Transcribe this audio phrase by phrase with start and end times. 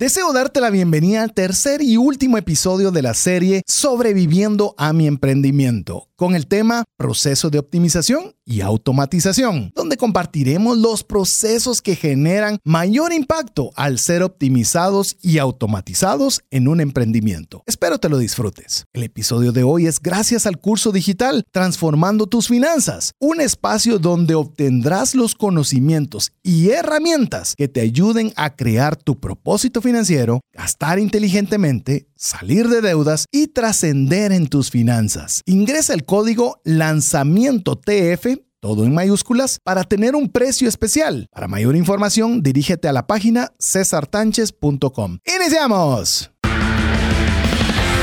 [0.00, 5.08] Deseo darte la bienvenida al tercer y último episodio de la serie Sobreviviendo a mi
[5.08, 12.58] emprendimiento, con el tema Proceso de optimización y automatización, donde compartiremos los procesos que generan
[12.64, 17.62] mayor impacto al ser optimizados y automatizados en un emprendimiento.
[17.66, 18.86] Espero te lo disfrutes.
[18.92, 24.34] El episodio de hoy es gracias al curso digital Transformando tus finanzas, un espacio donde
[24.34, 32.08] obtendrás los conocimientos y herramientas que te ayuden a crear tu propósito financiero, gastar inteligentemente,
[32.18, 35.40] salir de deudas y trascender en tus finanzas.
[35.46, 41.28] Ingresa el código lanzamiento TF todo en mayúsculas, para tener un precio especial.
[41.32, 45.18] Para mayor información, dirígete a la página cesartanches.com.
[45.24, 46.30] ¡Iniciamos!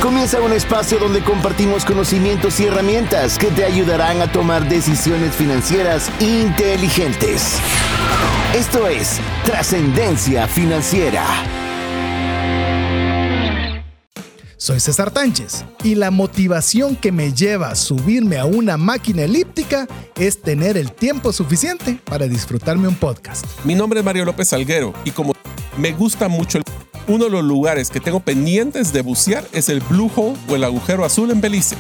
[0.02, 6.12] Comienza un espacio donde compartimos conocimientos y herramientas que te ayudarán a tomar decisiones financieras
[6.20, 7.60] inteligentes.
[8.54, 11.65] Esto es Trascendencia Financiera.
[14.66, 19.88] Soy César Tánchez y la motivación que me lleva a subirme a una máquina elíptica
[20.18, 23.46] es tener el tiempo suficiente para disfrutarme un podcast.
[23.64, 25.34] Mi nombre es Mario López Salguero y como
[25.78, 26.62] me gusta mucho,
[27.08, 30.64] uno de los lugares que tengo pendientes de bucear es el Blue Hole o el
[30.64, 31.76] agujero azul en Belice.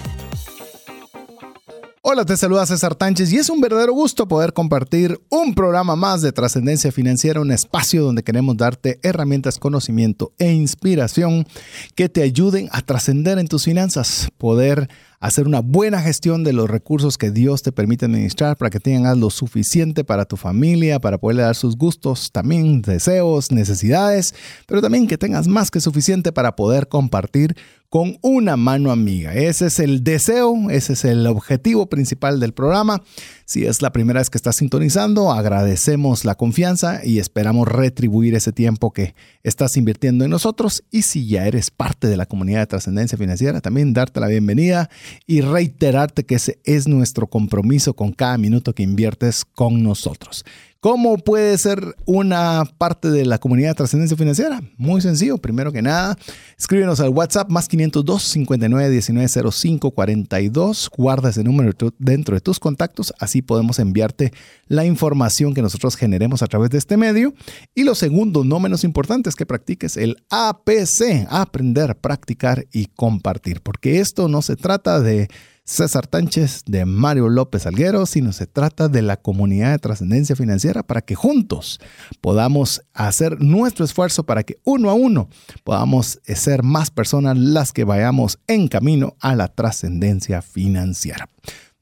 [2.07, 6.21] Hola, te saluda César Tánchez y es un verdadero gusto poder compartir un programa más
[6.21, 11.47] de trascendencia financiera, un espacio donde queremos darte herramientas, conocimiento e inspiración
[11.95, 14.87] que te ayuden a trascender en tus finanzas, poder
[15.19, 19.17] hacer una buena gestión de los recursos que Dios te permite administrar para que tengas
[19.17, 24.35] lo suficiente para tu familia, para poderle dar sus gustos, también deseos, necesidades,
[24.67, 27.55] pero también que tengas más que suficiente para poder compartir
[27.89, 29.33] con una mano amiga.
[29.33, 33.01] Ese es el deseo, ese es el objetivo principal del programa.
[33.45, 38.51] Si es la primera vez que estás sintonizando, agradecemos la confianza y esperamos retribuir ese
[38.51, 40.83] tiempo que estás invirtiendo en nosotros.
[40.91, 44.89] Y si ya eres parte de la comunidad de trascendencia financiera, también darte la bienvenida
[45.27, 50.45] y reiterarte que ese es nuestro compromiso con cada minuto que inviertes con nosotros.
[50.85, 54.61] ¿Cómo puede ser una parte de la comunidad de trascendencia financiera?
[54.77, 55.39] Muy sencillo.
[55.39, 56.15] Primero que nada,
[56.59, 60.91] escríbenos al WhatsApp más 502 59 19 05 42.
[60.95, 63.15] Guarda ese número dentro de tus contactos.
[63.19, 64.31] Así podemos enviarte
[64.67, 67.33] la información que nosotros generemos a través de este medio.
[67.73, 73.61] Y lo segundo, no menos importante, es que practiques el APC, aprender, practicar y compartir.
[73.61, 75.29] Porque esto no se trata de
[75.65, 80.83] César Tánchez, de Mario López Alguero, sino se trata de la comunidad de trascendencia financiera
[80.83, 81.79] para que juntos
[82.21, 85.27] podamos hacer nuestro esfuerzo para que uno a uno
[85.63, 91.29] podamos ser más personas las que vayamos en camino a la trascendencia financiera.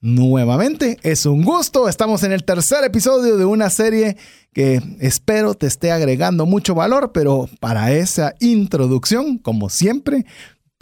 [0.03, 1.88] Nuevamente, es un gusto.
[1.88, 4.17] Estamos en el tercer episodio de una serie
[4.51, 10.25] que espero te esté agregando mucho valor, pero para esa introducción, como siempre,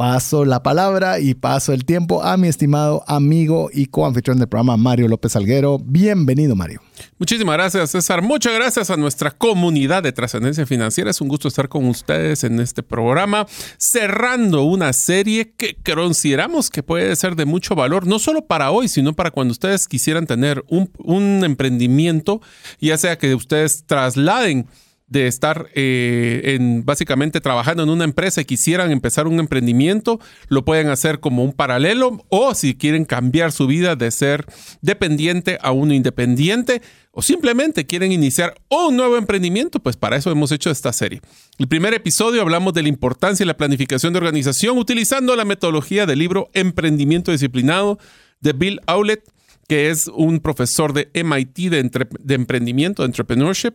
[0.01, 4.75] paso la palabra y paso el tiempo a mi estimado amigo y coanfitrión del programa,
[4.75, 5.77] Mario López Alguero.
[5.77, 6.81] Bienvenido, Mario.
[7.19, 8.23] Muchísimas gracias, César.
[8.23, 11.11] Muchas gracias a nuestra comunidad de trascendencia financiera.
[11.11, 13.45] Es un gusto estar con ustedes en este programa,
[13.77, 18.87] cerrando una serie que consideramos que puede ser de mucho valor, no solo para hoy,
[18.87, 22.41] sino para cuando ustedes quisieran tener un, un emprendimiento,
[22.79, 24.65] ya sea que ustedes trasladen
[25.11, 30.63] de estar eh, en, básicamente trabajando en una empresa y quisieran empezar un emprendimiento, lo
[30.63, 34.45] pueden hacer como un paralelo o si quieren cambiar su vida de ser
[34.81, 40.53] dependiente a uno independiente o simplemente quieren iniciar un nuevo emprendimiento, pues para eso hemos
[40.53, 41.19] hecho esta serie.
[41.59, 46.05] El primer episodio hablamos de la importancia y la planificación de organización utilizando la metodología
[46.05, 47.99] del libro Emprendimiento Disciplinado
[48.39, 49.29] de Bill Aulet,
[49.67, 53.73] que es un profesor de MIT de, de emprendimiento, de entrepreneurship.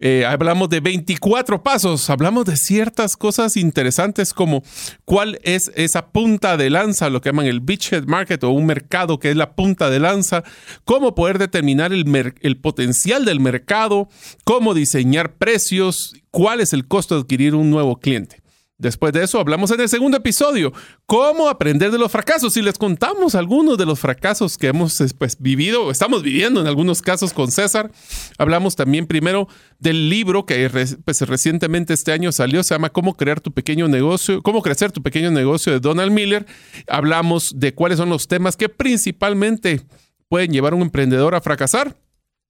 [0.00, 4.62] Eh, hablamos de 24 pasos, hablamos de ciertas cosas interesantes como
[5.04, 9.18] cuál es esa punta de lanza, lo que llaman el beachhead market o un mercado
[9.18, 10.44] que es la punta de lanza,
[10.84, 14.08] cómo poder determinar el, el potencial del mercado,
[14.44, 18.40] cómo diseñar precios, cuál es el costo de adquirir un nuevo cliente.
[18.78, 20.72] Después de eso hablamos en el segundo episodio,
[21.04, 25.36] cómo aprender de los fracasos y les contamos algunos de los fracasos que hemos pues,
[25.40, 27.90] vivido, estamos viviendo en algunos casos con César.
[28.38, 29.48] Hablamos también primero
[29.80, 30.70] del libro que
[31.04, 35.02] pues, recientemente este año salió, se llama Cómo crear tu pequeño negocio, cómo crecer tu
[35.02, 36.46] pequeño negocio de Donald Miller.
[36.86, 39.80] Hablamos de cuáles son los temas que principalmente
[40.28, 41.96] pueden llevar a un emprendedor a fracasar.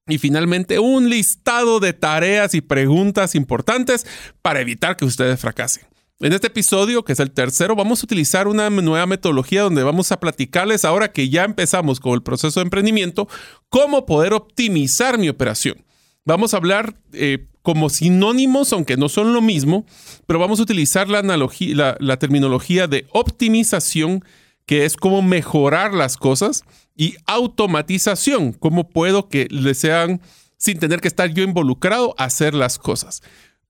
[0.07, 4.05] Y finalmente, un listado de tareas y preguntas importantes
[4.43, 5.89] para evitar que ustedes fracasen.
[6.21, 10.11] En este episodio, que es el tercero, vamos a utilizar una nueva metodología donde vamos
[10.11, 13.29] a platicarles ahora que ya empezamos con el proceso de emprendimiento,
[13.69, 15.85] cómo poder optimizar mi operación.
[16.25, 19.85] Vamos a hablar eh, como sinónimos, aunque no son lo mismo,
[20.27, 24.25] pero vamos a utilizar la, analogía, la, terminología de optimización,
[24.65, 26.63] que es cómo mejorar las cosas,
[26.97, 30.19] y automatización, cómo puedo que le sean,
[30.57, 33.21] sin tener que estar yo involucrado, hacer las cosas.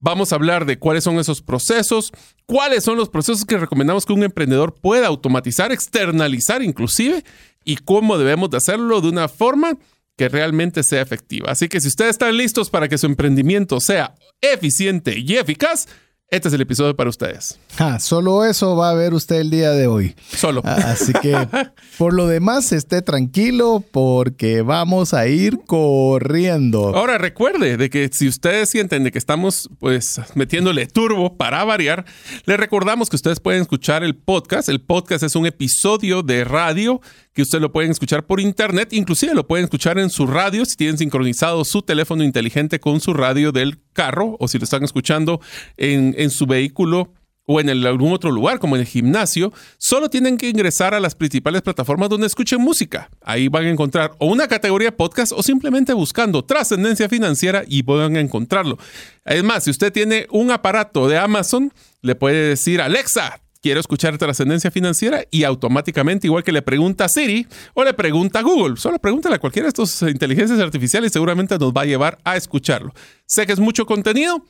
[0.01, 2.11] Vamos a hablar de cuáles son esos procesos,
[2.45, 7.23] cuáles son los procesos que recomendamos que un emprendedor pueda automatizar, externalizar inclusive,
[7.65, 9.77] y cómo debemos de hacerlo de una forma
[10.17, 11.51] que realmente sea efectiva.
[11.51, 15.87] Así que si ustedes están listos para que su emprendimiento sea eficiente y eficaz,
[16.31, 17.59] este es el episodio para ustedes.
[17.99, 20.15] solo eso va a ver usted el día de hoy.
[20.35, 20.61] Solo.
[20.63, 21.35] Ah, así que
[21.97, 26.95] por lo demás esté tranquilo porque vamos a ir corriendo.
[26.95, 32.05] Ahora recuerde de que si ustedes sienten de que estamos pues metiéndole turbo para variar,
[32.45, 34.69] les recordamos que ustedes pueden escuchar el podcast.
[34.69, 37.01] El podcast es un episodio de radio
[37.33, 40.75] que ustedes lo pueden escuchar por internet, inclusive lo pueden escuchar en su radio si
[40.75, 45.41] tienen sincronizado su teléfono inteligente con su radio del carro o si lo están escuchando
[45.75, 47.11] en, en su vehículo
[47.51, 51.15] o en algún otro lugar, como en el gimnasio, solo tienen que ingresar a las
[51.15, 53.09] principales plataformas donde escuchen música.
[53.21, 58.15] Ahí van a encontrar o una categoría podcast o simplemente buscando trascendencia financiera y pueden
[58.15, 58.77] encontrarlo.
[59.25, 64.71] Además, si usted tiene un aparato de Amazon, le puede decir, Alexa, quiero escuchar trascendencia
[64.71, 68.99] financiera y automáticamente, igual que le pregunta a Siri o le pregunta a Google, solo
[68.99, 72.93] pregúntale a cualquiera de estas inteligencias artificiales, seguramente nos va a llevar a escucharlo.
[73.25, 74.43] Sé que es mucho contenido.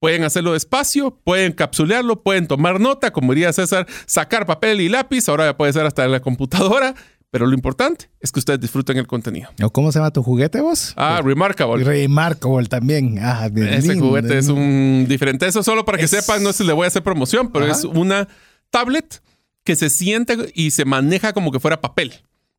[0.00, 5.26] Pueden hacerlo despacio, pueden capsulearlo, pueden tomar nota, como diría César, sacar papel y lápiz,
[5.30, 6.94] ahora ya puede ser hasta en la computadora,
[7.30, 9.48] pero lo importante es que ustedes disfruten el contenido.
[9.72, 10.92] ¿Cómo se llama tu juguete vos?
[10.96, 11.84] Ah, Remarkable.
[11.84, 13.18] Remarkable también.
[13.20, 15.46] Ah, Ese juguete es un diferente.
[15.46, 17.84] Eso solo para que sepan, no sé si le voy a hacer promoción, pero es
[17.84, 18.28] una
[18.74, 19.22] tablet
[19.62, 22.12] que se siente y se maneja como que fuera papel.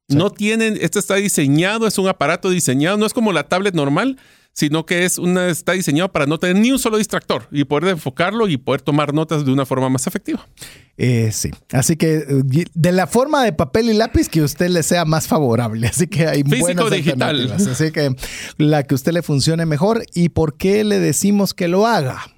[0.08, 4.18] No tienen, esto está diseñado, es un aparato diseñado, no es como la tablet normal,
[4.54, 7.90] sino que es una, está diseñado para no tener ni un solo distractor y poder
[7.90, 10.48] enfocarlo y poder tomar notas de una forma más efectiva.
[10.96, 14.84] Eh, sí, así que eh, de la forma de papel y lápiz que usted le
[14.84, 15.88] sea más favorable.
[15.94, 17.52] Así que hay Físico digital.
[17.52, 18.16] Así que
[18.58, 20.06] la que usted le funcione mejor.
[20.14, 22.35] ¿Y por qué le decimos que lo haga?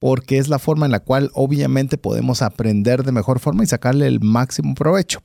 [0.00, 4.06] Porque es la forma en la cual obviamente podemos aprender de mejor forma y sacarle
[4.06, 5.20] el máximo provecho,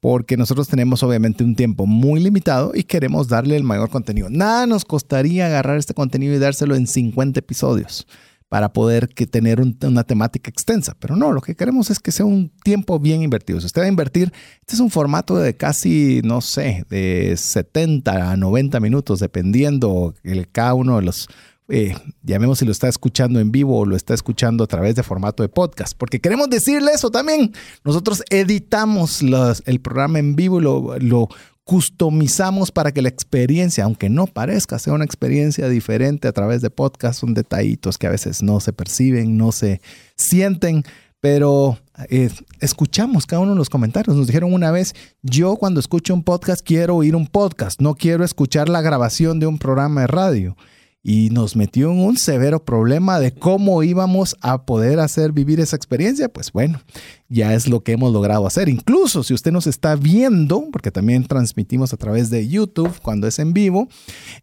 [0.00, 4.30] porque nosotros tenemos obviamente un tiempo muy limitado y queremos darle el mayor contenido.
[4.30, 8.06] Nada nos costaría agarrar este contenido y dárselo en 50 episodios
[8.48, 10.96] para poder que tener una temática extensa.
[10.98, 13.60] Pero no, lo que queremos es que sea un tiempo bien invertido.
[13.60, 18.32] Si usted va a invertir, este es un formato de casi, no sé, de 70
[18.32, 21.28] a 90 minutos, dependiendo el, cada uno de los
[21.70, 25.02] eh, llamemos si lo está escuchando en vivo o lo está escuchando a través de
[25.02, 27.52] formato de podcast, porque queremos decirle eso también.
[27.84, 29.22] Nosotros editamos
[29.64, 30.62] el programa en vivo y
[31.06, 31.28] lo,
[31.64, 36.70] customizamos para que la experiencia, aunque no parezca, sea una experiencia diferente a través de
[36.70, 37.20] podcast.
[37.20, 39.80] Son detallitos que a veces no se perciben, no se
[40.16, 40.82] sienten,
[41.20, 41.78] pero
[42.08, 44.16] eh, escuchamos cada uno de los comentarios.
[44.16, 48.24] Nos dijeron una vez, yo cuando escucho un podcast quiero oír un podcast, no quiero
[48.24, 50.56] escuchar la grabación de un programa de radio
[51.02, 55.76] y nos metió en un severo problema de cómo íbamos a poder hacer vivir esa
[55.76, 56.80] experiencia, pues bueno,
[57.28, 58.68] ya es lo que hemos logrado hacer.
[58.68, 63.38] Incluso si usted nos está viendo, porque también transmitimos a través de YouTube cuando es
[63.38, 63.88] en vivo,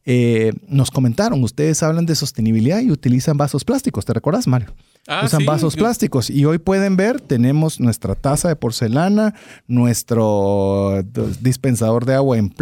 [0.06, 4.74] eh, nos comentaron, ustedes hablan de sostenibilidad y utilizan vasos plásticos, ¿te recuerdas, Mario?
[5.10, 6.30] Ah, usan vasos plásticos.
[6.30, 9.34] Y hoy pueden ver, tenemos nuestra taza de porcelana,
[9.66, 11.02] nuestro
[11.40, 12.54] dispensador de agua en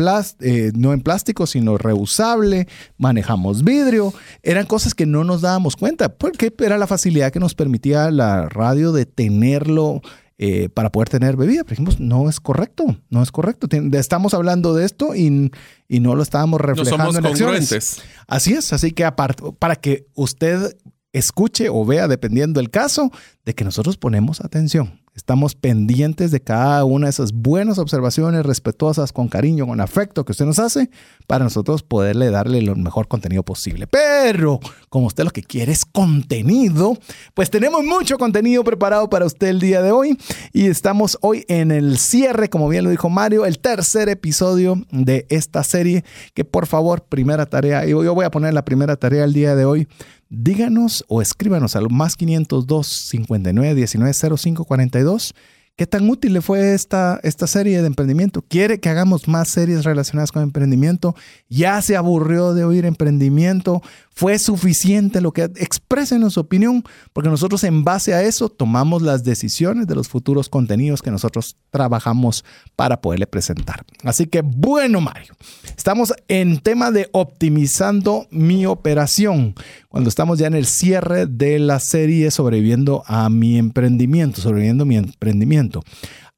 [0.41, 2.67] eh, no en plástico, sino reusable,
[2.99, 4.13] manejamos vidrio.
[4.43, 8.47] Eran cosas que no nos dábamos cuenta, porque era la facilidad que nos permitía la
[8.47, 10.01] radio de tenerlo.
[10.37, 11.63] Eh, para poder tener bebida.
[11.63, 13.69] Pero dijimos, no es correcto, no es correcto.
[13.93, 15.49] Estamos hablando de esto y,
[15.87, 17.79] y no lo estábamos reflejando no somos en
[18.27, 20.75] Así es, así que aparte, para que usted
[21.15, 23.11] escuche o vea, dependiendo del caso,
[23.45, 24.99] de que nosotros ponemos atención.
[25.15, 30.33] Estamos pendientes de cada una de esas buenas observaciones respetuosas, con cariño, con afecto que
[30.33, 30.89] usted nos hace,
[31.25, 33.87] para nosotros poderle darle el mejor contenido posible.
[33.87, 36.97] Pero como usted lo que quiere es contenido,
[37.33, 40.17] pues tenemos mucho contenido preparado para usted el día de hoy
[40.51, 45.25] y estamos hoy en el cierre, como bien lo dijo Mario, el tercer episodio de
[45.29, 46.03] esta serie,
[46.33, 49.63] que por favor, primera tarea, yo voy a poner la primera tarea el día de
[49.63, 49.87] hoy
[50.29, 55.33] díganos o escríbanos al más 502 59 19 05 42
[55.77, 58.41] ¿Qué tan útil le fue esta, esta serie de emprendimiento?
[58.41, 61.15] ¿Quiere que hagamos más series relacionadas con emprendimiento?
[61.49, 63.81] ¿Ya se aburrió de oír emprendimiento?
[64.17, 66.85] ¿Fue suficiente lo que expresen su opinión?
[67.11, 71.57] Porque nosotros en base a eso tomamos las decisiones de los futuros contenidos que nosotros
[71.69, 72.45] trabajamos
[72.77, 73.85] para poderle presentar.
[74.05, 75.35] Así que bueno, Mario,
[75.77, 79.53] estamos en tema de optimizando mi operación.
[79.89, 84.87] Cuando estamos ya en el cierre de la serie sobreviviendo a mi emprendimiento, sobreviviendo a
[84.87, 85.83] mi emprendimiento,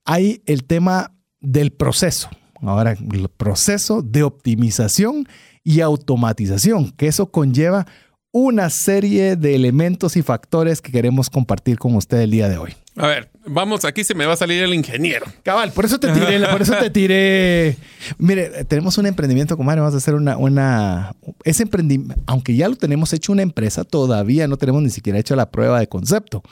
[0.03, 2.27] hay el tema del proceso.
[2.61, 5.27] Ahora, el proceso de optimización
[5.67, 7.85] y automatización, que eso conlleva
[8.31, 12.73] una serie de elementos y factores que queremos compartir con usted el día de hoy.
[12.95, 15.25] A ver, vamos, aquí se me va a salir el ingeniero.
[15.43, 17.75] Cabal, por eso te tiré, por eso te tiré.
[18.17, 22.77] Mire, tenemos un emprendimiento, comadre, vamos a hacer una, una, ese emprendimiento, aunque ya lo
[22.77, 26.43] tenemos hecho una empresa, todavía no tenemos ni siquiera hecho la prueba de concepto,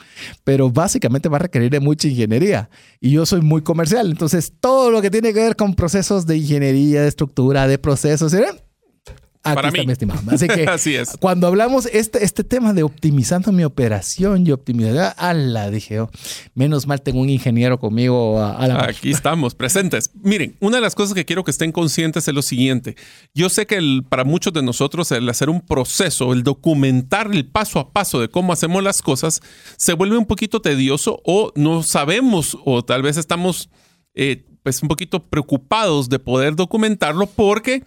[0.44, 2.68] pero básicamente va a requerir de mucha ingeniería
[3.00, 6.36] y yo soy muy comercial, entonces todo lo que tiene que ver con procesos de
[6.36, 8.34] ingeniería, de estructura, de procesos,
[9.54, 9.86] Para mí.
[9.86, 10.20] mi estimado.
[10.30, 11.16] Así que Así es.
[11.20, 16.10] cuando hablamos este, este tema de optimizando mi operación y optimizar, ala, dije yo,
[16.54, 20.10] menos mal tengo un ingeniero conmigo a, a la Aquí estamos, presentes.
[20.14, 22.96] Miren, una de las cosas que quiero que estén conscientes es lo siguiente.
[23.34, 27.46] Yo sé que el- para muchos de nosotros el hacer un proceso, el documentar el
[27.46, 29.40] paso a paso de cómo hacemos las cosas,
[29.76, 33.68] se vuelve un poquito tedioso o no sabemos o tal vez estamos
[34.14, 37.84] eh, pues un poquito preocupados de poder documentarlo porque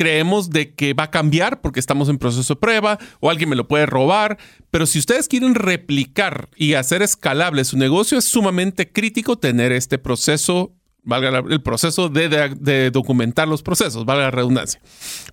[0.00, 3.54] creemos de que va a cambiar porque estamos en proceso de prueba o alguien me
[3.54, 4.38] lo puede robar.
[4.70, 9.98] Pero si ustedes quieren replicar y hacer escalable su negocio, es sumamente crítico tener este
[9.98, 14.80] proceso, valga el proceso de documentar los procesos, valga la redundancia.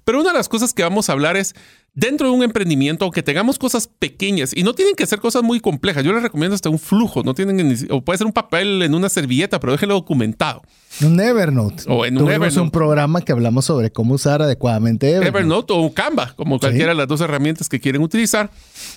[0.04, 1.56] Pero una de las cosas que vamos a hablar es
[1.98, 5.60] dentro de un emprendimiento, aunque tengamos cosas pequeñas y no tienen que ser cosas muy
[5.60, 8.94] complejas, yo les recomiendo hasta un flujo, no tienen o puede ser un papel en
[8.94, 10.62] una servilleta, pero déjenlo documentado.
[11.02, 11.86] Un Evernote.
[11.88, 12.60] O en un Tuvimos Evernote.
[12.62, 15.28] un programa que hablamos sobre cómo usar adecuadamente Evernote.
[15.28, 18.52] Evernote o Canva, como cualquiera de las dos herramientas que quieren utilizar.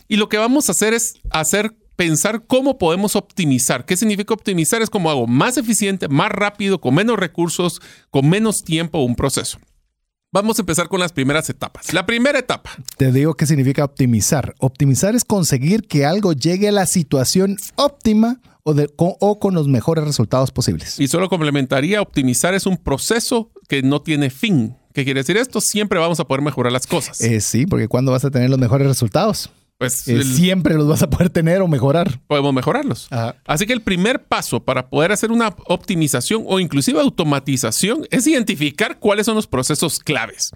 [0.06, 3.86] Y lo que vamos a hacer es hacer pensar cómo podemos optimizar.
[3.86, 4.82] ¿Qué significa optimizar?
[4.82, 7.80] Es como hago más eficiente, más rápido, con menos recursos,
[8.10, 9.58] con menos tiempo un proceso.
[10.32, 11.92] Vamos a empezar con las primeras etapas.
[11.92, 12.70] La primera etapa.
[12.96, 14.54] Te digo qué significa optimizar.
[14.60, 19.54] Optimizar es conseguir que algo llegue a la situación óptima o, de- con, o con
[19.54, 21.00] los mejores resultados posibles.
[21.00, 24.76] Y solo complementaría, optimizar es un proceso que no tiene fin.
[24.94, 25.60] ¿Qué quiere decir esto?
[25.60, 27.20] Siempre vamos a poder mejorar las cosas.
[27.22, 29.50] Eh, sí, porque cuando vas a tener los mejores resultados?
[29.80, 32.20] Pues Eh, el- siempre los vas a poder tener o mejorar.
[32.28, 33.08] podemos mejorarlos.
[33.10, 33.34] Ajá.
[33.46, 38.98] Así que el primer paso para poder hacer una optimización o inclusive automatización es identificar
[38.98, 40.50] cuáles son los procesos claves.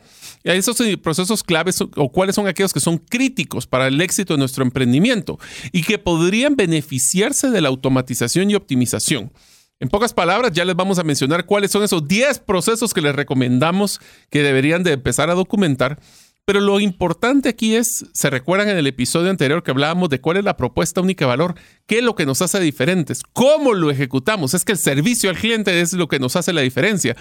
[0.44, 4.34] Y esos eh, procesos claves o cuáles son aquellos que son críticos para el éxito
[4.34, 5.38] de nuestro emprendimiento
[5.72, 9.32] y que podrían beneficiarse de la automatización y optimización.
[9.80, 13.14] En pocas palabras, ya les vamos a mencionar cuáles son esos 10 procesos que les
[13.14, 14.00] recomendamos
[14.30, 15.98] que deberían de empezar a documentar.
[16.46, 20.36] Pero lo importante aquí es, se recuerdan en el episodio anterior que hablábamos de cuál
[20.36, 21.54] es la propuesta única de valor,
[21.86, 24.52] qué es lo que nos hace diferentes, cómo lo ejecutamos.
[24.52, 27.16] Es que el servicio al cliente es lo que nos hace la diferencia.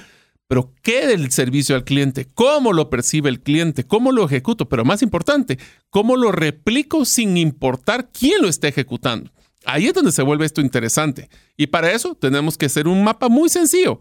[0.47, 2.27] Pero ¿qué del servicio al cliente?
[2.33, 3.85] ¿Cómo lo percibe el cliente?
[3.85, 4.67] ¿Cómo lo ejecuto?
[4.67, 5.57] Pero más importante,
[5.89, 9.31] ¿cómo lo replico sin importar quién lo esté ejecutando?
[9.65, 11.29] Ahí es donde se vuelve esto interesante.
[11.55, 13.99] Y para eso tenemos que hacer un mapa muy sencillo.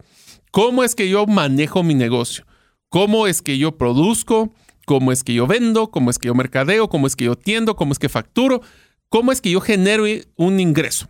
[0.51, 2.45] ¿Cómo es que yo manejo mi negocio?
[2.89, 4.53] ¿Cómo es que yo produzco?
[4.93, 5.91] ¿Cómo es que yo vendo?
[5.91, 6.91] ¿Cómo es que yo mercadeo?
[6.91, 7.77] ¿Cómo es que yo tiendo?
[7.77, 8.61] ¿Cómo es que facturo?
[9.09, 10.05] ¿Cómo es que yo genero
[10.37, 11.09] un ingreso?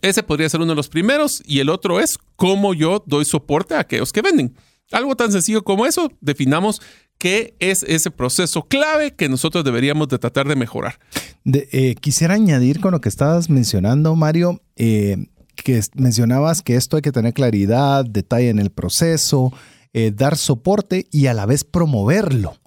[0.00, 3.74] Ese podría ser uno de los primeros y el otro es cómo yo doy soporte
[3.74, 4.54] a aquellos que venden.
[4.92, 6.80] Algo tan sencillo como eso, definamos
[7.18, 11.00] qué es ese proceso clave que nosotros deberíamos de tratar de mejorar.
[11.44, 15.16] Eh, quisiera añadir con lo que estabas mencionando, Mario, eh,
[15.56, 19.52] que mencionabas que esto hay que tener claridad, detalle en el proceso,
[19.92, 22.59] eh, dar soporte y a la vez promoverlo.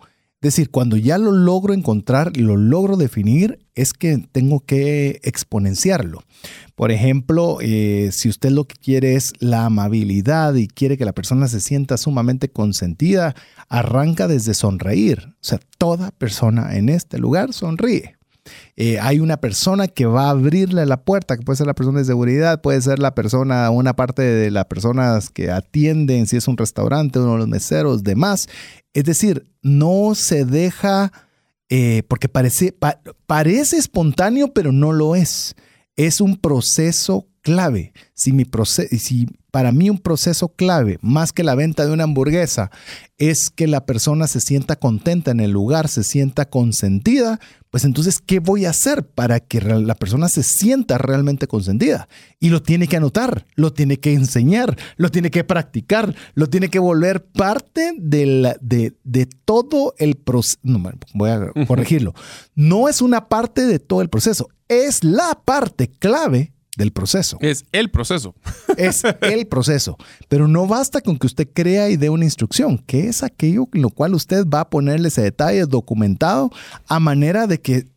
[0.43, 6.21] Decir, cuando ya lo logro encontrar, lo logro definir, es que tengo que exponenciarlo.
[6.75, 11.13] Por ejemplo, eh, si usted lo que quiere es la amabilidad y quiere que la
[11.13, 13.35] persona se sienta sumamente consentida,
[13.69, 15.29] arranca desde sonreír.
[15.29, 18.17] O sea, toda persona en este lugar sonríe.
[18.75, 21.99] Eh, hay una persona que va a abrirle la puerta, que puede ser la persona
[21.99, 26.47] de seguridad, puede ser la persona, una parte de las personas que atienden, si es
[26.47, 28.49] un restaurante, uno de los meseros, demás.
[28.93, 31.11] Es decir, no se deja,
[31.69, 35.55] eh, porque parece, pa- parece espontáneo, pero no lo es.
[35.95, 37.93] Es un proceso clave.
[38.13, 42.05] Si mi, proce- si para mí un proceso clave, más que la venta de una
[42.05, 42.71] hamburguesa,
[43.19, 48.17] es que la persona se sienta contenta en el lugar, se sienta consentida, pues entonces,
[48.17, 52.07] ¿qué voy a hacer para que la persona se sienta realmente consentida?
[52.39, 56.69] Y lo tiene que anotar, lo tiene que enseñar, lo tiene que practicar, lo tiene
[56.69, 60.57] que volver parte de, de, todo el proceso.
[60.63, 60.81] No,
[61.13, 62.15] voy a corregirlo.
[62.55, 67.37] No es una parte de todo el proceso, es la parte clave del proceso.
[67.41, 68.35] Es el proceso.
[68.77, 69.97] Es el proceso.
[70.27, 73.83] Pero no basta con que usted crea y dé una instrucción, que es aquello en
[73.83, 76.49] lo cual usted va a ponerle ese detalle documentado
[76.87, 77.87] a manera de que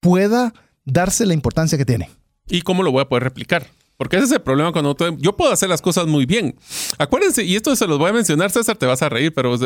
[0.00, 0.54] pueda
[0.84, 2.08] darse la importancia que tiene.
[2.48, 3.66] ¿Y cómo lo voy a poder replicar?
[3.96, 6.54] Porque ese es el problema cuando yo puedo hacer las cosas muy bien.
[6.98, 9.56] Acuérdense, y esto se los voy a mencionar, César, te vas a reír, pero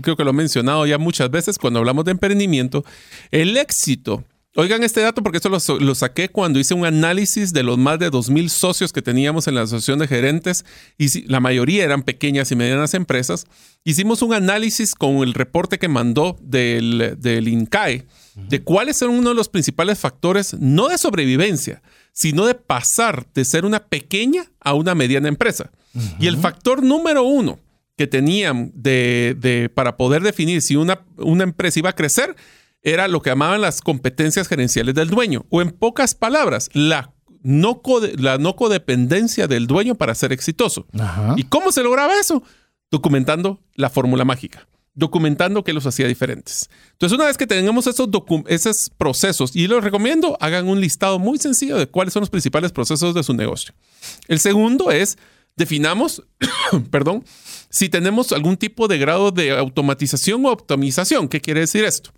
[0.00, 2.84] creo que lo he mencionado ya muchas veces cuando hablamos de emprendimiento.
[3.32, 4.24] El éxito
[4.56, 8.10] Oigan este dato porque esto lo, saqué cuando hice un análisis de los más de
[8.10, 10.64] 2.000 socios que teníamos en la asociación de gerentes
[10.98, 13.46] y la mayoría eran pequeñas y medianas empresas.
[13.84, 19.28] Hicimos un análisis con el reporte que mandó del, del INCAE de cuáles son uno
[19.28, 21.80] de los principales factores, no de sobrevivencia,
[22.12, 25.70] sino de pasar de ser una pequeña a una mediana empresa.
[26.18, 27.60] Y el factor número uno
[27.96, 32.34] que tenían de, para poder definir si una, una empresa iba a crecer
[32.82, 37.80] era lo que llamaban las competencias gerenciales del dueño, o en pocas palabras, la no,
[38.18, 40.86] la no codependencia del dueño para ser exitoso.
[41.36, 42.42] ¿Y cómo se lograba eso?
[42.90, 46.68] Documentando la fórmula mágica, documentando qué los hacía diferentes.
[46.92, 48.08] Entonces, una vez que tengamos esos,
[48.48, 52.72] esos procesos, y los recomiendo, hagan un listado muy sencillo de cuáles son los principales
[52.72, 53.74] procesos de su negocio.
[54.28, 55.18] El segundo es,
[55.56, 56.22] definamos,
[56.90, 57.24] perdón,
[57.68, 61.28] si tenemos algún tipo de grado de automatización o optimización.
[61.28, 62.10] ¿Qué quiere decir esto?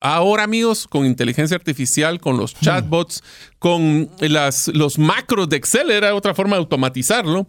[0.00, 3.22] Ahora, amigos, con inteligencia artificial, con los chatbots,
[3.58, 7.48] con las, los macros de Excel, era otra forma de automatizarlo.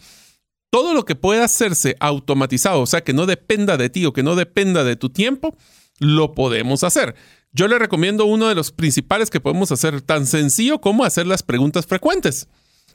[0.71, 4.23] Todo lo que pueda hacerse automatizado, o sea, que no dependa de ti o que
[4.23, 5.55] no dependa de tu tiempo,
[5.99, 7.15] lo podemos hacer.
[7.51, 11.43] Yo le recomiendo uno de los principales que podemos hacer, tan sencillo como hacer las
[11.43, 12.47] preguntas frecuentes.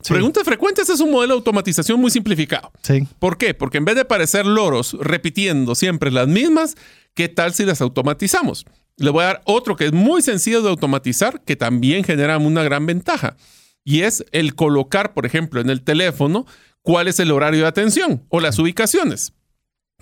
[0.08, 2.72] Preguntas frecuentes es un modelo de automatización muy simplificado.
[2.82, 3.06] Sí.
[3.18, 3.54] ¿Por qué?
[3.54, 6.76] Porque en vez de parecer loros repitiendo siempre las mismas,
[7.14, 8.66] ¿qué tal si las automatizamos?
[8.96, 12.62] Le voy a dar otro que es muy sencillo de automatizar, que también genera una
[12.62, 13.36] gran ventaja.
[13.84, 16.46] Y es el colocar, por ejemplo, en el teléfono
[16.82, 19.32] cuál es el horario de atención o las ubicaciones.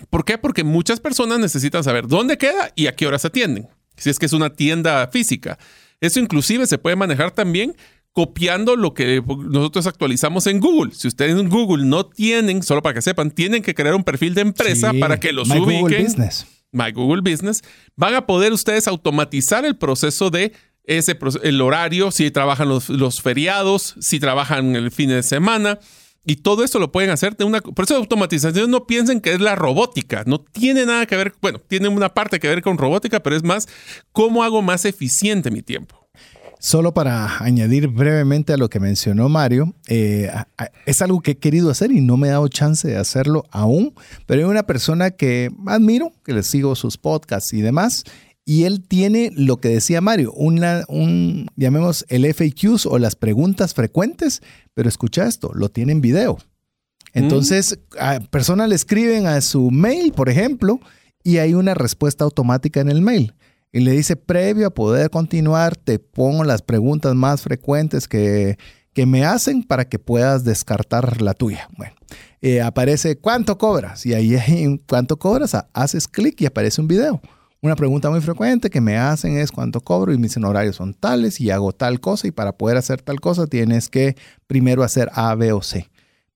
[0.09, 0.37] ¿Por qué?
[0.37, 3.67] Porque muchas personas necesitan saber dónde queda y a qué horas atienden.
[3.97, 5.57] Si es que es una tienda física.
[6.01, 7.75] Eso inclusive se puede manejar también
[8.11, 10.93] copiando lo que nosotros actualizamos en Google.
[10.93, 14.35] Si ustedes en Google no tienen, solo para que sepan, tienen que crear un perfil
[14.35, 16.07] de empresa para que los ubiquen.
[16.73, 17.61] My Google Business,
[17.95, 20.51] van a poder ustedes automatizar el proceso de
[20.83, 25.79] ese el horario, si trabajan los, feriados, si trabajan el fin de semana.
[26.25, 27.59] Y todo eso lo pueden hacer de una...
[27.59, 30.23] Por eso automatización no piensen que es la robótica.
[30.25, 31.33] No tiene nada que ver...
[31.41, 33.67] Bueno, tiene una parte que ver con robótica, pero es más
[34.13, 36.02] cómo hago más eficiente mi tiempo.
[36.63, 40.31] Solo para añadir brevemente a lo que mencionó Mario, eh,
[40.85, 43.93] es algo que he querido hacer y no me he dado chance de hacerlo aún,
[44.27, 48.05] pero hay una persona que admiro, que le sigo sus podcasts y demás,
[48.45, 53.73] y él tiene lo que decía Mario, una, un, llamemos el FAQs o las preguntas
[53.73, 54.41] frecuentes,
[54.73, 56.37] pero escucha esto, lo tiene en video.
[57.11, 57.77] Entonces,
[58.29, 60.79] personas le escriben a su mail, por ejemplo,
[61.25, 63.33] y hay una respuesta automática en el mail
[63.73, 68.57] y le dice, previo a poder continuar, te pongo las preguntas más frecuentes que,
[68.93, 71.67] que me hacen para que puedas descartar la tuya.
[71.75, 71.95] Bueno,
[72.41, 77.19] eh, aparece cuánto cobras y ahí en cuánto cobras, haces clic y aparece un video.
[77.61, 81.41] Una pregunta muy frecuente que me hacen es cuánto cobro y mis horarios son tales
[81.41, 84.15] y hago tal cosa y para poder hacer tal cosa tienes que
[84.47, 85.89] primero hacer A, B o C.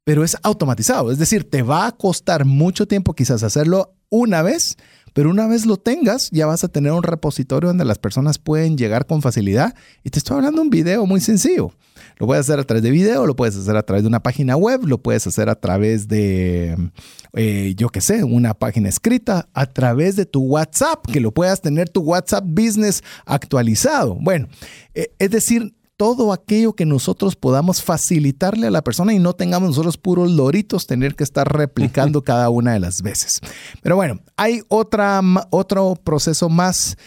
[0.03, 4.77] Pero es automatizado, es decir, te va a costar mucho tiempo quizás hacerlo una vez,
[5.17, 8.77] pero una vez lo tengas, ya vas a tener un repositorio donde las personas pueden
[8.77, 9.73] llegar con facilidad.
[10.03, 11.71] Y te estoy hablando de un video muy sencillo.
[12.17, 14.55] Lo puedes hacer a través de video, lo puedes hacer a través de una página
[14.55, 16.91] web, lo puedes hacer a través de,
[17.33, 21.61] eh, yo qué sé, una página escrita, a través de tu WhatsApp, que lo puedas
[21.61, 24.19] tener tu WhatsApp Business actualizado.
[24.21, 24.47] Bueno,
[24.93, 29.69] eh, es decir, todo aquello que nosotros podamos facilitarle a la persona y no tengamos
[29.69, 33.41] nosotros puros loritos tener que estar replicando cada una de las veces.
[33.81, 36.97] Pero bueno, hay otra, otro proceso más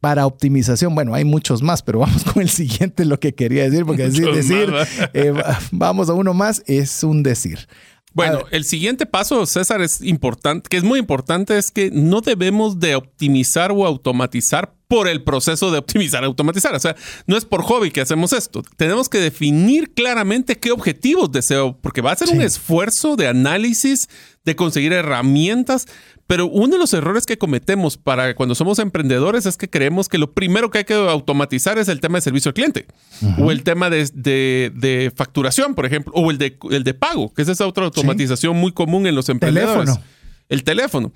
[0.00, 0.94] para optimización.
[0.94, 4.32] Bueno, hay muchos más, pero vamos con el siguiente, lo que quería decir, porque decir,
[4.32, 4.72] decir
[5.12, 5.32] eh,
[5.70, 7.68] vamos a uno más, es un decir.
[8.14, 12.80] Bueno, el siguiente paso, César, es importante, que es muy importante, es que no debemos
[12.80, 16.74] de optimizar o automatizar por el proceso de optimizar, automatizar.
[16.74, 18.62] O sea, no es por hobby que hacemos esto.
[18.76, 24.08] Tenemos que definir claramente qué objetivos deseo, porque va a ser un esfuerzo de análisis,
[24.44, 25.86] de conseguir herramientas.
[26.28, 30.18] Pero uno de los errores que cometemos para cuando somos emprendedores es que creemos que
[30.18, 32.86] lo primero que hay que automatizar es el tema de servicio al cliente
[33.38, 37.48] o el tema de, facturación, por ejemplo, o el de, el de pago, que es
[37.48, 39.98] esa otra automatización muy común en los emprendedores.
[40.48, 41.12] El teléfono.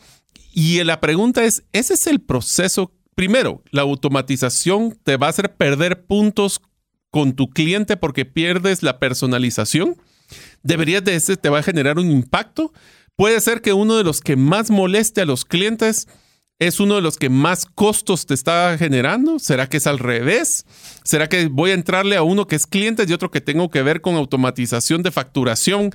[0.53, 5.55] Y la pregunta es, ¿ese es el proceso primero, la automatización te va a hacer
[5.55, 6.61] perder puntos
[7.11, 9.97] con tu cliente porque pierdes la personalización.
[10.63, 12.73] Deberías de ese, te va a generar un impacto.
[13.17, 16.09] Puede ser que uno de los que más moleste a los clientes
[16.59, 19.39] es uno de los que más costos te está generando.
[19.39, 20.65] ¿Será que es al revés?
[21.05, 23.83] ¿Será que voy a entrarle a uno que es cliente y otro que tengo que
[23.83, 25.91] ver con automatización de facturación?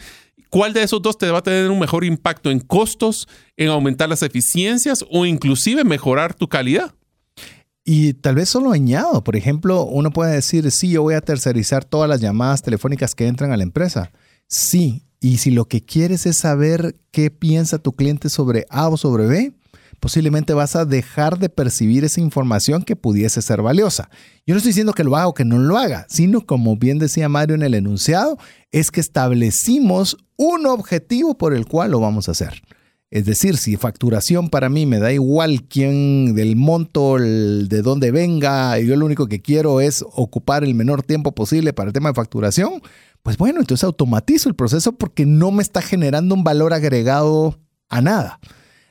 [0.49, 4.09] ¿Cuál de esos dos te va a tener un mejor impacto en costos, en aumentar
[4.09, 6.93] las eficiencias o inclusive mejorar tu calidad?
[7.83, 11.85] Y tal vez solo añado, por ejemplo, uno puede decir, sí, yo voy a tercerizar
[11.85, 14.11] todas las llamadas telefónicas que entran a la empresa.
[14.47, 18.97] Sí, y si lo que quieres es saber qué piensa tu cliente sobre A o
[18.97, 19.53] sobre B,
[19.99, 24.09] posiblemente vas a dejar de percibir esa información que pudiese ser valiosa.
[24.45, 26.99] Yo no estoy diciendo que lo haga o que no lo haga, sino como bien
[26.99, 28.37] decía Mario en el enunciado,
[28.71, 32.61] es que establecimos un objetivo por el cual lo vamos a hacer.
[33.09, 38.77] Es decir, si facturación para mí me da igual quién del monto, de dónde venga,
[38.79, 42.15] yo lo único que quiero es ocupar el menor tiempo posible para el tema de
[42.15, 42.81] facturación,
[43.23, 48.01] pues bueno, entonces automatizo el proceso porque no me está generando un valor agregado a
[48.01, 48.39] nada.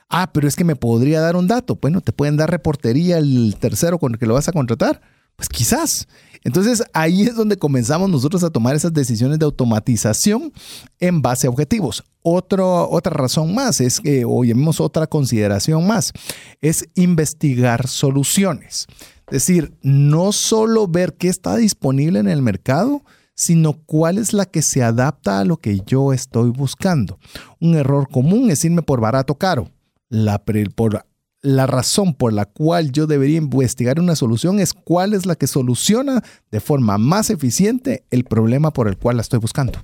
[0.08, 1.78] Ah, pero es que me podría dar un dato.
[1.80, 5.00] Bueno, te pueden dar reportería el tercero con el que lo vas a contratar.
[5.36, 6.06] Pues quizás.
[6.44, 10.52] Entonces ahí es donde comenzamos nosotros a tomar esas decisiones de automatización
[11.00, 12.04] en base a objetivos.
[12.22, 16.12] otra razón más es que, o llamemos otra consideración más,
[16.60, 18.86] es investigar soluciones.
[19.26, 23.02] Es decir, no solo ver qué está disponible en el mercado,
[23.36, 27.18] sino cuál es la que se adapta a lo que yo estoy buscando.
[27.60, 29.70] Un error común es irme por barato caro.
[30.08, 30.42] La,
[30.74, 31.04] por
[31.42, 35.46] la razón por la cual yo debería investigar una solución es cuál es la que
[35.46, 39.78] soluciona de forma más eficiente el problema por el cual la estoy buscando.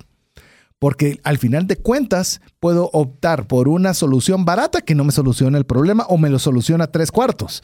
[0.79, 5.57] Porque al final de cuentas puedo optar por una solución barata que no me soluciona
[5.57, 7.61] el problema o me lo soluciona tres cuartos.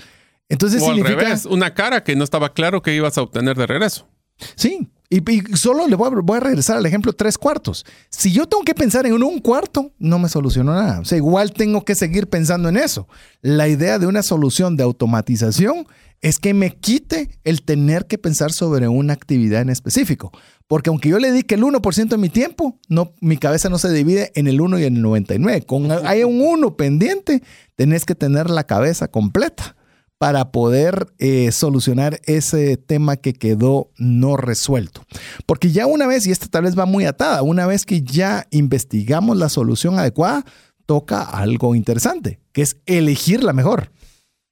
[0.47, 1.35] Entonces o significa...
[1.49, 4.07] una cara que no estaba claro que ibas a obtener de regreso.
[4.55, 5.23] Sí, y,
[5.55, 7.83] solo le voy a, regresar al ejemplo tres cuartos.
[8.09, 10.99] Si yo tengo que pensar en un cuarto, no me solucionó nada.
[10.99, 13.07] O sea, igual tengo que seguir pensando en eso.
[13.41, 15.87] La idea de una solución de automatización
[16.21, 20.31] es que me quite el tener que pensar sobre una actividad en específico.
[20.67, 23.91] Porque aunque yo le dedique el 1% de mi tiempo, no, mi cabeza no se
[23.91, 25.63] divide en el 1 y en el 99.
[25.63, 27.41] Con hay un 1 pendiente,
[27.75, 29.75] tenés que tener la cabeza completa
[30.19, 35.05] para poder eh, solucionar ese tema que quedó no resuelto.
[35.45, 38.45] Porque ya una vez, y esta tal vez va muy atada, una vez que ya
[38.51, 40.45] investigamos la solución adecuada,
[40.85, 43.91] toca algo interesante, que es elegir la mejor.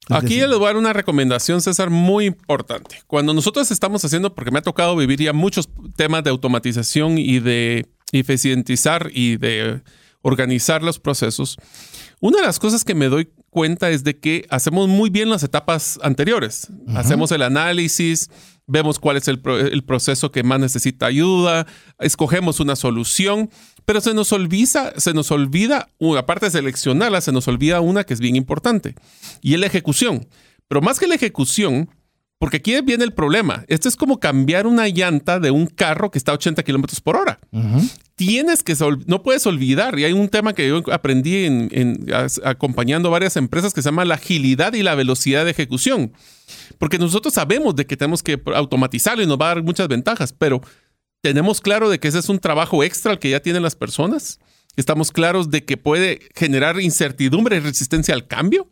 [0.09, 3.01] Aquí les voy a dar una recomendación, César, muy importante.
[3.05, 7.41] Cuando nosotros estamos haciendo, porque me ha tocado vivir ya muchos temas de automatización y
[7.41, 9.81] de eficientizar y de
[10.21, 11.57] organizar los procesos,
[12.21, 15.43] una de las cosas que me doy cuenta es de que hacemos muy bien las
[15.43, 16.67] etapas anteriores.
[16.95, 18.29] Hacemos el análisis,
[18.67, 21.65] vemos cuál es el, proceso que más necesita ayuda,
[21.99, 23.49] escogemos una solución,
[23.85, 28.13] pero se nos olvida, se nos olvida, aparte de seleccionarla, se nos olvida una que
[28.13, 28.95] es bien importante,
[29.41, 30.27] y es la ejecución.
[30.67, 31.89] Pero más que la ejecución,
[32.39, 33.63] porque aquí viene el problema.
[33.67, 37.15] Esto es como cambiar una llanta de un carro que está a 80 kilómetros por
[37.15, 37.39] hora.
[38.17, 38.75] Tienes que,
[39.05, 42.05] no puedes olvidar, y hay un tema que yo aprendí en,
[42.43, 46.11] acompañando varias empresas que se llama la agilidad y la velocidad de ejecución.
[46.77, 50.33] Porque nosotros sabemos de que tenemos que automatizarlo y nos va a dar muchas ventajas,
[50.33, 50.61] pero
[51.21, 54.39] tenemos claro de que ese es un trabajo extra el que ya tienen las personas.
[54.75, 58.67] Estamos claros de que puede generar incertidumbre y resistencia al cambio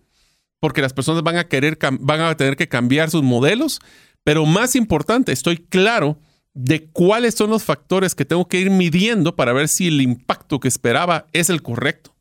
[0.60, 3.80] porque las personas van a querer, van a tener que cambiar sus modelos,
[4.24, 6.18] pero más importante, estoy claro
[6.56, 10.60] de cuáles son los factores que tengo que ir midiendo para ver si el impacto
[10.60, 12.16] que esperaba es el correcto.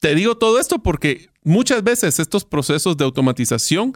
[0.00, 3.94] Te digo todo esto porque muchas veces estos procesos de automatización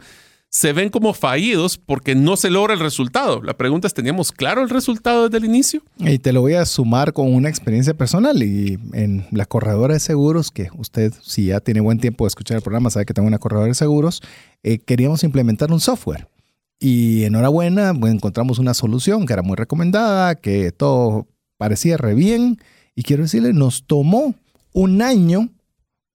[0.49, 3.41] se ven como fallidos porque no se logra el resultado.
[3.41, 5.81] La pregunta es, ¿teníamos claro el resultado desde el inicio?
[5.97, 9.99] Y te lo voy a sumar con una experiencia personal y en la corredora de
[9.99, 13.27] seguros, que usted si ya tiene buen tiempo de escuchar el programa, sabe que tengo
[13.27, 14.21] una corredora de seguros,
[14.63, 16.29] eh, queríamos implementar un software.
[16.79, 22.57] Y enhorabuena, pues, encontramos una solución que era muy recomendada, que todo parecía re bien.
[22.95, 24.35] Y quiero decirle, nos tomó
[24.73, 25.49] un año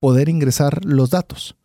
[0.00, 1.56] poder ingresar los datos.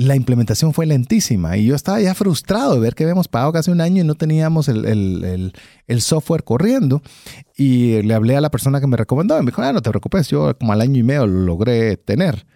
[0.00, 3.72] la implementación fue lentísima y yo estaba ya frustrado de ver que habíamos pagado casi
[3.72, 5.52] un año y no teníamos el,
[5.98, 7.02] software corriendo.
[7.56, 9.90] Y le hablé a la persona que me recomendó y me dijo, ah, no te
[9.90, 12.46] preocupes, yo como al año y medio lo logré tener.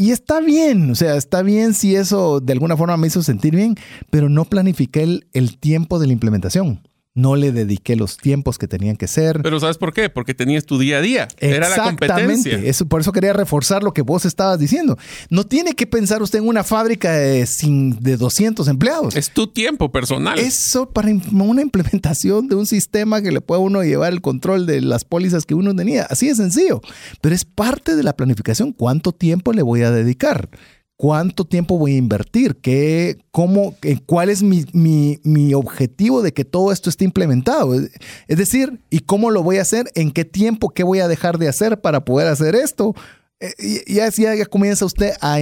[0.00, 3.56] Y está bien, o sea, está bien si eso de alguna forma me hizo sentir
[3.56, 3.74] bien,
[4.10, 8.96] pero no planifiqué el tiempo de la implementación no le dediqué los tiempos que tenían
[8.96, 9.40] que ser.
[9.42, 10.08] Pero ¿sabes por qué?
[10.08, 11.28] Porque tenías tu día a día.
[11.38, 12.58] Era la competencia.
[12.58, 14.96] Eso, por eso quería reforzar lo que vos estabas diciendo.
[15.28, 19.16] No tiene que pensar usted en una fábrica de, sin, de 200 empleados.
[19.16, 20.38] Es tu tiempo personal.
[20.38, 24.80] Eso para una implementación de un sistema que le pueda uno llevar el control de
[24.80, 26.04] las pólizas que uno tenía.
[26.04, 26.80] Así de sencillo.
[27.20, 28.72] Pero es parte de la planificación.
[28.72, 30.50] ¿Cuánto tiempo le voy a dedicar?
[30.98, 36.44] Cuánto tiempo voy a invertir, ¿Qué, cómo, eh, cuál es mi, mi, objetivo de que
[36.44, 37.74] todo esto esté implementado.
[37.74, 39.86] Es decir, ¿y cómo lo voy a hacer?
[39.94, 40.70] ¿En qué tiempo?
[40.70, 42.94] ¿Qué voy a dejar de hacer para poder hacer esto?
[43.40, 45.38] Eh, ya, ya, comienza usted a,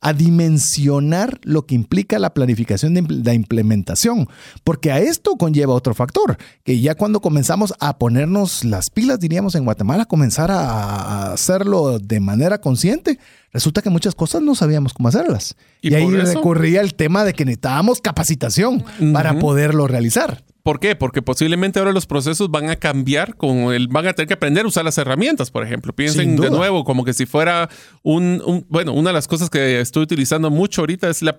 [0.00, 4.28] a, dimensionar lo que implica la planificación de la implementación,
[4.64, 9.54] porque a esto conlleva otro factor, que ya cuando comenzamos a ponernos las pilas, diríamos
[9.54, 13.20] en Guatemala, comenzar a hacerlo de manera consciente,
[13.52, 15.54] resulta que muchas cosas no sabíamos cómo hacerlas.
[15.82, 20.42] Y, ahí recurría el tema de que necesitábamos capacitación para poderlo realizar.
[20.66, 20.96] ¿Por qué?
[20.96, 24.64] Porque posiblemente ahora los procesos van a cambiar, con el, van a tener que aprender
[24.64, 25.94] a usar las herramientas, por ejemplo.
[25.94, 27.70] Piensen de nuevo como que si fuera
[28.02, 31.36] un, bueno, una de las cosas que estoy utilizando mucho ahorita es la,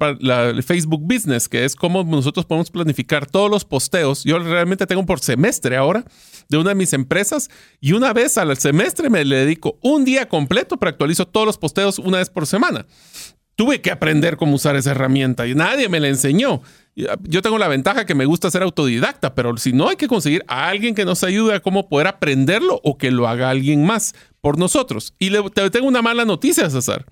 [0.65, 4.23] Facebook Business, que es cómo nosotros podemos planificar todos los posteos.
[4.23, 6.05] Yo realmente tengo por semestre ahora
[6.47, 7.49] de una de mis empresas
[7.81, 11.57] y una vez al semestre me le dedico un día completo para actualizo todos los
[11.57, 12.85] posteos una vez por semana.
[13.57, 16.61] Tuve que aprender cómo usar esa herramienta y nadie me la enseñó.
[17.09, 20.07] Ah, yo tengo la ventaja que me gusta ser autodidacta, pero si no hay que
[20.07, 23.83] conseguir a alguien que nos ayude a cómo poder aprenderlo o que lo haga alguien
[23.83, 25.15] más por nosotros.
[25.17, 25.41] Y le,
[25.71, 27.07] tengo una mala noticia, César.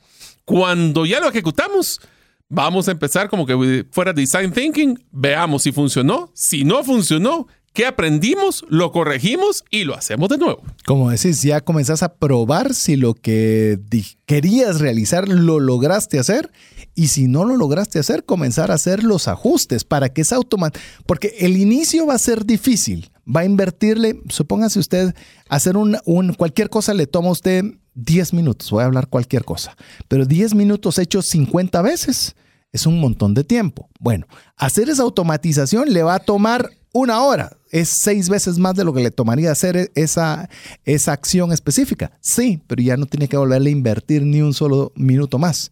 [0.45, 1.99] Cuando ya lo ejecutamos,
[2.47, 6.31] vamos a empezar como que fuera design thinking, veamos si funcionó.
[6.35, 8.65] Si no funcionó, ¿Qué aprendimos?
[8.69, 10.63] Lo corregimos y lo hacemos de nuevo.
[10.85, 13.77] Como decís, ya comenzás a probar si lo que
[14.25, 16.53] querías realizar lo lograste hacer
[16.95, 20.85] y si no lo lograste hacer, comenzar a hacer los ajustes para que esa automático,
[21.05, 25.13] porque el inicio va a ser difícil, va a invertirle, supóngase usted,
[25.49, 29.43] hacer un, un, cualquier cosa le toma a usted 10 minutos, voy a hablar cualquier
[29.43, 29.75] cosa,
[30.07, 32.37] pero 10 minutos hechos 50 veces
[32.71, 33.89] es un montón de tiempo.
[33.99, 37.57] Bueno, hacer esa automatización le va a tomar una hora.
[37.71, 40.49] Es seis veces más de lo que le tomaría hacer esa,
[40.85, 42.17] esa acción específica.
[42.21, 45.71] Sí, pero ya no tiene que volverle a invertir ni un solo minuto más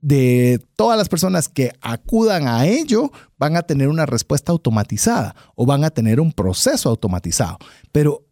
[0.00, 5.64] de todas las personas que acudan a ello van a tener una respuesta automatizada o
[5.64, 7.58] van a tener un proceso automatizado.
[7.92, 8.24] Pero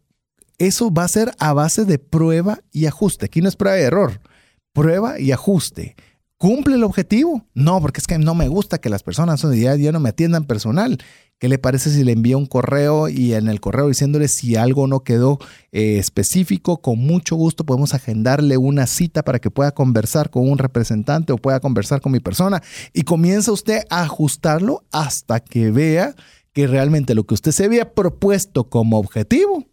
[0.57, 3.27] eso va a ser a base de prueba y ajuste.
[3.27, 4.19] Aquí no es prueba y error,
[4.73, 5.95] prueba y ajuste.
[6.41, 7.45] ¿Cumple el objetivo?
[7.53, 10.45] No, porque es que no me gusta que las personas ya, ya no me atiendan
[10.45, 10.97] personal.
[11.37, 14.87] ¿Qué le parece si le envío un correo y en el correo diciéndole si algo
[14.87, 15.37] no quedó
[15.71, 16.81] eh, específico?
[16.81, 21.37] Con mucho gusto podemos agendarle una cita para que pueda conversar con un representante o
[21.37, 26.15] pueda conversar con mi persona y comienza usted a ajustarlo hasta que vea
[26.53, 29.67] que realmente lo que usted se había propuesto como objetivo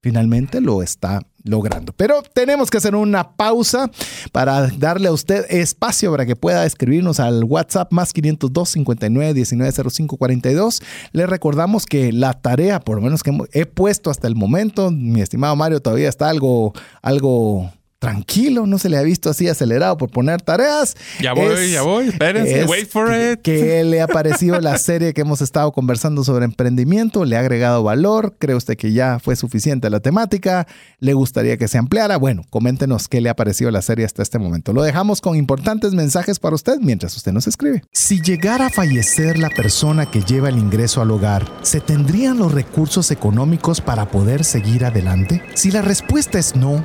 [0.00, 1.92] finalmente lo está logrando.
[1.92, 3.90] Pero tenemos que hacer una pausa
[4.32, 9.90] para darle a usted espacio para que pueda escribirnos al WhatsApp más 502 59 19
[9.90, 10.82] 05 42.
[11.12, 15.20] Le recordamos que la tarea, por lo menos que he puesto hasta el momento, mi
[15.20, 17.70] estimado Mario todavía está algo, algo
[18.04, 20.94] tranquilo, no se le ha visto así acelerado por poner tareas.
[21.22, 23.40] Ya voy, ya voy, espérense, wait for it.
[23.40, 27.82] Que le ha parecido la serie que hemos estado conversando sobre emprendimiento, le ha agregado
[27.82, 30.66] valor, cree usted que ya fue suficiente la temática,
[30.98, 32.18] le gustaría que se ampliara.
[32.18, 34.74] Bueno, coméntenos qué le ha parecido la serie hasta este momento.
[34.74, 37.84] Lo dejamos con importantes mensajes para usted mientras usted nos escribe.
[37.90, 42.52] Si llegara a fallecer la persona que lleva el ingreso al hogar, ¿se tendrían los
[42.52, 45.42] recursos económicos para poder seguir adelante?
[45.54, 46.84] Si la respuesta es no,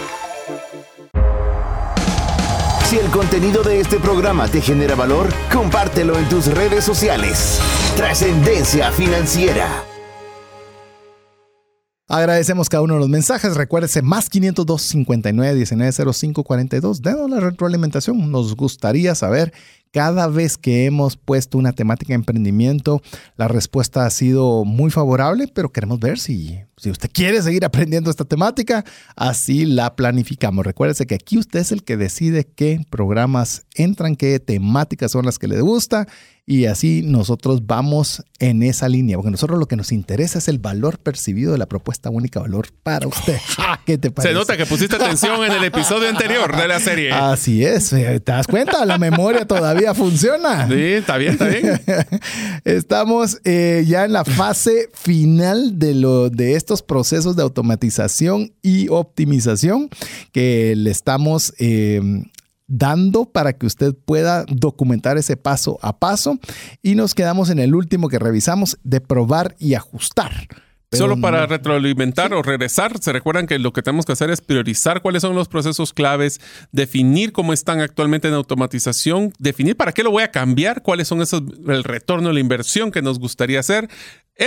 [2.91, 7.61] Si el contenido de este programa te genera valor, compártelo en tus redes sociales.
[7.95, 9.85] Trascendencia financiera.
[12.09, 13.55] Agradecemos cada uno de los mensajes.
[13.55, 17.01] Recuérdese más 502 59 19 05 42.
[17.01, 18.29] Denos la retroalimentación.
[18.29, 19.53] Nos gustaría saber
[19.91, 23.01] cada vez que hemos puesto una temática de emprendimiento,
[23.35, 28.09] la respuesta ha sido muy favorable, pero queremos ver si, si usted quiere seguir aprendiendo
[28.09, 30.65] esta temática, así la planificamos.
[30.65, 35.37] Recuérdese que aquí usted es el que decide qué programas entran, qué temáticas son las
[35.37, 36.07] que le gusta
[36.51, 40.59] y así nosotros vamos en esa línea, porque nosotros lo que nos interesa es el
[40.59, 43.37] valor percibido de la propuesta única valor para usted.
[43.85, 44.33] ¿Qué te parece?
[44.33, 47.13] Se nota que pusiste atención en el episodio anterior de la serie.
[47.13, 48.85] Así es, eh, ¿te das cuenta?
[48.85, 50.67] La memoria todavía funciona.
[50.67, 51.81] Sí, está bien, está bien.
[52.65, 58.89] Estamos eh, ya en la fase final de, lo, de estos procesos de automatización y
[58.89, 59.89] optimización
[60.33, 62.01] que le estamos eh,
[62.71, 66.39] dando para que usted pueda documentar ese paso a paso.
[66.81, 70.31] Y nos quedamos en el último que revisamos de probar y ajustar.
[70.93, 75.01] Solo para retroalimentar o regresar, se recuerdan que lo que tenemos que hacer es priorizar
[75.01, 76.41] cuáles son los procesos claves,
[76.73, 81.21] definir cómo están actualmente en automatización, definir para qué lo voy a cambiar, cuáles son
[81.21, 83.87] esos, el retorno de la inversión que nos gustaría hacer,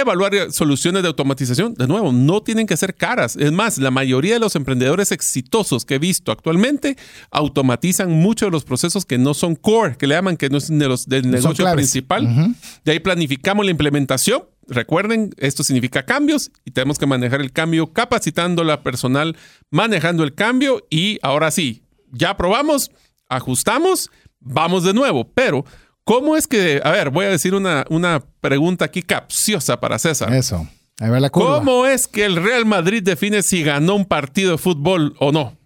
[0.01, 1.75] evaluar soluciones de automatización.
[1.75, 3.37] De nuevo, no tienen que ser caras.
[3.37, 6.97] Es más, la mayoría de los emprendedores exitosos que he visto actualmente
[7.31, 10.69] automatizan muchos de los procesos que no son core, que le llaman que no es
[10.69, 12.55] de los, del negocio principal.
[12.85, 17.93] De ahí planificamos la implementación Recuerden, esto significa cambios y tenemos que manejar el cambio
[17.93, 19.37] capacitando la personal,
[19.71, 22.91] manejando el cambio y ahora sí, ya probamos,
[23.29, 25.29] ajustamos, vamos de nuevo.
[25.35, 25.65] Pero,
[26.05, 30.33] ¿cómo es que, a ver, voy a decir una, una pregunta aquí capciosa para César.
[30.33, 30.69] Eso.
[31.01, 31.59] Ahí va la curva.
[31.59, 35.57] ¿Cómo es que el Real Madrid define si ganó un partido de fútbol o no?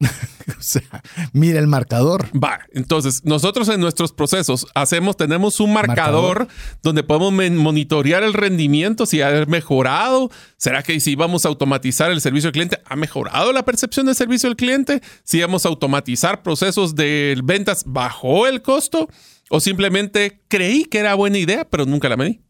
[0.00, 2.26] o sea, mira el marcador.
[2.32, 6.48] Va, entonces nosotros en nuestros procesos hacemos, tenemos un marcador,
[6.82, 10.30] donde podemos monitorear el rendimiento, si ha mejorado.
[10.56, 14.14] ¿Será que si vamos a automatizar el servicio al cliente, ha mejorado la percepción del
[14.14, 15.02] servicio al cliente?
[15.24, 19.08] Si vamos a automatizar procesos de ventas, ¿bajó el costo?
[19.52, 22.40] ¿O simplemente creí que era buena idea, pero nunca la medí?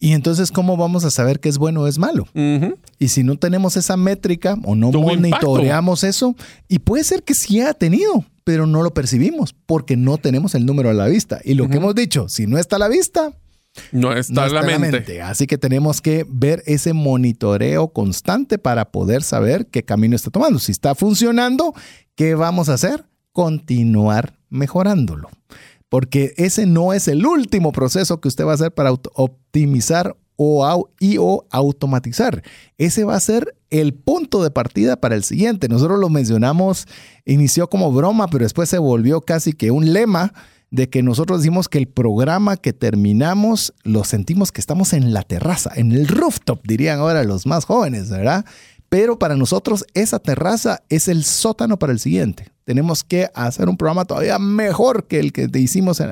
[0.00, 2.26] Y entonces, ¿cómo vamos a saber qué es bueno o es malo?
[2.98, 6.34] Y si no tenemos esa métrica o no monitoreamos eso,
[6.68, 10.66] y puede ser que sí ha tenido, pero no lo percibimos porque no tenemos el
[10.66, 11.40] número a la vista.
[11.44, 13.32] Y lo que hemos dicho, si no está a la vista,
[13.92, 15.22] no está, en la, mente.
[15.22, 20.58] Así que tenemos que ver ese monitoreo constante para poder saber qué camino está tomando.
[20.58, 21.72] Si está funcionando,
[22.16, 23.04] ¿qué vamos a hacer?
[23.32, 25.30] Continuar mejorándolo
[25.88, 30.90] porque ese no es el último proceso que usted va a hacer para optimizar o,
[31.00, 31.16] y
[31.50, 32.42] automatizar.
[32.78, 35.68] Ese va a ser el punto de partida para el siguiente.
[35.68, 36.86] Nosotros lo mencionamos,
[37.24, 40.32] inició como broma, pero después se volvió casi que un lema
[40.70, 45.22] de que nosotros decimos que el programa que terminamos lo sentimos que estamos en la
[45.22, 48.44] terraza, en el rooftop, dirían ahora los más jóvenes, ¿verdad?
[48.88, 52.52] Pero para nosotros esa terraza es el sótano para el siguiente.
[52.64, 56.10] Tenemos que hacer un programa todavía mejor que el que te hicimos en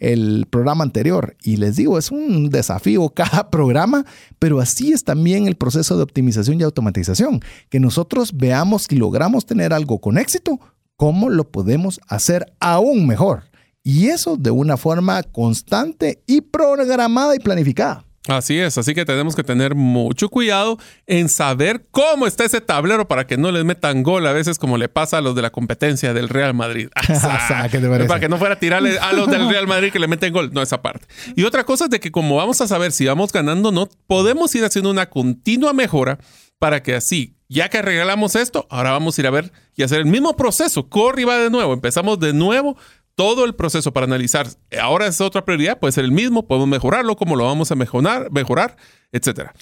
[0.00, 1.36] el programa anterior.
[1.42, 4.04] Y les digo, es un desafío cada programa,
[4.40, 7.40] pero así es también el proceso de optimización y automatización.
[7.68, 10.58] Que nosotros veamos si logramos tener algo con éxito,
[10.96, 13.44] cómo lo podemos hacer aún mejor.
[13.84, 18.04] Y eso de una forma constante y programada y planificada.
[18.28, 23.08] Así es, así que tenemos que tener mucho cuidado en saber cómo está ese tablero
[23.08, 25.50] para que no les metan gol a veces como le pasa a los de la
[25.50, 26.88] competencia del Real Madrid.
[28.06, 30.50] para que no fuera a tirarle a los del Real Madrid que le meten gol,
[30.52, 31.06] no esa parte.
[31.34, 33.88] Y otra cosa es de que como vamos a saber si vamos ganando o no,
[34.06, 36.18] podemos ir haciendo una continua mejora
[36.58, 39.98] para que así, ya que regalamos esto, ahora vamos a ir a ver y hacer
[39.98, 42.76] el mismo proceso, corre y va de nuevo, empezamos de nuevo
[43.20, 44.48] todo el proceso para analizar,
[44.80, 48.32] ahora es otra prioridad, puede ser el mismo, podemos mejorarlo, cómo lo vamos a mejorar,
[48.32, 48.78] mejorar,
[49.12, 49.52] etcétera.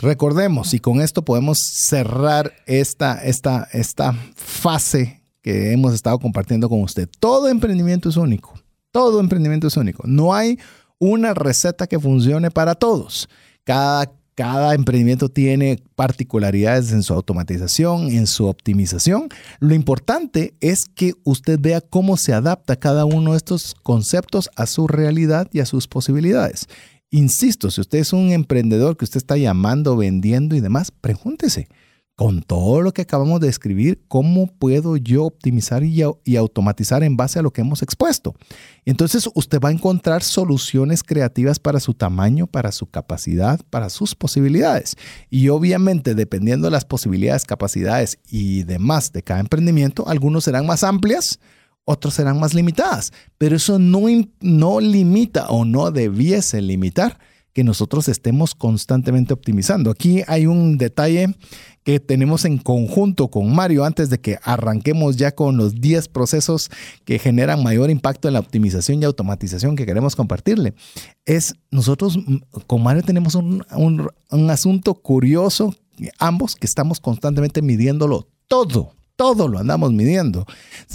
[0.00, 6.80] Recordemos, y con esto podemos cerrar esta, esta, esta fase que hemos estado compartiendo con
[6.80, 7.06] usted.
[7.20, 8.54] Todo emprendimiento es único.
[8.92, 10.04] Todo emprendimiento es único.
[10.06, 10.58] No hay
[10.98, 13.28] una receta que funcione para todos.
[13.64, 19.28] Cada cada emprendimiento tiene particularidades en su automatización, en su optimización.
[19.60, 24.66] Lo importante es que usted vea cómo se adapta cada uno de estos conceptos a
[24.66, 26.66] su realidad y a sus posibilidades.
[27.10, 31.68] Insisto, si usted es un emprendedor que usted está llamando, vendiendo y demás, pregúntese,
[32.14, 36.02] con todo lo que acabamos de escribir, ¿cómo puedo yo optimizar y,
[36.36, 38.34] automatizar en base a lo que hemos expuesto?
[38.84, 44.14] Entonces usted va a encontrar soluciones creativas para su tamaño, para su capacidad, para sus
[44.14, 44.96] posibilidades.
[45.30, 50.84] Y obviamente, dependiendo de las posibilidades, capacidades y demás de cada emprendimiento, algunos serán más
[50.84, 51.40] amplias,
[51.84, 53.12] otros serán más limitadas.
[53.38, 54.02] Pero eso no,
[54.40, 57.18] no limita o no debiese limitar
[57.52, 59.90] que nosotros estemos constantemente optimizando.
[59.90, 61.34] Aquí hay un detalle
[61.84, 66.70] que tenemos en conjunto con Mario antes de que arranquemos ya con los 10 procesos
[67.04, 70.74] que generan mayor impacto en la optimización y automatización que queremos compartirle.
[71.26, 72.36] Es nosotros mm,
[72.66, 75.74] con Mario tenemos un, un asunto curioso,
[76.18, 80.46] ambos que estamos constantemente midiéndolo todo todo lo andamos midiendo.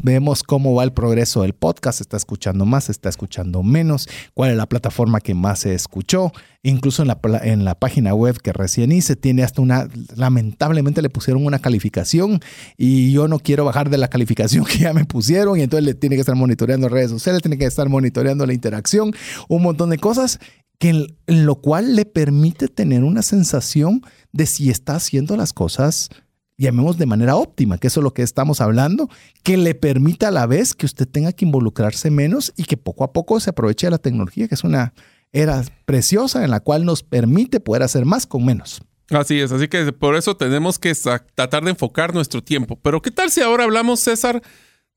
[0.04, 4.58] Vemos cómo va el progreso del podcast, está escuchando más, está escuchando menos, cuál es
[4.58, 6.32] la plataforma que más se escuchó.
[6.64, 11.10] Incluso en la, en la página web que recién hice tiene hasta una, lamentablemente le
[11.10, 12.42] pusieron una calificación
[12.76, 15.94] y yo no quiero bajar de la calificación que ya me pusieron y entonces le
[15.94, 19.14] tiene que estar monitoreando redes sociales, tiene que estar monitoreando la interacción,
[19.48, 20.40] un montón de cosas
[20.80, 24.02] que en lo cual le permite tener una sensación
[24.32, 26.10] de si está haciendo las cosas
[26.58, 29.10] llamemos de manera óptima, que eso es lo que estamos hablando,
[29.44, 33.04] que le permita a la vez que usted tenga que involucrarse menos y que poco
[33.04, 34.94] a poco se aproveche de la tecnología, que es una
[35.32, 38.82] era preciosa en la cual nos permite poder hacer más con menos.
[39.10, 40.94] Así es, así que por eso tenemos que
[41.36, 42.78] tratar de enfocar nuestro tiempo.
[42.82, 44.42] Pero ¿qué tal si ahora hablamos, César,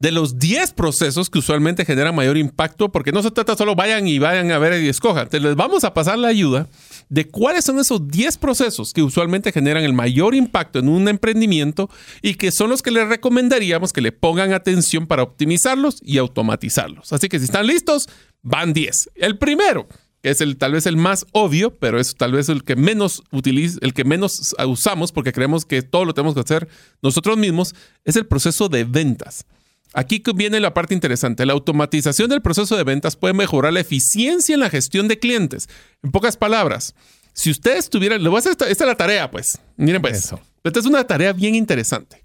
[0.01, 4.09] de los 10 procesos que usualmente generan mayor impacto, porque no se trata solo vayan
[4.09, 5.29] y vayan a ver y escojan.
[5.29, 6.69] Te les vamos a pasar la ayuda
[7.11, 11.91] de cuáles son esos 10 procesos que usualmente generan el mayor impacto en un emprendimiento
[12.23, 17.13] y que son los que les recomendaríamos que le pongan atención para optimizarlos y automatizarlos.
[17.13, 18.09] Así que si están listos,
[18.43, 19.11] van 10.
[19.17, 19.87] El primero,
[20.23, 23.23] que es el tal vez el más obvio, pero es tal vez el que menos
[23.33, 26.69] utiliza, el que menos usamos porque creemos que todo lo tenemos que hacer
[27.03, 27.75] nosotros mismos,
[28.07, 29.45] es el proceso de ventas.
[29.93, 31.45] Aquí viene la parte interesante.
[31.47, 35.69] La automatización del proceso de ventas puede mejorar la eficiencia en la gestión de clientes.
[36.03, 36.95] En pocas palabras,
[37.33, 39.59] si ustedes tuvieran, le voy a hacer esta, esta es la tarea, pues.
[39.77, 40.33] Miren, pues.
[40.63, 42.23] Esta es una tarea bien interesante.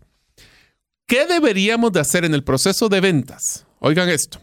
[1.07, 3.65] ¿Qué deberíamos de hacer en el proceso de ventas?
[3.79, 4.39] Oigan esto.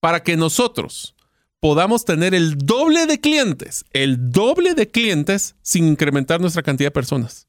[0.00, 1.14] Para que nosotros
[1.60, 6.92] podamos tener el doble de clientes, el doble de clientes sin incrementar nuestra cantidad de
[6.92, 7.46] personas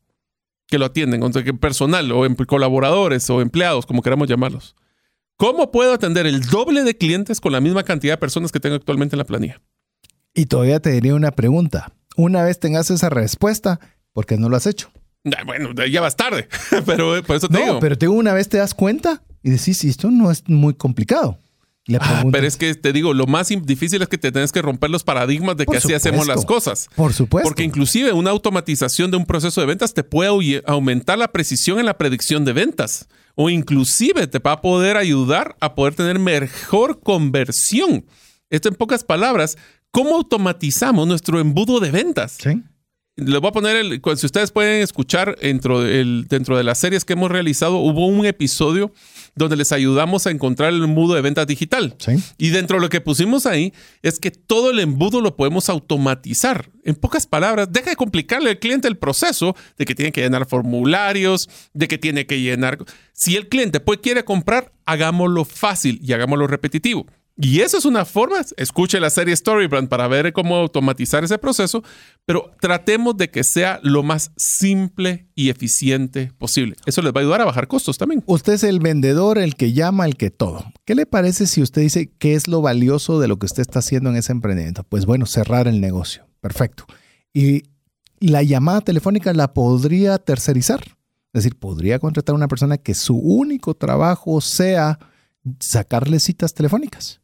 [0.74, 1.22] que lo atienden,
[1.60, 4.76] personal o em, colaboradores o empleados, como queramos llamarlos.
[5.38, 8.76] ¿Cómo puedo atender el doble de clientes con la misma cantidad de personas que tengo
[8.76, 9.62] actualmente en la planilla?
[10.34, 11.94] Y todavía te diría una pregunta.
[12.16, 13.80] Una vez tengas esa respuesta,
[14.14, 14.92] ¿por qué no lo has hecho?
[15.46, 16.48] Bueno, ya vas tarde,
[16.88, 17.80] pero eh, por eso te no, digo.
[17.80, 21.38] pero te una vez te das cuenta y decís, esto no es muy complicado.
[22.00, 24.90] Ah, pero es que te digo, lo más difícil es que te tienes que romper
[24.90, 26.88] los paradigmas de que así hacemos las cosas.
[26.96, 27.48] Por supuesto.
[27.48, 31.86] Porque inclusive una automatización de un proceso de ventas te puede aumentar la precisión en
[31.86, 33.08] la predicción de ventas.
[33.36, 38.06] O inclusive te va a poder ayudar a poder tener mejor conversión.
[38.50, 39.58] Esto en pocas palabras,
[39.92, 42.38] ¿cómo automatizamos nuestro embudo de ventas?
[42.40, 42.62] Sí.
[43.16, 47.14] Les voy a poner, el, si ustedes pueden escuchar dentro, dentro de las series que
[47.14, 48.92] hemos realizado, hubo un episodio
[49.36, 51.96] donde les ayudamos a encontrar el embudo de ventas digital.
[52.38, 56.70] Y dentro de lo que pusimos ahí es que todo el embudo lo podemos automatizar.
[56.84, 60.46] En pocas palabras, deja de complicarle al cliente el proceso de que tiene que llenar
[60.48, 62.78] formularios, de que tiene que llenar...
[63.14, 67.06] Si el cliente pues quiere comprar, hagámoslo fácil y hagámoslo repetitivo.
[67.36, 71.84] Y eso es una forma, escuche la serie Storybrand para ver cómo automatizar ese proceso,
[72.26, 76.76] pero tratemos de que sea lo más simple y eficiente posible.
[76.86, 78.24] Eso les va a ayudar a bajar costos también.
[78.28, 80.64] Usted es el vendedor, el que llama, el que todo.
[80.86, 83.80] ¿Qué le parece si usted dice qué es lo valioso de lo que usted está
[83.80, 84.84] haciendo en ese emprendimiento?
[84.84, 86.28] Pues bueno, cerrar el negocio.
[86.40, 86.86] Perfecto.
[87.34, 87.64] Y
[88.20, 90.82] la llamada telefónica la podría tercerizar.
[91.34, 95.00] Es decir, podría contratar a una persona que su único trabajo sea
[95.60, 97.23] sacarle citas telefónicas.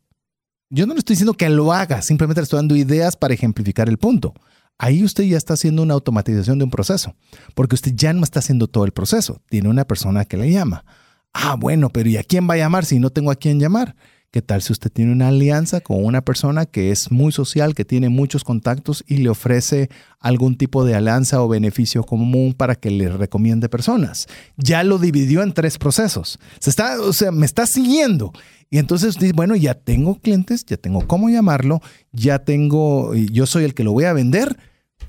[0.71, 3.89] Yo no le estoy diciendo que lo haga, simplemente le estoy dando ideas para ejemplificar
[3.89, 4.35] el punto.
[4.77, 7.15] Ahí usted ya está haciendo una automatización de un proceso,
[7.55, 10.85] porque usted ya no está haciendo todo el proceso, tiene una persona que le llama.
[11.33, 13.95] Ah, bueno, pero ¿y a quién va a llamar si no tengo a quién llamar?
[14.31, 17.83] ¿Qué tal si usted tiene una alianza con una persona que es muy social, que
[17.83, 22.91] tiene muchos contactos y le ofrece algún tipo de alianza o beneficio común para que
[22.91, 24.27] le recomiende personas?
[24.55, 26.37] Ya lo dividió en tres procesos.
[26.59, 28.31] Se está, o sea, me está siguiendo.
[28.69, 33.73] Y entonces bueno, ya tengo clientes, ya tengo cómo llamarlo, ya tengo, yo soy el
[33.73, 34.57] que lo voy a vender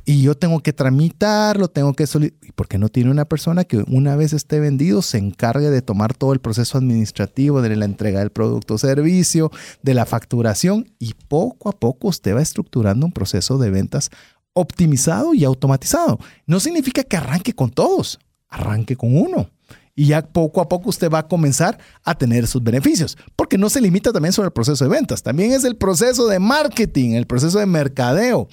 [0.05, 2.49] y yo tengo que tramitarlo, tengo que solicitar.
[2.49, 5.83] ¿Y por qué no tiene una persona que una vez esté vendido se encargue de
[5.83, 9.51] tomar todo el proceso administrativo de la entrega del producto o servicio,
[9.83, 14.11] de la facturación y poco a poco usted va estructurando un proceso de ventas
[14.53, 16.19] optimizado y automatizado?
[16.47, 19.51] No significa que arranque con todos, arranque con uno
[19.95, 23.69] y ya poco a poco usted va a comenzar a tener sus beneficios, porque no
[23.71, 27.27] se limita también sobre el proceso de ventas, también es el proceso de marketing, el
[27.27, 28.49] proceso de mercadeo.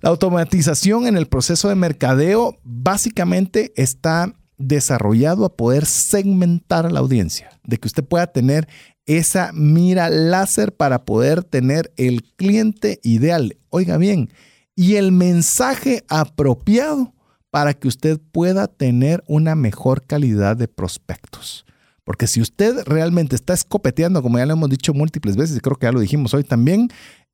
[0.00, 7.00] La automatización en el proceso de mercadeo básicamente está desarrollado a poder segmentar a la
[7.00, 8.68] audiencia, de que usted pueda tener
[9.04, 13.56] esa mira láser para poder tener el cliente ideal.
[13.70, 14.30] Oiga bien,
[14.74, 17.14] y el mensaje apropiado
[17.56, 21.64] para que usted pueda tener una mejor calidad de prospectos.
[22.04, 25.76] Porque si usted realmente está escopeteando, como ya lo hemos dicho múltiples veces, y creo
[25.76, 26.90] que ya lo dijimos hoy también,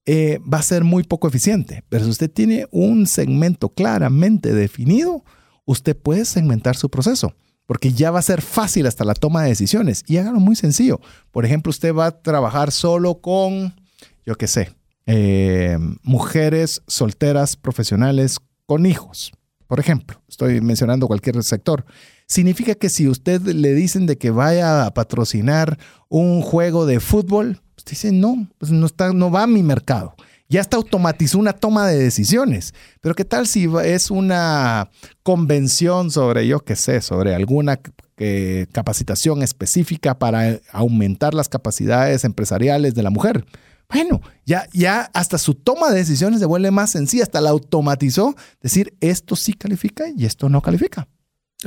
[0.07, 1.83] eh, va a ser muy poco eficiente.
[1.89, 5.25] Pero si usted tiene un segmento claramente definido,
[5.65, 7.35] usted puede segmentar su proceso.
[7.67, 10.05] Porque ya va a ser fácil hasta la toma de decisiones.
[10.07, 11.01] Y hágalo muy sencillo.
[11.33, 13.75] Por ejemplo, usted va a trabajar solo con,
[14.25, 14.71] yo qué sé,
[15.07, 19.33] eh, mujeres solteras profesionales con hijos.
[19.73, 21.87] Por ejemplo, estoy mencionando cualquier sector
[22.27, 25.79] significa que si usted le dicen de que vaya a patrocinar
[26.11, 30.15] un juego de fútbol, usted dice, no, pues no, está, no va a mi mercado.
[30.51, 32.75] Ya está automatizó una toma de decisiones.
[33.01, 34.91] Pero ¿qué tal si es una
[35.23, 37.81] convención sobre, yo qué sé, sobre alguna
[38.19, 43.47] eh, capacitación específica para aumentar las capacidades empresariales de la mujer?
[43.93, 48.35] Bueno, ya, ya hasta su toma de decisiones se vuelve más sencilla, hasta la automatizó,
[48.61, 51.09] decir esto sí califica y esto no califica.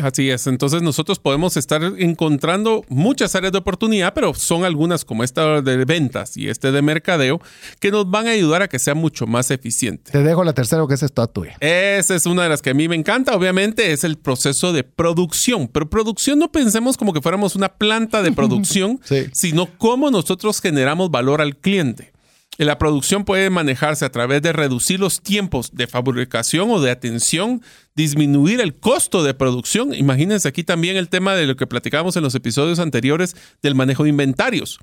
[0.01, 5.23] Así es, entonces nosotros podemos estar encontrando muchas áreas de oportunidad, pero son algunas como
[5.23, 7.39] esta de ventas y este de mercadeo
[7.79, 10.11] que nos van a ayudar a que sea mucho más eficiente.
[10.11, 11.55] Te dejo la tercera que es toda tuya.
[11.61, 14.83] Esa es una de las que a mí me encanta, obviamente es el proceso de
[14.83, 18.99] producción, pero producción no pensemos como que fuéramos una planta de producción,
[19.31, 22.14] sino cómo nosotros generamos valor al cliente.
[22.57, 27.61] La producción puede manejarse a través de reducir los tiempos de fabricación o de atención,
[27.95, 29.93] disminuir el costo de producción.
[29.93, 34.03] Imagínense aquí también el tema de lo que platicábamos en los episodios anteriores del manejo
[34.03, 34.79] de inventarios.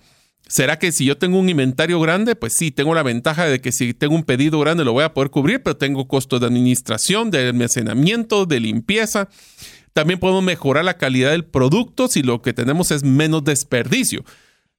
[0.48, 3.72] ¿Será que si yo tengo un inventario grande, pues sí, tengo la ventaja de que
[3.72, 7.30] si tengo un pedido grande lo voy a poder cubrir, pero tengo costos de administración,
[7.30, 9.28] de almacenamiento, de limpieza.
[9.94, 14.24] También podemos mejorar la calidad del producto si lo que tenemos es menos desperdicio.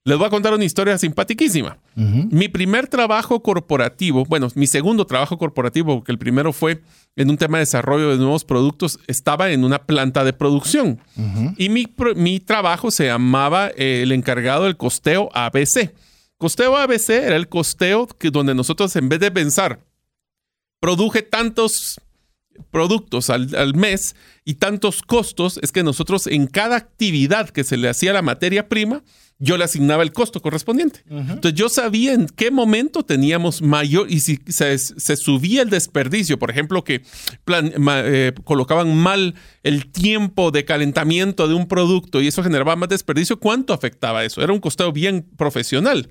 [0.06, 1.78] Les voy a contar una historia simpaticísima.
[1.94, 6.82] Mi primer trabajo corporativo, bueno, mi segundo trabajo corporativo, porque el primero fue
[7.16, 11.00] en un tema de desarrollo de nuevos productos, estaba en una planta de producción.
[11.56, 11.86] Y mi,
[12.16, 15.94] mi, trabajo se llamaba eh, el encargado del costeo ABC.
[16.36, 19.80] Costeo ABC era el costeo que donde nosotros en vez de pensar,
[20.80, 21.98] produje tantos
[22.70, 27.76] productos al, al, mes y tantos costos, es que nosotros en cada actividad que se
[27.76, 29.02] le hacía a la materia prima,
[29.38, 31.02] yo le asignaba el costo correspondiente.
[31.08, 34.78] Entonces yo sabía en qué momento teníamos mayor y si se,
[35.16, 37.02] subía el desperdicio, por ejemplo, que
[37.46, 43.40] eh, colocaban mal el tiempo de calentamiento de un producto y eso generaba más desperdicio,
[43.40, 44.42] ¿cuánto afectaba eso?
[44.42, 46.08] Era un costeo bien profesional.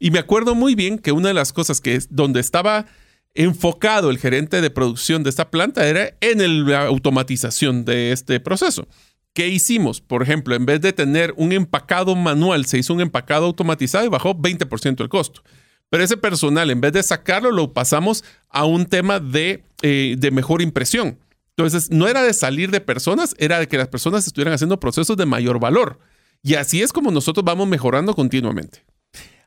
[0.00, 2.86] Y me acuerdo muy bien que una de las cosas que es donde estaba
[3.34, 8.86] enfocado el gerente de producción de esta planta era en la automatización de este proceso.
[9.32, 10.00] ¿Qué hicimos?
[10.00, 14.08] Por ejemplo, en vez de tener un empacado manual, se hizo un empacado automatizado y
[14.08, 15.42] bajó 20% el costo.
[15.90, 20.30] Pero ese personal, en vez de sacarlo, lo pasamos a un tema de, eh, de
[20.30, 21.18] mejor impresión.
[21.56, 25.16] Entonces, no era de salir de personas, era de que las personas estuvieran haciendo procesos
[25.16, 25.98] de mayor valor.
[26.42, 28.84] Y así es como nosotros vamos mejorando continuamente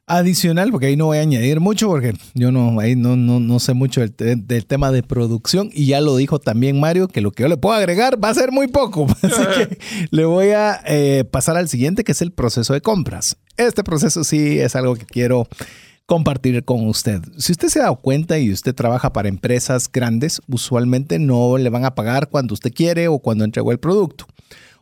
[0.08, 3.74] adicional, porque ahí no voy a añadir mucho, porque yo no, ahí no, no, sé
[3.74, 7.50] mucho del, tema de producción y ya lo dijo también Mario, que lo que yo
[7.50, 9.06] le puedo agregar va a ser muy poco.
[9.22, 9.78] Así que
[10.10, 13.38] le voy a eh, pasar al siguiente, que es el proceso de compras.
[13.58, 15.48] Este proceso sí es algo que quiero
[16.06, 17.22] compartir con usted.
[17.38, 21.70] Si usted se ha dado cuenta y usted trabaja para empresas grandes, usualmente no le
[21.70, 24.26] van a pagar cuando usted quiere o cuando entregó el producto.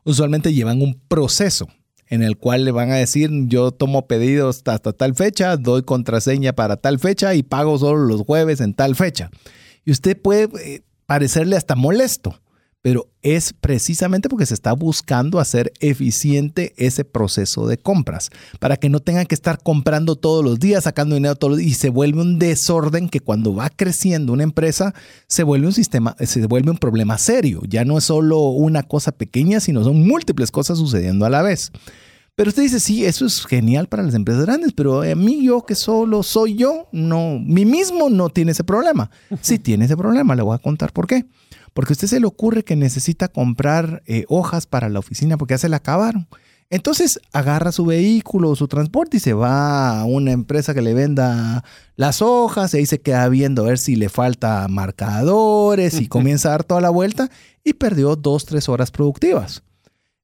[0.04, 1.68] Usualmente llevan un proceso
[2.08, 6.54] en el cual le van a decir yo tomo pedidos hasta tal fecha, doy contraseña
[6.54, 9.32] para tal fecha y pago solo los jueves en tal fecha.
[9.86, 12.40] Y usted puede eh, parecerle hasta molesto,
[12.86, 18.30] pero es precisamente porque se está buscando hacer eficiente ese proceso de compras,
[18.60, 21.72] para que no tengan que estar comprando todos los días, sacando dinero todos los días,
[21.72, 24.94] y se vuelve un desorden que cuando va creciendo una empresa
[25.26, 27.64] se vuelve un sistema, se vuelve un problema serio.
[27.68, 31.72] Ya no es solo una cosa pequeña, sino son múltiples cosas sucediendo a la vez.
[32.36, 35.66] Pero usted dice, sí, eso es genial para las empresas grandes, pero a mí yo
[35.66, 39.10] que solo soy yo, no, mí mismo no tiene ese problema.
[39.42, 41.26] Sí tiene ese problema, le voy a contar por qué.
[41.76, 45.56] Porque a usted se le ocurre que necesita comprar eh, hojas para la oficina porque
[45.56, 46.26] ya se le acabaron.
[46.70, 50.94] Entonces agarra su vehículo o su transporte y se va a una empresa que le
[50.94, 51.66] venda
[51.98, 56.48] las hojas y ahí se queda viendo a ver si le falta marcadores y comienza
[56.48, 57.30] a dar toda la vuelta
[57.62, 59.62] y perdió dos, tres horas productivas.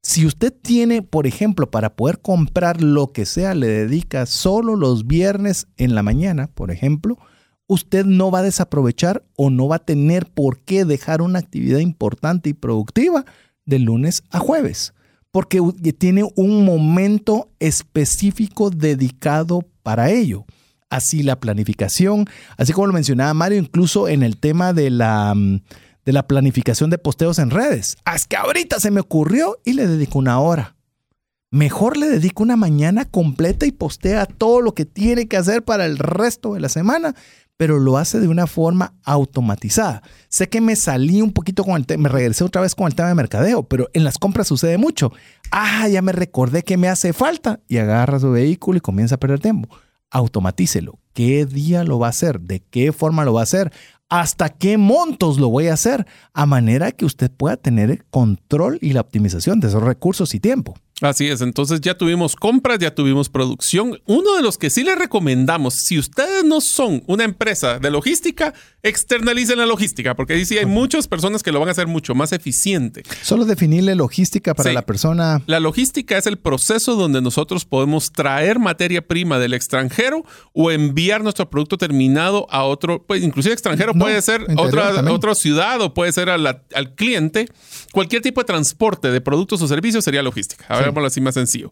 [0.01, 5.05] Si usted tiene, por ejemplo, para poder comprar lo que sea, le dedica solo los
[5.05, 7.17] viernes en la mañana, por ejemplo,
[7.71, 11.79] usted no va a desaprovechar o no va a tener por qué dejar una actividad
[11.79, 13.23] importante y productiva
[13.65, 14.93] de lunes a jueves,
[15.31, 15.61] porque
[15.97, 20.45] tiene un momento específico dedicado para ello.
[20.89, 22.25] así la planificación,
[22.57, 25.61] así como lo mencionaba Mario, incluso en el tema de la, mm,
[26.03, 27.95] de la planificación de posteos en redes.
[28.13, 30.75] Es que ahorita se me ocurrió y le dedico una hora.
[31.49, 35.85] Mejor le dedico una mañana completa y postea todo lo que tiene que hacer para
[35.85, 37.13] el resto de la semana,
[37.61, 40.01] pero lo hace de una forma automatizada.
[40.29, 42.95] Sé que me salí un poquito con el tema, me regresé otra vez con el
[42.95, 45.11] tema de mercadeo, pero en las compras sucede mucho.
[45.51, 49.19] Ah, ya me recordé que me hace falta y agarra su vehículo y comienza a
[49.19, 49.69] perder tiempo
[50.11, 50.99] automatícelo.
[51.13, 52.41] ¿Qué día lo va a hacer?
[52.41, 53.71] ¿De qué forma lo va a hacer?
[54.09, 56.05] ¿Hasta qué montos lo voy a hacer?
[56.33, 60.39] A manera que usted pueda tener el control y la optimización de esos recursos y
[60.39, 60.75] tiempo.
[61.01, 63.99] Así es, entonces ya tuvimos compras, ya tuvimos producción.
[64.05, 68.53] Uno de los que sí les recomendamos, si ustedes no son una empresa de logística,
[68.83, 72.13] externalicen la logística, porque ahí sí hay muchas personas que lo van a hacer mucho
[72.13, 73.03] más eficiente.
[73.23, 75.41] Solo definirle logística para la persona.
[75.47, 80.23] La logística es el proceso donde nosotros podemos traer materia prima del extranjero
[80.53, 85.81] o enviar nuestro producto terminado a otro, pues inclusive extranjero puede ser otra, otra ciudad
[85.81, 87.47] o puede ser al cliente.
[87.91, 90.65] Cualquier tipo de transporte de productos o servicios sería logística.
[90.67, 91.71] A ver, así más sencillo.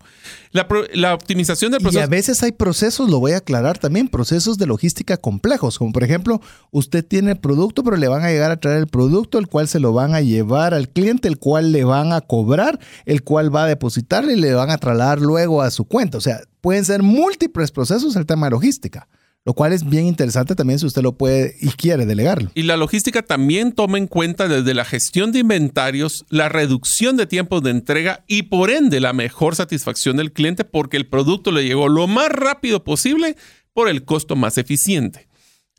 [0.51, 1.99] La, optimización del proceso.
[1.99, 5.91] Y a veces hay procesos, lo voy a aclarar también, procesos de logística complejos, como
[5.91, 6.41] por ejemplo,
[6.71, 9.67] usted tiene el producto, pero le van a llegar a traer el producto, el cual
[9.67, 13.53] se lo van a llevar al cliente, el cual le van a cobrar, el cual
[13.53, 16.17] va a depositarle y le van a trasladar luego a su cuenta.
[16.17, 19.07] O sea, pueden ser múltiples procesos el tema de logística
[19.45, 22.51] lo cual es bien interesante también si usted lo puede y quiere delegarlo.
[22.55, 27.25] Y la logística también toma en cuenta desde la gestión de inventarios, la reducción de
[27.25, 31.63] tiempos de entrega y por ende la mejor satisfacción del cliente porque el producto le
[31.63, 33.37] llegó lo más rápido posible
[33.73, 35.27] por el costo más eficiente.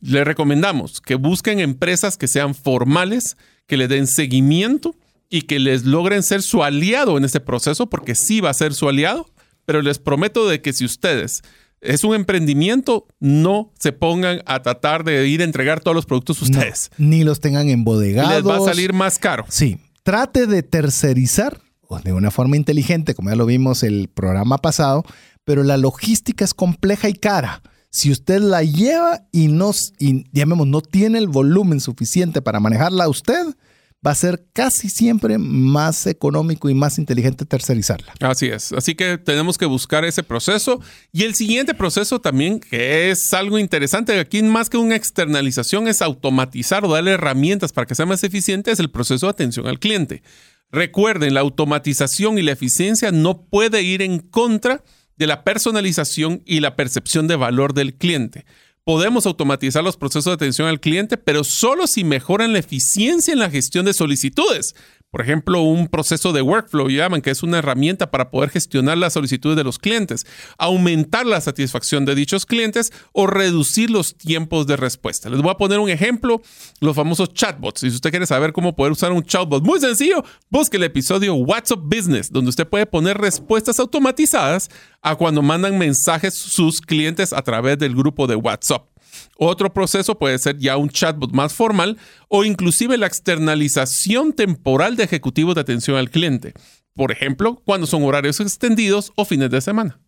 [0.00, 3.36] Le recomendamos que busquen empresas que sean formales,
[3.66, 4.96] que le den seguimiento
[5.28, 8.72] y que les logren ser su aliado en este proceso porque sí va a ser
[8.72, 9.30] su aliado,
[9.66, 11.42] pero les prometo de que si ustedes
[11.80, 16.42] es un emprendimiento, no se pongan a tratar de ir a entregar todos los productos
[16.42, 16.90] ustedes.
[16.98, 18.32] ni los tengan embodegados.
[18.32, 19.44] Les va a salir más caro.
[19.48, 21.58] Sí, trate de tercerizar
[22.04, 25.04] de una forma inteligente, como ya lo vimos el programa pasado,
[25.44, 27.62] pero la logística es compleja y cara.
[27.90, 33.44] Si usted la lleva y no, y, no tiene el volumen suficiente para manejarla usted,
[34.06, 38.14] va a ser casi siempre más económico y más inteligente tercerizarla.
[38.20, 38.72] Así es.
[38.72, 40.80] Así que tenemos que buscar ese proceso.
[41.12, 46.00] Y el siguiente proceso también, que es algo interesante, aquí más que una externalización, es
[46.00, 49.78] automatizar o darle herramientas para que sea más eficiente, es el proceso de atención al
[49.78, 50.22] cliente.
[50.72, 54.82] Recuerden, la automatización y la eficiencia no puede ir en contra
[55.16, 58.46] de la personalización y la percepción de valor del cliente
[58.90, 63.38] podemos automatizar los procesos de atención al cliente, pero solo si mejoran la eficiencia en
[63.38, 64.74] la gestión de solicitudes.
[65.10, 69.14] Por ejemplo, un proceso de workflow, llaman, que es una herramienta para poder gestionar las
[69.14, 70.24] solicitudes de los clientes,
[70.56, 75.28] aumentar la satisfacción de dichos clientes o reducir los tiempos de respuesta.
[75.28, 76.42] Les voy a poner un ejemplo,
[76.80, 77.80] los famosos chatbots.
[77.80, 81.80] Si usted quiere saber cómo poder usar un chatbot muy sencillo, busque el episodio WhatsApp
[81.82, 84.70] Business, donde usted puede poner respuestas automatizadas
[85.02, 88.89] a cuando mandan mensajes sus clientes a través del grupo de WhatsApp.
[89.42, 91.96] Otro proceso puede ser ya un chatbot más formal
[92.28, 96.52] o inclusive la externalización temporal de ejecutivos de atención al cliente.
[96.94, 99.98] Por ejemplo, cuando son horarios extendidos o fines de semana.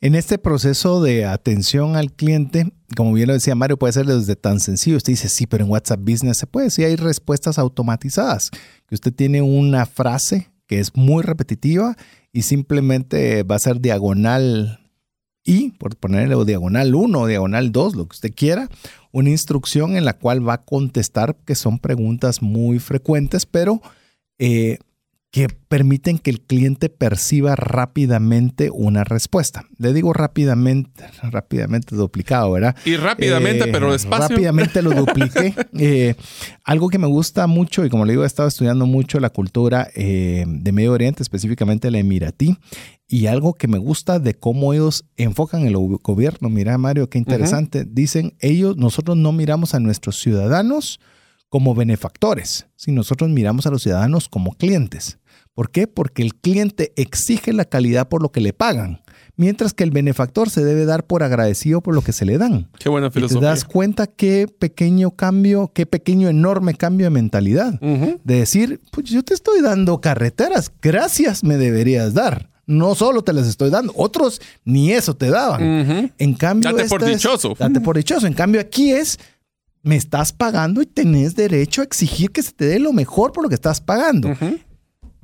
[0.00, 4.36] En este proceso de atención al cliente, como bien lo decía Mario, puede ser desde
[4.36, 4.98] tan sencillo.
[4.98, 6.70] Usted dice, sí, pero en WhatsApp Business se puede.
[6.70, 8.50] Sí, hay respuestas automatizadas.
[8.86, 11.96] Que usted tiene una frase que es muy repetitiva
[12.32, 14.79] y simplemente va a ser diagonal
[15.44, 18.68] y, por ponerle diagonal 1 o diagonal 2, lo que usted quiera,
[19.12, 23.80] una instrucción en la cual va a contestar, que son preguntas muy frecuentes, pero
[24.38, 24.78] eh,
[25.30, 29.64] que permiten que el cliente perciba rápidamente una respuesta.
[29.78, 32.74] Le digo rápidamente, rápidamente duplicado, ¿verdad?
[32.84, 34.28] Y rápidamente, eh, pero despacio.
[34.28, 35.54] Rápidamente lo dupliqué.
[35.82, 36.14] Eh,
[36.64, 39.88] algo que me gusta mucho, y como le digo, he estado estudiando mucho la cultura
[39.94, 42.56] eh, de Medio Oriente, específicamente el emiratí,
[43.06, 46.50] y algo que me gusta de cómo ellos enfocan el gobierno.
[46.50, 47.86] Mira, Mario, qué interesante.
[47.88, 51.00] Dicen, ellos, nosotros no miramos a nuestros ciudadanos
[51.48, 55.19] como benefactores, si nosotros miramos a los ciudadanos como clientes.
[55.54, 55.86] ¿Por qué?
[55.86, 59.02] Porque el cliente exige la calidad por lo que le pagan,
[59.36, 62.68] mientras que el benefactor se debe dar por agradecido por lo que se le dan.
[62.78, 63.40] Qué buena filosofía.
[63.40, 67.80] te das cuenta qué pequeño cambio, qué pequeño enorme cambio de mentalidad.
[67.80, 72.48] De decir, pues yo te estoy dando carreteras, gracias me deberías dar.
[72.66, 76.12] No solo te las estoy dando, otros ni eso te daban.
[76.16, 77.56] En cambio, date por dichoso.
[77.58, 78.28] date por dichoso.
[78.28, 79.18] En cambio, aquí es,
[79.82, 83.42] me estás pagando y tenés derecho a exigir que se te dé lo mejor por
[83.42, 84.28] lo que estás pagando.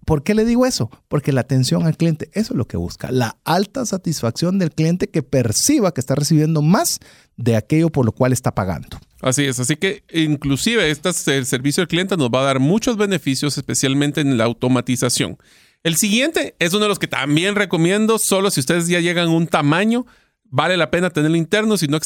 [0.07, 0.89] ¿Por qué le digo eso?
[1.09, 5.09] Porque la atención al cliente, eso es lo que busca, la alta satisfacción del cliente
[5.09, 7.01] que perciba que está recibiendo más
[7.37, 9.01] de aquello por lo cual está pagando.
[9.21, 12.97] Así es, así que inclusive este el servicio al cliente nos va a dar muchos
[12.97, 15.39] beneficios, especialmente en la automatización.
[15.83, 19.31] El siguiente es uno de los que también recomiendo, solo si ustedes ya llegan a
[19.31, 20.07] un tamaño,
[20.45, 21.99] vale la pena tenerlo interno, si no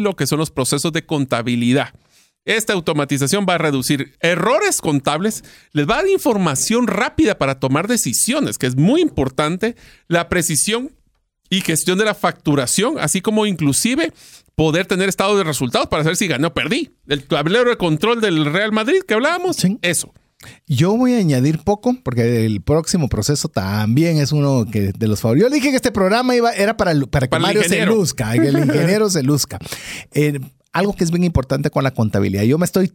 [0.00, 1.90] lo que son los procesos de contabilidad.
[2.44, 7.88] Esta automatización va a reducir errores contables, les va a dar información rápida para tomar
[7.88, 9.76] decisiones, que es muy importante,
[10.08, 10.92] la precisión
[11.48, 14.12] y gestión de la facturación, así como inclusive
[14.54, 16.90] poder tener estado de resultados para saber si gané o perdí.
[17.06, 20.12] El tablero de control del Real Madrid que hablábamos, eso.
[20.66, 25.20] Yo voy a añadir poco, porque el próximo proceso también es uno que de los
[25.20, 25.50] favoritos.
[25.50, 28.58] Yo dije que este programa iba, era para, para que Mario se luzca, que el
[28.58, 29.58] ingeniero se luzca.
[30.16, 30.38] Eh,
[30.74, 32.42] algo que es bien importante con la contabilidad.
[32.42, 32.92] Yo me estoy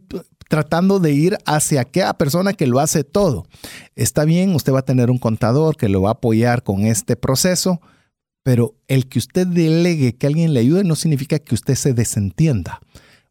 [0.48, 3.46] tratando de ir hacia aquella persona que lo hace todo.
[3.96, 7.16] Está bien, usted va a tener un contador que lo va a apoyar con este
[7.16, 7.80] proceso,
[8.42, 12.80] pero el que usted delegue que alguien le ayude no significa que usted se desentienda.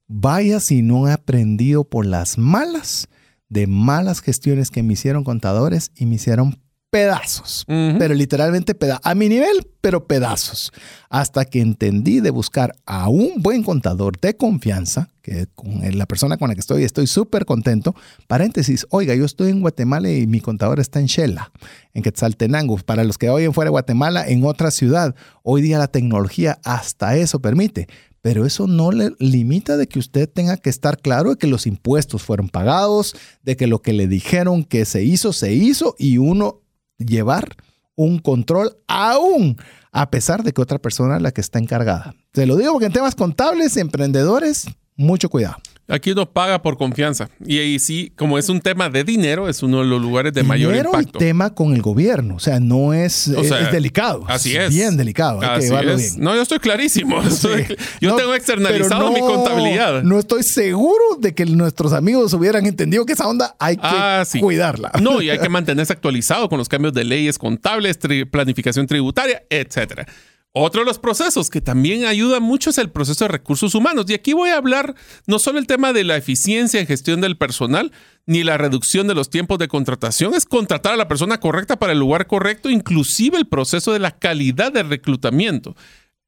[0.07, 3.07] Vaya si no ha aprendido por las malas
[3.49, 6.59] de malas gestiones que me hicieron contadores y me hicieron
[6.89, 10.71] pedazos, pero literalmente pedazos, a mi nivel, pero pedazos,
[11.09, 16.37] hasta que entendí de buscar a un buen contador de confianza, que con la persona
[16.37, 17.93] con la que estoy estoy súper contento.
[18.27, 21.51] Paréntesis, oiga, yo estoy en Guatemala y mi contador está en Shela,
[21.93, 22.77] en Quetzaltenango.
[22.77, 25.13] Para los que oyen fuera de Guatemala, en otra ciudad,
[25.43, 27.87] hoy día la tecnología hasta eso permite
[28.21, 31.65] pero eso no le limita de que usted tenga que estar claro de que los
[31.65, 36.17] impuestos fueron pagados, de que lo que le dijeron que se hizo, se hizo y
[36.17, 36.59] uno
[36.99, 37.55] llevar
[37.95, 39.57] un control aún
[39.91, 42.13] a pesar de que otra persona es la que está encargada.
[42.33, 44.67] Se lo digo porque en temas contables, emprendedores,
[44.99, 45.57] mucho cuidado.
[45.89, 47.29] Aquí uno paga por confianza.
[47.43, 50.43] Y ahí sí, como es un tema de dinero, es uno de los lugares de
[50.43, 51.17] mayor impacto.
[51.17, 52.35] y tema con el gobierno.
[52.35, 54.23] O sea, no es, es, delicado.
[54.27, 54.69] Así es.
[54.69, 55.41] Bien delicado.
[55.41, 55.99] Hay que Bien.
[56.17, 57.19] No, yo estoy clarísimo.
[58.01, 60.03] yo tengo externalizado mi contabilidad.
[60.03, 64.23] No estoy seguro de que nuestros amigos hubieran entendido que esa onda hay que ah,
[64.39, 64.91] cuidarla.
[65.01, 67.97] No, y hay que mantenerse actualizado con los cambios de leyes contables,
[68.29, 70.05] planificación tributaria, etcétera.
[70.51, 74.05] Otro de los procesos que también ayuda mucho es el proceso de recursos humanos.
[74.07, 74.95] Y aquí voy a hablar
[75.27, 77.91] no solo el tema de la eficiencia en gestión del personal,
[78.25, 81.93] ni la reducción de los tiempos de contratación, es contratar a la persona correcta para
[81.93, 85.75] el lugar correcto, inclusive el proceso de la calidad de reclutamiento.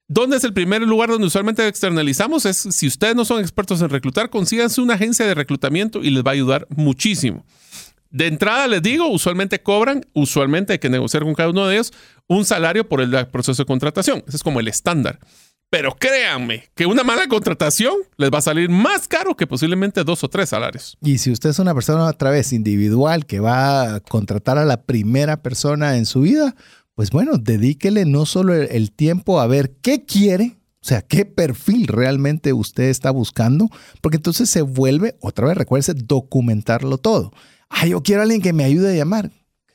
[0.08, 2.46] ¿Dónde es el primer lugar donde usualmente externalizamos?
[2.46, 6.24] Es si ustedes no son expertos en reclutar, consíganse una agencia de reclutamiento y les
[6.24, 7.46] va a ayudar muchísimo.
[8.12, 11.94] De entrada les digo, usualmente cobran, usualmente hay que negociar con cada uno de ellos
[12.28, 14.24] un salario por el proceso de contratación.
[14.28, 15.20] Ese es como el estándar.
[15.70, 20.22] Pero créanme que una mala contratación les va a salir más caro que posiblemente dos
[20.26, 20.98] o tres salarios.
[21.02, 24.84] Y si usted es una persona otra vez individual que va a contratar a la
[24.84, 26.56] primera persona en su vida,
[26.94, 31.88] pues bueno, dedíquele no solo el tiempo a ver qué quiere, o sea, qué perfil
[31.88, 33.70] realmente usted está buscando,
[34.02, 37.32] porque entonces se vuelve, otra vez recuérdese, documentarlo todo
[37.72, 39.32] ah, yo quiero a alguien que me ayude a llamar.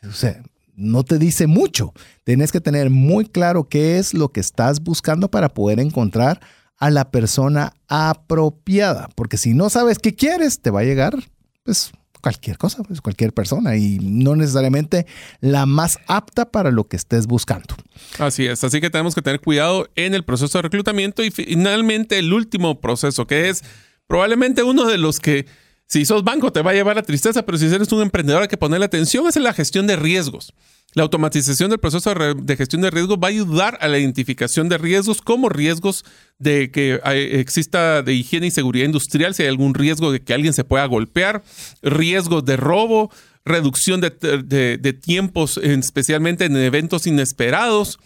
[0.08, 0.42] O sea,
[0.76, 1.92] no te dice mucho.
[2.24, 6.40] Tienes que tener muy claro qué es lo que estás buscando para poder encontrar
[6.78, 9.08] a la persona apropiada.
[9.14, 11.16] Porque si no sabes qué quieres, te va a llegar
[11.64, 11.90] pues
[12.20, 15.06] cualquier cosa, pues, cualquier persona y no necesariamente
[15.40, 17.76] la más apta para lo que estés buscando.
[18.18, 22.18] Así es, así que tenemos que tener cuidado en el proceso de reclutamiento y finalmente
[22.18, 23.62] el último proceso que es
[24.08, 25.46] probablemente uno de los que
[25.86, 28.48] si sos banco te va a llevar a tristeza, pero si eres un emprendedor hay
[28.48, 30.52] que ponerle atención es en la gestión de riesgos.
[30.94, 34.78] La automatización del proceso de gestión de riesgos va a ayudar a la identificación de
[34.78, 36.04] riesgos como riesgos
[36.38, 40.54] de que exista de higiene y seguridad industrial, si hay algún riesgo de que alguien
[40.54, 41.42] se pueda golpear,
[41.82, 43.10] riesgos de robo,
[43.44, 47.98] reducción de, de tiempos, especialmente en eventos inesperados,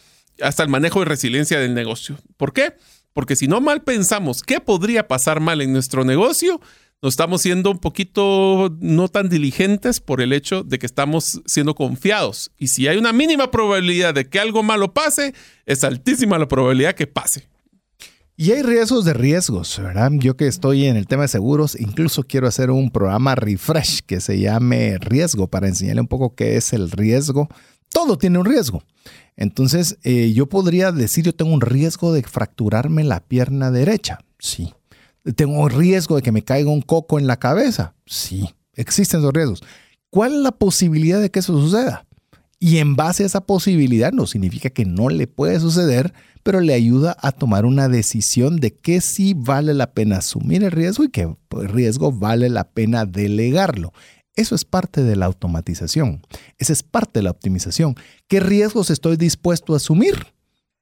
[0.43, 2.19] hasta el manejo de resiliencia del negocio.
[2.37, 2.75] ¿Por qué?
[3.13, 6.61] Porque si no mal pensamos qué podría pasar mal en nuestro negocio,
[7.03, 11.75] nos estamos siendo un poquito no tan diligentes por el hecho de que estamos siendo
[11.75, 12.53] confiados.
[12.59, 15.35] Y si hay una mínima probabilidad de que algo malo pase,
[15.65, 17.49] es altísima la probabilidad que pase.
[18.37, 20.11] Y hay riesgos de riesgos, ¿verdad?
[20.15, 24.21] Yo que estoy en el tema de seguros, incluso quiero hacer un programa refresh que
[24.21, 27.49] se llame riesgo para enseñarle un poco qué es el riesgo.
[27.91, 28.83] Todo tiene un riesgo.
[29.37, 34.21] Entonces, eh, yo podría decir, yo tengo un riesgo de fracturarme la pierna derecha.
[34.39, 34.73] Sí,
[35.37, 37.95] ¿Tengo riesgo de que me caiga un coco en la cabeza?
[38.07, 39.63] Sí, existen esos riesgos.
[40.11, 42.07] ¿Cuál es la posibilidad de que eso suceda?
[42.59, 46.13] Y en base a esa posibilidad no significa que no le puede suceder,
[46.43, 50.71] pero le ayuda a tomar una decisión de que sí vale la pena asumir el
[50.71, 53.93] riesgo y que el riesgo vale la pena delegarlo.
[54.37, 56.23] Eso es parte de la automatización.
[56.59, 57.95] Esa es parte de la optimización.
[58.27, 60.27] ¿Qué riesgos estoy dispuesto a asumir?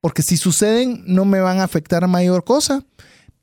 [0.01, 2.85] Porque si suceden, no me van a afectar a mayor cosa.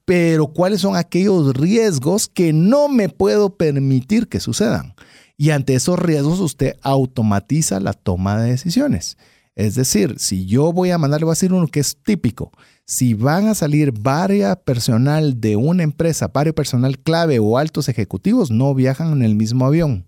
[0.06, 4.93] Pero ¿cuáles son aquellos riesgos que no me puedo permitir que sucedan?
[5.36, 9.18] Y ante esos riesgos usted automatiza la toma de decisiones.
[9.56, 12.51] Es decir, si yo voy a mandar, voy a decir uno que es típico.
[12.86, 18.51] Si van a salir varias personal de una empresa, varios personal clave o altos ejecutivos,
[18.51, 20.06] no viajan en el mismo avión.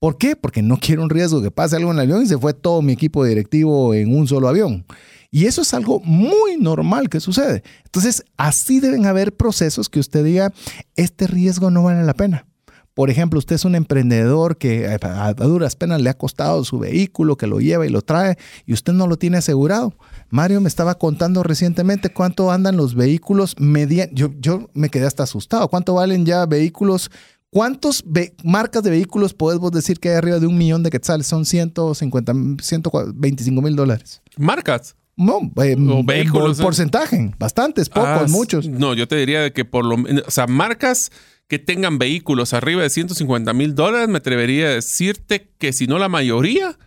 [0.00, 0.36] ¿Por qué?
[0.36, 2.82] Porque no quiero un riesgo que pase algo en el avión y se fue todo
[2.82, 4.84] mi equipo directivo en un solo avión.
[5.30, 7.62] Y eso es algo muy normal que sucede.
[7.84, 10.52] Entonces, así deben haber procesos que usted diga,
[10.96, 12.46] este riesgo no vale la pena.
[12.94, 16.78] Por ejemplo, usted es un emprendedor que eh, a duras penas le ha costado su
[16.78, 19.94] vehículo, que lo lleva y lo trae, y usted no lo tiene asegurado.
[20.30, 24.14] Mario me estaba contando recientemente cuánto andan los vehículos medianos.
[24.14, 25.68] Yo, yo me quedé hasta asustado.
[25.68, 27.10] ¿Cuánto valen ya vehículos
[27.50, 28.04] ¿Cuántas
[28.44, 31.26] marcas de vehículos podemos decir que hay arriba de un millón de quetzales?
[31.26, 34.20] Son 150, 125 mil dólares.
[34.36, 34.96] ¿Marcas?
[35.16, 35.74] No, eh,
[36.04, 36.60] vehículos.
[36.60, 38.68] porcentaje, bastantes, pocos, ah, muchos.
[38.68, 41.10] No, yo te diría que por lo menos, o sea, marcas
[41.48, 45.98] que tengan vehículos arriba de 150 mil dólares, me atrevería a decirte que si no
[45.98, 46.78] la mayoría,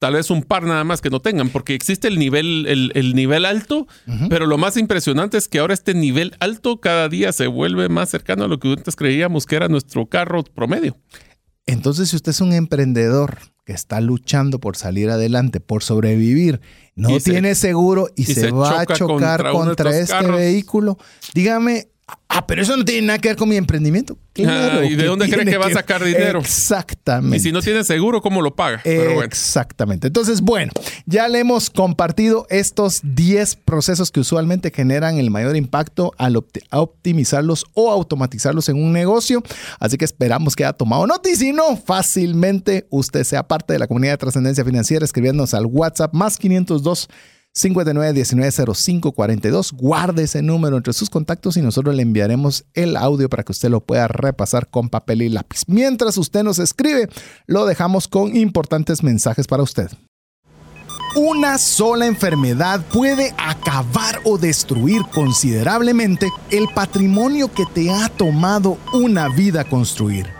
[0.00, 3.44] tal vez un par nada más que no tengan, porque existe el nivel, el, nivel
[3.44, 3.86] alto,
[4.30, 8.08] pero lo más impresionante es que ahora este nivel alto cada día se vuelve más
[8.08, 10.96] cercano a lo que antes creíamos que era nuestro carro promedio.
[11.66, 16.62] Entonces, si usted es un emprendedor que está luchando por salir adelante, por sobrevivir,
[16.96, 20.96] no tiene seguro y, se, va a chocar contra, este vehículo,
[21.34, 21.89] dígame,
[22.32, 24.16] Ah, pero eso no tiene nada que ver con mi emprendimiento.
[24.46, 26.38] Ah, ¿Y de dónde crees que va a sacar dinero?
[26.38, 27.36] Exactamente.
[27.36, 28.80] Y si no tiene seguro, ¿cómo lo paga?
[28.84, 30.06] Exactamente.
[30.06, 30.72] Entonces, bueno,
[31.06, 37.66] ya le hemos compartido estos 10 procesos que usualmente generan el mayor impacto al optimizarlos
[37.74, 39.42] o automatizarlos en un negocio.
[39.80, 43.80] Así que esperamos que haya tomado nota y si no, fácilmente usted sea parte de
[43.80, 47.08] la comunidad de trascendencia financiera escribiéndonos al WhatsApp más 502
[47.56, 49.72] 59190542.
[49.72, 53.70] Guarde ese número entre sus contactos y nosotros le enviaremos el audio para que usted
[53.70, 55.62] lo pueda repasar con papel y lápiz.
[55.66, 57.08] Mientras usted nos escribe,
[57.46, 59.90] lo dejamos con importantes mensajes para usted.
[61.16, 69.28] Una sola enfermedad puede acabar o destruir considerablemente el patrimonio que te ha tomado una
[69.28, 70.39] vida construir.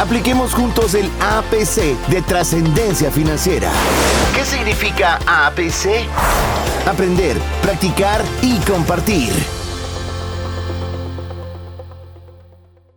[0.00, 3.72] Apliquemos juntos el APC de trascendencia financiera.
[4.34, 6.06] ¿Qué significa APC?
[6.86, 9.30] Aprender, practicar y compartir.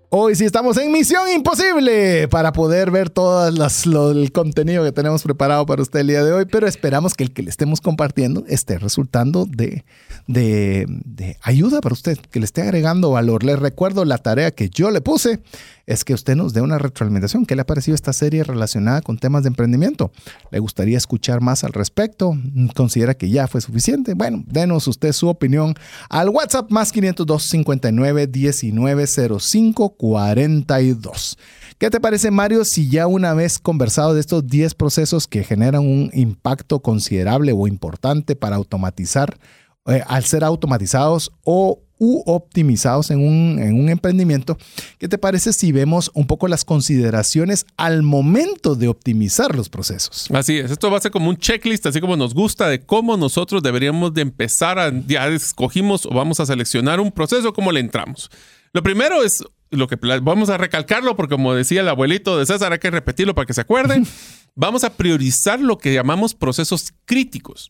[0.10, 5.66] Hoy sí estamos en Misión Imposible para poder ver todo el contenido que tenemos preparado
[5.66, 8.78] para usted el día de hoy, pero esperamos que el que le estemos compartiendo esté
[8.78, 9.86] resultando de,
[10.30, 13.44] de, ayuda para usted, que le esté agregando valor.
[13.44, 15.40] Les recuerdo la tarea que yo le puse
[15.88, 17.48] es que usted nos dé una retroalimentación.
[17.48, 20.12] ¿Qué le ha parecido esta serie relacionada con temas de emprendimiento?
[20.52, 22.38] ¿Le gustaría escuchar más al respecto?
[22.76, 24.14] ¿Considera que ya fue suficiente?
[24.14, 25.74] Bueno, denos usted su opinión
[26.10, 31.38] al WhatsApp más 502 59 19 05 42.
[31.80, 35.82] ¿Qué te parece, Mario, si ya una vez conversado de estos 10 procesos que generan
[35.82, 39.40] un impacto considerable o importante para automatizar,
[39.88, 44.58] eh, al ser automatizados o u optimizados en un, en un emprendimiento.
[44.98, 50.28] ¿Qué te parece si vemos un poco las consideraciones al momento de optimizar los procesos?
[50.34, 53.18] Así es, esto va a ser como un checklist, así como nos gusta, de cómo
[53.18, 57.82] nosotros deberíamos de empezar a, ya escogimos o vamos a seleccionar un proceso, cómo le
[57.82, 58.32] entramos.
[58.72, 62.72] Lo primero es lo que vamos a recalcarlo porque como decía el abuelito de César,
[62.72, 64.08] hay que repetirlo para que se acuerden.
[64.56, 67.70] vamos a priorizar lo que llamamos procesos críticos.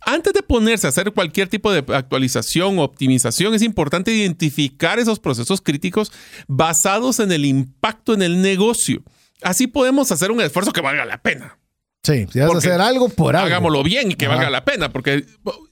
[0.00, 5.18] Antes de ponerse a hacer cualquier tipo de actualización o optimización, es importante identificar esos
[5.18, 6.12] procesos críticos
[6.46, 9.02] basados en el impacto en el negocio.
[9.42, 11.58] Así podemos hacer un esfuerzo que valga la pena.
[12.02, 13.46] Sí, si vas a hacer algo por algo.
[13.46, 15.26] Hagámoslo bien y que valga la pena, porque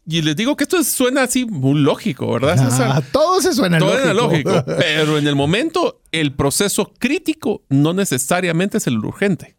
[0.07, 2.59] y les digo que esto suena así muy lógico, ¿verdad?
[2.61, 4.51] Ah, todo se suena todo lógico.
[4.51, 9.56] lógico, pero en el momento el proceso crítico no necesariamente es el urgente.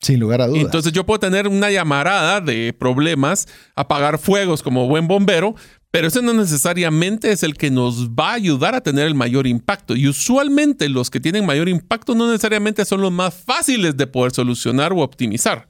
[0.00, 0.62] Sin lugar a dudas.
[0.62, 5.54] Entonces yo puedo tener una llamarada de problemas, apagar fuegos como buen bombero,
[5.90, 9.46] pero ese no necesariamente es el que nos va a ayudar a tener el mayor
[9.46, 9.94] impacto.
[9.94, 14.32] Y usualmente los que tienen mayor impacto no necesariamente son los más fáciles de poder
[14.32, 15.68] solucionar o optimizar.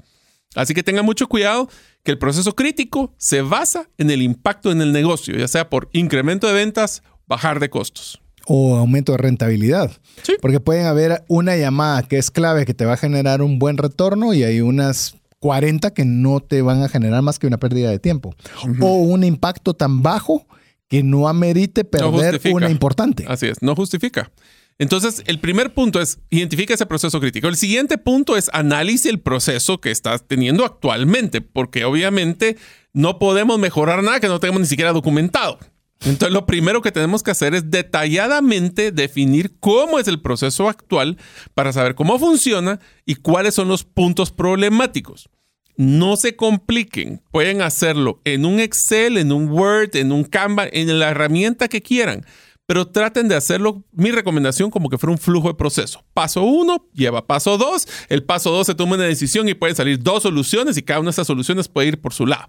[0.55, 1.69] Así que tengan mucho cuidado
[2.03, 5.91] que el proceso crítico se basa en el impacto en el negocio, ya sea por
[5.93, 8.24] incremento de ventas, bajar de costos.
[8.47, 9.91] O aumento de rentabilidad.
[10.23, 10.35] Sí.
[10.41, 13.79] Porque pueden haber una llamada que es clave que te va a generar un buen
[13.79, 17.91] retorno y hay unas 40 que no te van a generar más que una pérdida
[17.91, 18.35] de tiempo.
[18.81, 20.47] O un impacto tan bajo
[20.89, 22.55] que no amerite perder justifica.
[22.57, 23.25] una importante.
[23.29, 24.31] Así es, no justifica.
[24.79, 27.47] Entonces, el primer punto es identifica ese proceso crítico.
[27.47, 32.57] El siguiente punto es analice el proceso que estás teniendo actualmente, porque obviamente
[32.93, 35.59] no podemos mejorar nada que no tengamos ni siquiera documentado.
[36.05, 41.17] Entonces, lo primero que tenemos que hacer es detalladamente definir cómo es el proceso actual
[41.55, 45.31] para saber cómo funciona y cuáles son los puntos problemáticos.
[45.77, 50.99] No se compliquen, pueden hacerlo en un Excel, en un Word, en un Canva, en
[50.99, 52.25] la herramienta que quieran,
[52.67, 56.05] pero traten de hacerlo, mi recomendación, como que fuera un flujo de proceso.
[56.15, 60.03] Paso uno lleva paso dos, el paso dos se toma una decisión y pueden salir
[60.03, 62.47] dos soluciones y cada una de esas soluciones puede ir por su lado.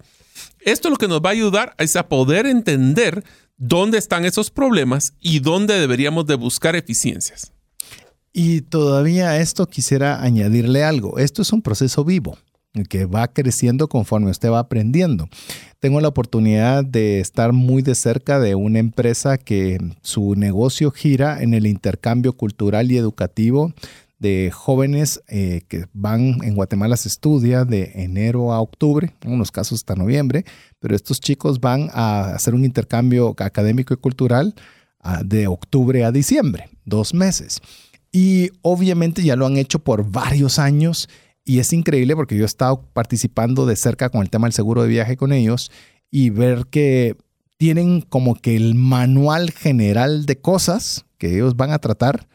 [0.60, 3.24] Esto lo que nos va a ayudar es a poder entender
[3.56, 7.52] dónde están esos problemas y dónde deberíamos de buscar eficiencias.
[8.32, 11.18] Y todavía a esto quisiera añadirle algo.
[11.18, 12.36] Esto es un proceso vivo
[12.84, 15.28] que va creciendo conforme usted va aprendiendo.
[15.78, 21.42] Tengo la oportunidad de estar muy de cerca de una empresa que su negocio gira
[21.42, 23.72] en el intercambio cultural y educativo
[24.18, 29.50] de jóvenes eh, que van en Guatemala se estudia de enero a octubre, en unos
[29.50, 30.44] casos hasta noviembre,
[30.78, 34.54] pero estos chicos van a hacer un intercambio académico y cultural
[35.04, 37.60] uh, de octubre a diciembre, dos meses.
[38.10, 41.08] Y obviamente ya lo han hecho por varios años
[41.44, 44.82] y es increíble porque yo he estado participando de cerca con el tema del seguro
[44.82, 45.70] de viaje con ellos
[46.10, 47.16] y ver que
[47.58, 52.28] tienen como que el manual general de cosas que ellos van a tratar,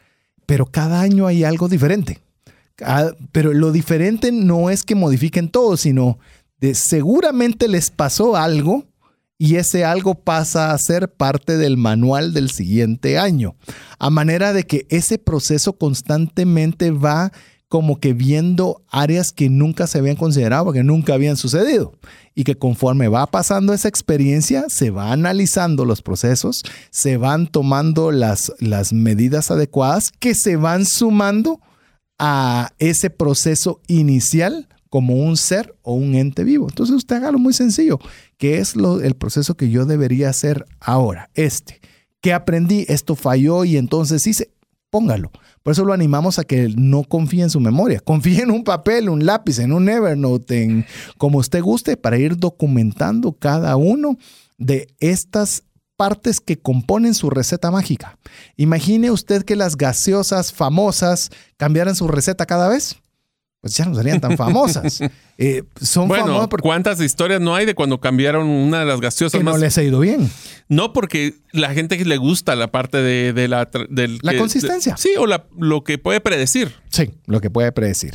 [0.46, 2.20] pero cada año hay algo diferente.
[3.32, 6.18] Pero lo diferente no es que modifiquen todo, sino
[6.60, 8.84] de seguramente les pasó algo
[9.38, 13.56] y ese algo pasa a ser parte del manual del siguiente año.
[13.98, 17.32] A manera de que ese proceso constantemente va
[17.72, 21.94] como que viendo áreas que nunca se habían considerado, que nunca habían sucedido.
[22.34, 28.12] Y que conforme va pasando esa experiencia, se va analizando los procesos, se van tomando
[28.12, 31.62] las, las medidas adecuadas que se van sumando
[32.18, 36.66] a ese proceso inicial como un ser o un ente vivo.
[36.68, 37.98] Entonces usted hágalo muy sencillo,
[38.36, 41.80] que es el proceso que yo debería hacer ahora, este.
[42.20, 42.84] ¿Qué aprendí?
[42.88, 44.50] Esto falló y entonces hice,
[44.90, 45.30] póngalo.
[45.62, 48.00] Por eso lo animamos a que no confíe en su memoria.
[48.00, 50.86] Confíe en un papel, un lápiz, en un Evernote, en
[51.18, 54.16] como usted guste, para ir documentando cada uno
[54.58, 55.64] de estas
[55.96, 58.18] partes que componen su receta mágica.
[58.56, 62.96] Imagine usted que las gaseosas famosas cambiaran su receta cada vez.
[63.62, 65.00] Pues ya no serían tan famosas.
[65.38, 69.00] Eh, son bueno, famosas porque ¿cuántas historias no hay de cuando cambiaron una de las
[69.00, 69.54] gaseosas que más?
[69.54, 70.30] no les ha ido bien.
[70.68, 73.68] No, porque la gente le gusta la parte de, de la...
[73.88, 74.92] Del, La que- consistencia.
[74.94, 76.72] de- sí, o la- lo que puede predecir.
[76.90, 78.14] Sí, lo que puede predecir.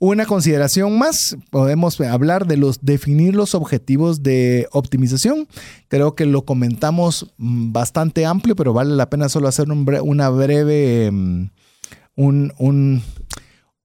[0.00, 5.46] Una consideración más, podemos hablar de los definir los objetivos de optimización.
[5.88, 10.02] Creo que lo comentamos mm, bastante amplio, pero vale la pena solo hacer un bre-
[10.02, 11.50] una breve, mm,
[12.16, 13.02] un, un-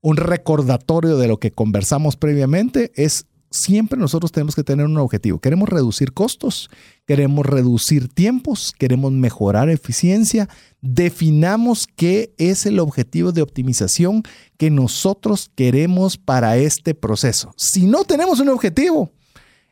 [0.02, 2.92] un recordatorio de lo que conversamos previamente.
[2.96, 5.40] Es siempre nosotros tenemos que tener un objetivo.
[5.40, 6.70] Queremos reducir costos,
[7.06, 10.50] queremos reducir tiempos, queremos mejorar eficiencia.
[10.82, 14.24] Definamos qué es el objetivo de optimización
[14.58, 17.54] que nosotros queremos para este proceso.
[17.58, 19.12] Si no tenemos un objetivo,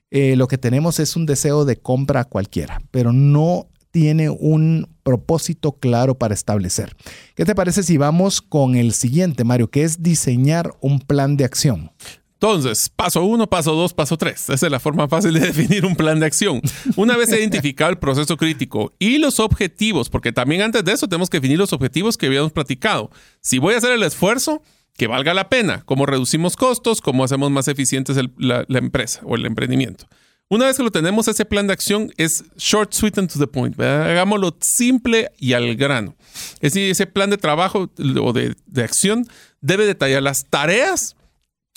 [0.09, 5.71] eh, lo que tenemos es un deseo de compra cualquiera, pero no tiene un propósito
[5.71, 6.93] claro para establecer.
[7.33, 11.45] ¿Qué te parece si vamos con el siguiente, Mario, que es diseñar un plan de
[11.45, 11.93] acción?
[12.33, 14.49] Entonces, paso uno, paso dos, paso tres.
[14.49, 16.59] Esa es la forma fácil de definir un plan de acción.
[16.97, 21.29] Una vez identificado el proceso crítico y los objetivos, porque también antes de eso tenemos
[21.29, 23.09] que definir los objetivos que habíamos platicado.
[23.39, 24.61] Si voy a hacer el esfuerzo,
[24.97, 29.45] que valga la pena, cómo reducimos costos, cómo hacemos más eficientes la empresa o el
[29.45, 30.05] emprendimiento.
[30.49, 33.47] Una vez que lo tenemos, ese plan de acción es short, sweet and to the
[33.47, 33.77] point.
[33.79, 36.15] Hagámoslo simple y al grano.
[36.61, 37.89] Es decir, ese plan de trabajo
[38.21, 39.27] o de, de acción
[39.59, 41.16] debe detallar las tareas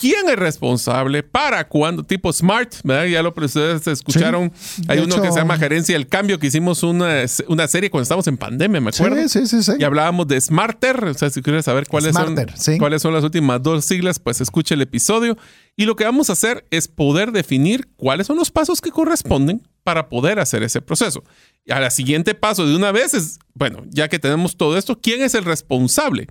[0.01, 3.05] quién es responsable, para cuándo, tipo SMART, ¿verdad?
[3.05, 4.51] Ya lo ustedes escucharon.
[4.88, 8.26] Hay uno que se llama Gerencia del Cambio, que hicimos una, una serie cuando estábamos
[8.26, 9.28] en pandemia, ¿me acuerdo?
[9.28, 9.72] Sí, sí, sí.
[9.78, 12.34] Y hablábamos de Smarter, o sea, si quieres saber cuáles, son,
[12.78, 15.36] cuáles son las últimas dos siglas, pues escuche el episodio.
[15.76, 19.68] Y lo que vamos a hacer es poder definir cuáles son los pasos que corresponden
[19.84, 21.24] para poder hacer ese proceso.
[21.66, 25.20] Y al siguiente paso de una vez es, bueno, ya que tenemos todo esto, ¿quién
[25.20, 26.26] es el responsable?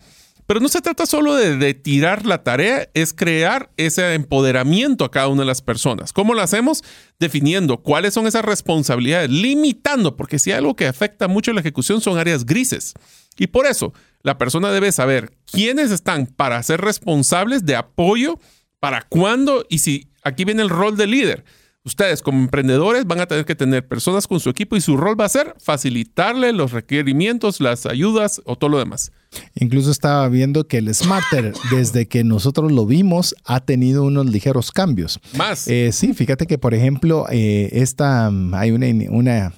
[0.50, 5.28] Pero no se trata solo de, tirar la tarea, es crear ese empoderamiento a cada
[5.28, 6.12] una de las personas.
[6.12, 6.84] ¿Cómo lo hacemos?
[7.20, 12.02] Definiendo cuáles son esas responsabilidades, limitando, porque si hay algo que afecta mucho la ejecución
[12.02, 12.96] son áreas grises.
[13.38, 13.94] Y por eso,
[14.24, 18.40] la persona debe saber quiénes están para ser responsables de apoyo,
[18.80, 21.46] para cuándo y si aquí viene el rol de líder
[21.84, 25.20] ustedes como emprendedores van a tener que tener personas con su equipo y su rol
[25.20, 29.12] va a ser facilitarle los requerimientos, las ayudas o todo lo demás.
[29.56, 34.72] Incluso estaba viendo que el Smarter, desde que nosotros lo vimos, ha tenido unos ligeros
[34.72, 35.20] cambios.
[35.38, 35.68] Más.
[35.68, 39.54] Eh, sí, fíjate que, por ejemplo, eh, esta, hay una, una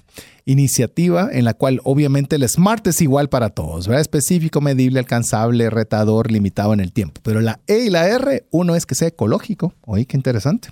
[0.51, 4.01] iniciativa en la cual obviamente el SMART es igual para todos, ¿verdad?
[4.01, 7.21] Específico, medible, alcanzable, retador, limitado en el tiempo.
[7.23, 9.73] Pero la E y la R, uno es que sea ecológico.
[9.85, 10.69] Oye, qué interesante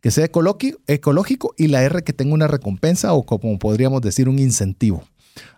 [0.00, 4.38] que sea ecológico y la R que tenga una recompensa o como podríamos decir un
[4.38, 5.02] incentivo.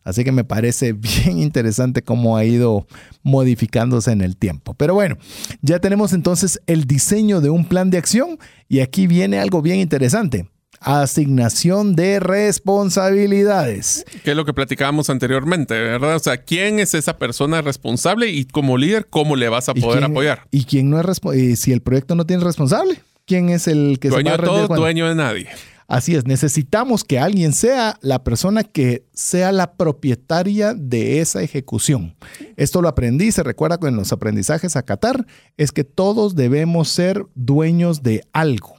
[0.05, 2.87] Así que me parece bien interesante cómo ha ido
[3.23, 4.75] modificándose en el tiempo.
[4.75, 5.17] Pero bueno,
[5.63, 9.79] ya tenemos entonces el diseño de un plan de acción y aquí viene algo bien
[9.79, 10.49] interesante.
[10.81, 14.05] Asignación de responsabilidades.
[14.25, 16.17] Que es lo que platicábamos anteriormente, ¿verdad?
[16.17, 20.05] O sea, ¿quién es esa persona responsable y como líder, cómo le vas a poder
[20.05, 20.47] apoyar?
[20.51, 21.57] ¿Y quién no es responsable?
[21.57, 23.01] Si el proyecto no tiene responsable
[23.31, 25.49] quién es el que dueño se va a de todo, dueño de nadie.
[25.87, 32.17] Así es, necesitamos que alguien sea la persona que sea la propietaria de esa ejecución.
[32.57, 35.27] Esto lo aprendí, se recuerda con los aprendizajes a Qatar,
[35.57, 38.77] es que todos debemos ser dueños de algo.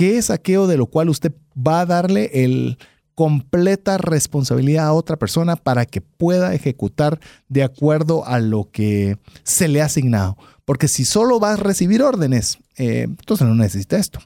[0.00, 2.78] ¿Qué es aquello de lo cual usted va a darle el
[3.14, 9.68] completa responsabilidad a otra persona para que pueda ejecutar de acuerdo a lo que se
[9.68, 10.38] le ha asignado?
[10.64, 14.20] Porque si solo vas a recibir órdenes, eh, entonces no necesita esto.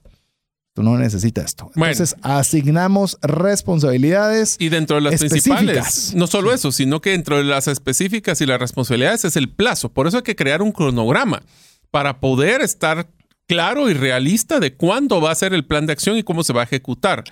[0.74, 1.72] Tú no necesitas esto.
[1.74, 4.54] Entonces asignamos responsabilidades.
[4.60, 8.46] Y dentro de las principales, no solo eso, sino que dentro de las específicas y
[8.46, 9.88] las responsabilidades es el plazo.
[9.88, 11.42] Por eso hay que crear un cronograma
[11.90, 13.08] para poder estar
[13.46, 16.52] claro y realista de cuándo va a ser el plan de acción y cómo se
[16.52, 17.24] va a ejecutar.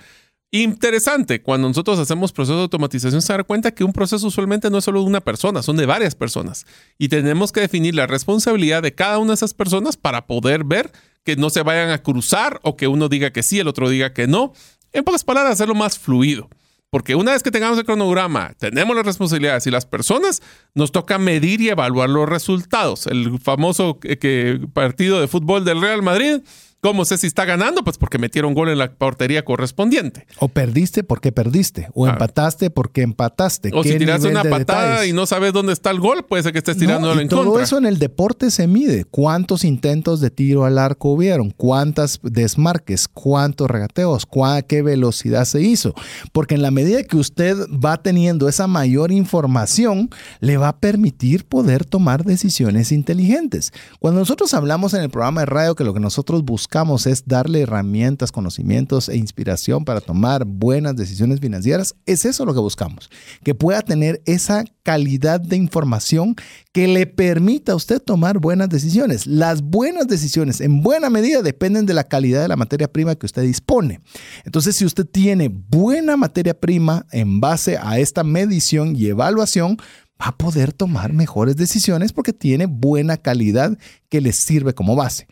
[0.55, 4.77] Interesante, cuando nosotros hacemos procesos de automatización se da cuenta que un proceso usualmente no
[4.77, 6.67] es solo de una persona, son de varias personas.
[6.99, 10.91] Y tenemos que definir la responsabilidad de cada una de esas personas para poder ver
[11.23, 14.13] que no se vayan a cruzar o que uno diga que sí, el otro diga
[14.13, 14.53] que no.
[14.91, 16.49] En pocas palabras, hacerlo más fluido.
[16.93, 20.43] Porque una vez que tengamos el cronograma, tenemos las responsabilidades y las personas,
[20.75, 23.07] nos toca medir y evaluar los resultados.
[23.07, 26.41] El famoso eh, partido de fútbol del Real Madrid
[26.83, 27.81] ¿Cómo sé si está ganando?
[27.85, 30.27] Pues porque metieron gol en la portería correspondiente.
[30.39, 31.87] O perdiste porque perdiste.
[31.93, 33.71] O empataste porque empataste.
[33.73, 36.57] O si tiraste una patada y no sabes dónde está el gol, puede ser que
[36.57, 39.05] estés tirando no, en todo eso en el deporte se mide.
[39.05, 41.51] ¿Cuántos intentos de tiro al arco hubieron?
[41.51, 43.07] ¿Cuántas desmarques?
[43.07, 44.27] ¿Cuántos regateos?
[44.67, 45.93] ¿Qué velocidad se hizo?
[46.33, 50.09] Porque en la medida que usted va teniendo esa mayor información,
[50.41, 53.71] le va a permitir poder tomar decisiones inteligentes.
[53.99, 56.72] Cuando nosotros hablamos en el programa de radio que lo que nosotros buscamos
[57.05, 62.59] es darle herramientas, conocimientos e inspiración para tomar buenas decisiones financieras, es eso lo que
[62.59, 63.11] buscamos,
[63.43, 66.35] que pueda tener esa calidad de información
[66.71, 69.27] que le permita a usted tomar buenas decisiones.
[69.27, 73.27] Las buenas decisiones en buena medida dependen de la calidad de la materia prima que
[73.27, 74.01] usted dispone.
[74.43, 79.77] Entonces, si usted tiene buena materia prima en base a esta medición y evaluación,
[80.19, 83.77] va a poder tomar mejores decisiones porque tiene buena calidad
[84.09, 85.27] que le sirve como base.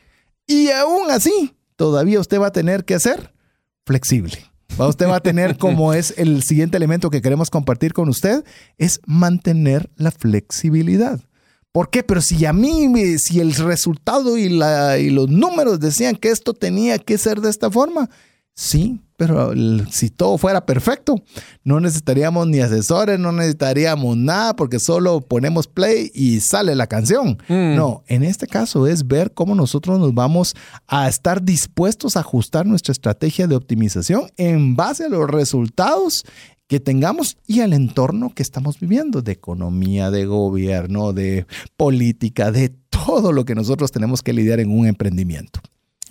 [0.47, 3.33] Y aún así, todavía usted va a tener que ser
[3.85, 4.37] flexible.
[4.77, 8.43] Usted va a tener como es el siguiente elemento que queremos compartir con usted,
[8.77, 11.19] es mantener la flexibilidad.
[11.71, 12.03] ¿Por qué?
[12.03, 16.53] Pero si a mí, si el resultado y, la, y los números decían que esto
[16.53, 18.09] tenía que ser de esta forma,
[18.53, 19.53] sí, pero
[19.91, 21.13] si todo fuera perfecto,
[21.63, 27.37] no necesitaríamos ni asesores, no necesitaríamos nada porque solo ponemos play y sale la canción.
[27.47, 27.75] Mm.
[27.75, 30.55] No, en este caso es ver cómo nosotros nos vamos
[30.87, 36.25] a estar dispuestos a ajustar nuestra estrategia de optimización en base a los resultados
[36.67, 41.45] que tengamos y al entorno que estamos viviendo, de economía, de gobierno, de
[41.77, 45.59] política, de todo lo que nosotros tenemos que lidiar en un emprendimiento.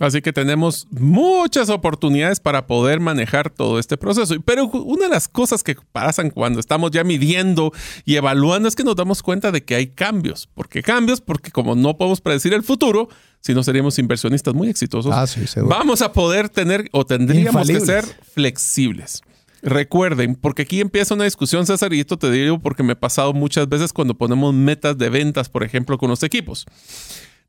[0.00, 4.34] Así que tenemos muchas oportunidades para poder manejar todo este proceso.
[4.46, 7.70] Pero una de las cosas que pasan cuando estamos ya midiendo
[8.06, 10.46] y evaluando es que nos damos cuenta de que hay cambios.
[10.46, 11.20] ¿Por qué cambios?
[11.20, 13.10] Porque como no podemos predecir el futuro,
[13.42, 17.80] si no seríamos inversionistas muy exitosos, Ah, sí, vamos a poder tener o tendríamos que
[17.80, 19.20] ser flexibles.
[19.62, 23.34] Recuerden, porque aquí empieza una discusión, César, y esto te digo porque me ha pasado
[23.34, 26.64] muchas veces cuando ponemos metas de ventas, por ejemplo, con los equipos.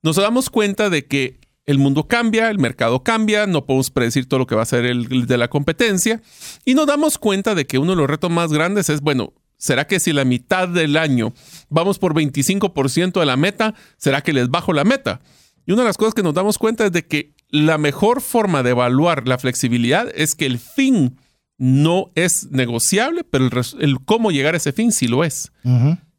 [0.04, 4.40] Nos damos cuenta de que el mundo cambia, el mercado cambia, no podemos predecir todo
[4.40, 6.22] lo que va a ser el, de la competencia,
[6.66, 9.86] y nos damos cuenta de que uno de los retos más grandes es, bueno, ¿será
[9.88, 11.34] que si la mitad del año
[11.70, 15.22] vamos por 25% de la meta, será que les bajo la meta?
[15.66, 18.64] Y una de las cosas que nos damos cuenta es de que la mejor forma
[18.64, 21.18] de evaluar la flexibilidad es que el fin
[21.58, 25.52] no es negociable, pero el, cómo llegar a ese fin sí lo es.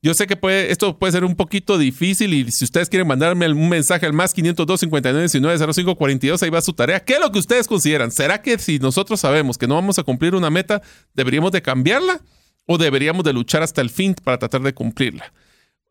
[0.04, 0.36] Yo sé que
[0.68, 4.34] esto puede ser un poquito difícil y si ustedes quieren mandarme un mensaje al más
[4.34, 7.04] 502 59 19 05 42, ahí va su tarea.
[7.04, 8.10] ¿Qué es lo que ustedes consideran?
[8.10, 10.82] ¿Será que si nosotros sabemos que no vamos a cumplir una meta,
[11.14, 12.20] deberíamos de cambiarla
[12.66, 15.32] o deberíamos de luchar hasta el fin para tratar de cumplirla?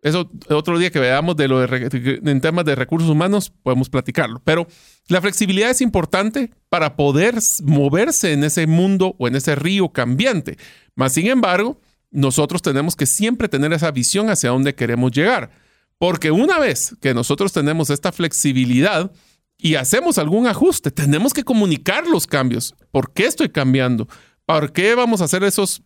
[0.02, 4.42] Eso otro día que veamos de lo en temas de recursos humanos podemos platicarlo.
[4.44, 4.68] Pero
[5.08, 10.58] la flexibilidad es importante para poder moverse en ese mundo o en ese río cambiante.
[10.96, 11.80] Más sin embargo,
[12.12, 15.52] nosotros tenemos que siempre tener esa visión hacia dónde queremos llegar.
[15.98, 19.12] Porque una vez que nosotros tenemos esta flexibilidad
[19.58, 22.76] y hacemos algún ajuste, tenemos que comunicar los cambios.
[22.92, 24.08] ¿Por qué estoy cambiando?
[24.46, 25.84] ¿Por qué vamos a hacer esos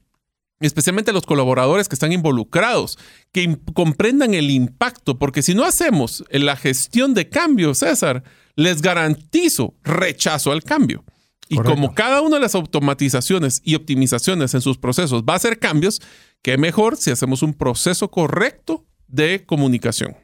[0.60, 2.98] especialmente los colaboradores que están involucrados,
[3.32, 8.24] que comprendan el impacto, porque si no hacemos la gestión de cambio, César,
[8.56, 11.04] les garantizo rechazo al cambio.
[11.48, 11.76] Y Correcto.
[11.76, 16.02] como cada una de las automatizaciones y optimizaciones en sus procesos va a hacer cambios,
[16.42, 20.16] qué mejor si hacemos un proceso correcto de comunicación.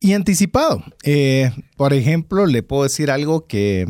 [0.00, 0.84] Y anticipado.
[1.02, 3.86] Eh, por ejemplo, le puedo decir algo que,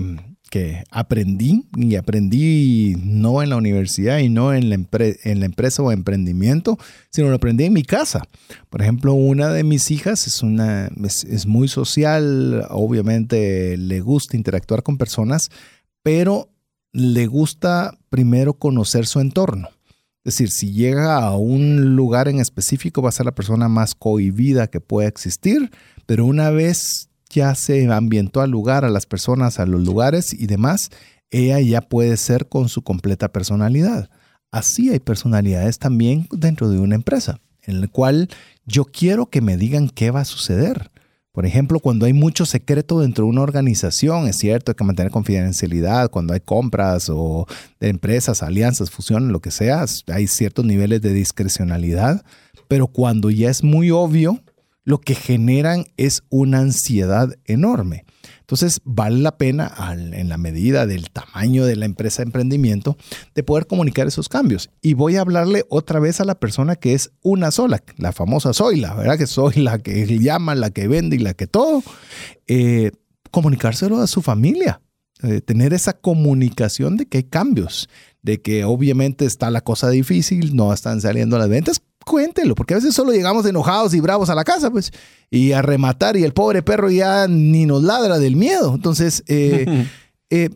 [0.55, 5.82] que aprendí y aprendí no en la universidad y no en la, en la empresa
[5.82, 6.78] o emprendimiento,
[7.10, 8.22] sino lo aprendí en mi casa.
[8.70, 14.36] Por ejemplo, una de mis hijas es, una, es, es muy social, obviamente le gusta
[14.36, 15.51] interactuar con personas,
[16.05, 16.51] pero
[16.93, 19.70] le gusta primero conocer su entorno.
[20.22, 23.94] Es decir, si llega a un lugar en específico, va a ser la persona más
[23.94, 25.70] cohibida que pueda existir,
[26.06, 30.47] pero una vez ya se ambientó al lugar, a las personas, a los lugares y
[30.47, 30.90] demás,
[31.31, 34.10] ella ya puede ser con su completa personalidad.
[34.52, 38.28] Así hay personalidades también dentro de una empresa, en la cual
[38.66, 40.90] yo quiero que me digan qué va a suceder.
[41.35, 45.11] Por ejemplo, cuando hay mucho secreto dentro de una organización, es cierto, hay que mantener
[45.11, 47.48] confidencialidad, cuando hay compras o
[47.81, 52.24] empresas, alianzas, fusiones, lo que sea, hay ciertos niveles de discrecionalidad,
[52.69, 54.39] pero cuando ya es muy obvio,
[54.85, 58.05] lo que generan es una ansiedad enorme.
[58.44, 62.98] Entonces, vale la pena, en la medida del tamaño de la empresa de emprendimiento,
[63.34, 64.68] de poder comunicar esos cambios.
[64.82, 68.52] Y voy a hablarle otra vez a la persona que es una sola, la famosa
[68.52, 69.16] soy la, ¿verdad?
[69.16, 71.82] Que soy la que llama, la que vende y la que todo.
[72.46, 72.90] Eh,
[73.30, 74.82] comunicárselo a su familia.
[75.22, 77.88] Eh, tener esa comunicación de que hay cambios,
[78.22, 82.76] de que obviamente está la cosa difícil, no están saliendo las ventas, cuéntelo, porque a
[82.76, 84.93] veces solo llegamos enojados y bravos a la casa, pues,
[85.31, 88.74] y a rematar, y el pobre perro ya ni nos ladra del miedo.
[88.74, 89.86] Entonces, eh,
[90.31, 90.51] eh,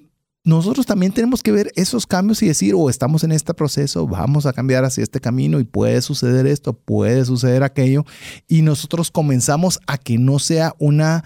[0.45, 4.47] nosotros también tenemos que ver esos cambios y decir, o estamos en este proceso, vamos
[4.47, 8.05] a cambiar hacia este camino y puede suceder esto, puede suceder aquello,
[8.47, 11.25] y nosotros comenzamos a que no sea una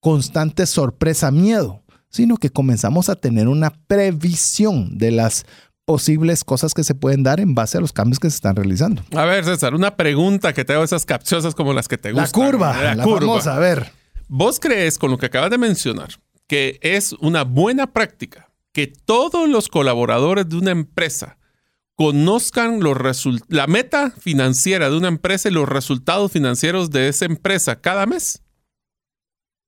[0.00, 5.44] constante sorpresa, miedo, sino que comenzamos a tener una previsión de las
[5.92, 9.02] posibles cosas que se pueden dar en base a los cambios que se están realizando.
[9.14, 12.22] A ver, César, una pregunta que te hago esas capciosas como las que te La
[12.22, 12.50] gustan.
[12.50, 13.20] curva, la, curva.
[13.20, 13.92] famosa, a ver.
[14.26, 16.08] ¿Vos crees, con lo que acabas de mencionar,
[16.46, 21.36] que es una buena práctica que todos los colaboradores de una empresa
[21.94, 22.96] conozcan los
[23.48, 28.41] la meta financiera de una empresa y los resultados financieros de esa empresa cada mes?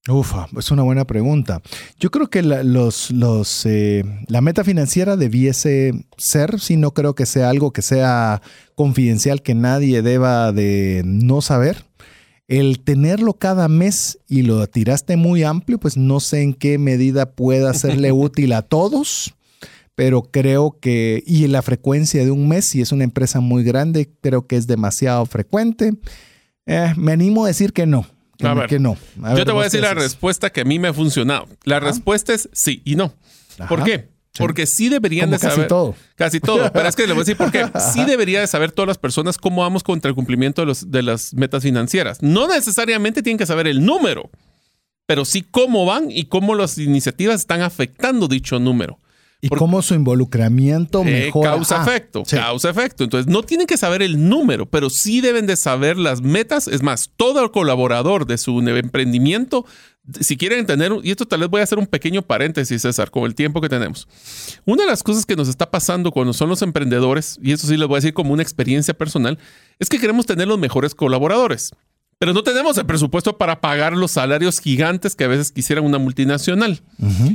[0.08, 1.62] Ufa, es una buena pregunta.
[1.98, 7.14] Yo creo que la, los, los, eh, la meta financiera debiese ser, si no creo
[7.14, 8.42] que sea algo que sea
[8.74, 11.86] confidencial, que nadie deba de no saber.
[12.48, 17.32] El tenerlo cada mes y lo tiraste muy amplio, pues no sé en qué medida
[17.32, 19.34] pueda serle útil a todos,
[19.94, 24.10] pero creo que, y la frecuencia de un mes, si es una empresa muy grande,
[24.20, 25.94] creo que es demasiado frecuente.
[26.66, 28.04] Eh, me animo a decir que no.
[28.42, 28.96] A ver, que no.
[29.22, 30.92] A Yo ver, te voy a ¿vos decir la respuesta que a mí me ha
[30.92, 31.48] funcionado.
[31.64, 33.14] La respuesta es sí y no.
[33.68, 34.08] ¿Por qué?
[34.36, 35.68] Porque sí deberían Como de casi saber.
[35.68, 35.94] todo.
[36.16, 36.70] Casi todo.
[36.72, 37.66] Pero es que le voy a decir por qué.
[37.92, 41.02] Sí debería de saber todas las personas cómo vamos contra el cumplimiento de, los, de
[41.02, 42.20] las metas financieras.
[42.20, 44.30] No necesariamente tienen que saber el número.
[45.06, 48.98] pero sí cómo van y cómo las iniciativas están afectando dicho número.
[49.46, 51.50] Y cómo su involucramiento eh, mejora.
[51.52, 52.36] Causa-efecto, Ah, sí.
[52.36, 53.04] causa-efecto.
[53.04, 56.66] Entonces, no tienen que saber el número, pero sí deben de saber las metas.
[56.68, 59.64] Es más, todo colaborador de su emprendimiento,
[60.20, 63.24] si quieren tener, y esto tal vez voy a hacer un pequeño paréntesis, César, con
[63.24, 64.06] el tiempo que tenemos.
[64.64, 67.76] Una de las cosas que nos está pasando cuando son los emprendedores, y eso sí
[67.76, 69.38] les voy a decir como una experiencia personal,
[69.78, 71.70] es que queremos tener los mejores colaboradores.
[72.24, 75.98] Pero no tenemos el presupuesto para pagar los salarios gigantes que a veces quisiera una
[75.98, 76.80] multinacional.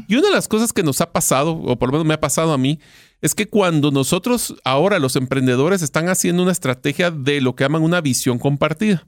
[0.07, 2.19] Y una de las cosas que nos ha pasado, o por lo menos me ha
[2.19, 2.79] pasado a mí,
[3.21, 7.83] es que cuando nosotros ahora los emprendedores están haciendo una estrategia de lo que llaman
[7.83, 9.05] una visión compartida.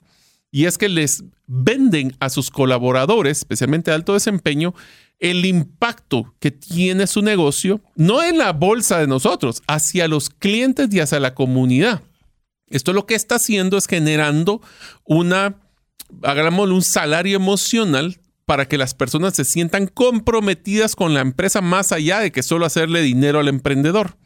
[0.51, 4.75] Y es que les venden a sus colaboradores, especialmente de alto desempeño,
[5.17, 10.93] el impacto que tiene su negocio, no en la bolsa de nosotros, hacia los clientes
[10.93, 12.03] y hacia la comunidad.
[12.71, 14.61] Esto lo que está haciendo es generando
[15.05, 15.55] una,
[16.23, 21.91] hagámoslo, un salario emocional para que las personas se sientan comprometidas con la empresa más
[21.91, 24.17] allá de que solo hacerle dinero al emprendedor.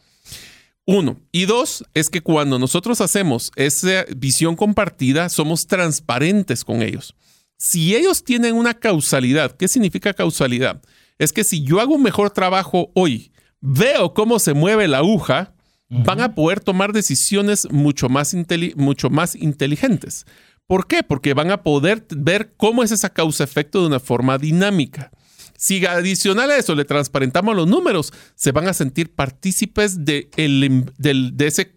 [0.85, 1.19] Uno.
[1.31, 7.15] Y dos, es que cuando nosotros hacemos esa visión compartida, somos transparentes con ellos.
[7.57, 10.81] Si ellos tienen una causalidad, ¿qué significa causalidad?
[11.17, 13.31] Es que si yo hago un mejor trabajo hoy,
[13.61, 15.53] veo cómo se mueve la aguja,
[15.89, 18.35] van a poder tomar decisiones mucho más,
[18.75, 20.25] mucho más inteligentes.
[20.67, 21.03] ¿Por qué?
[21.03, 25.11] Porque van a poder ver cómo es esa causa-efecto de una forma dinámica.
[25.57, 31.45] Si adicional a eso le transparentamos los números, se van a sentir partícipes de, de
[31.45, 31.75] ese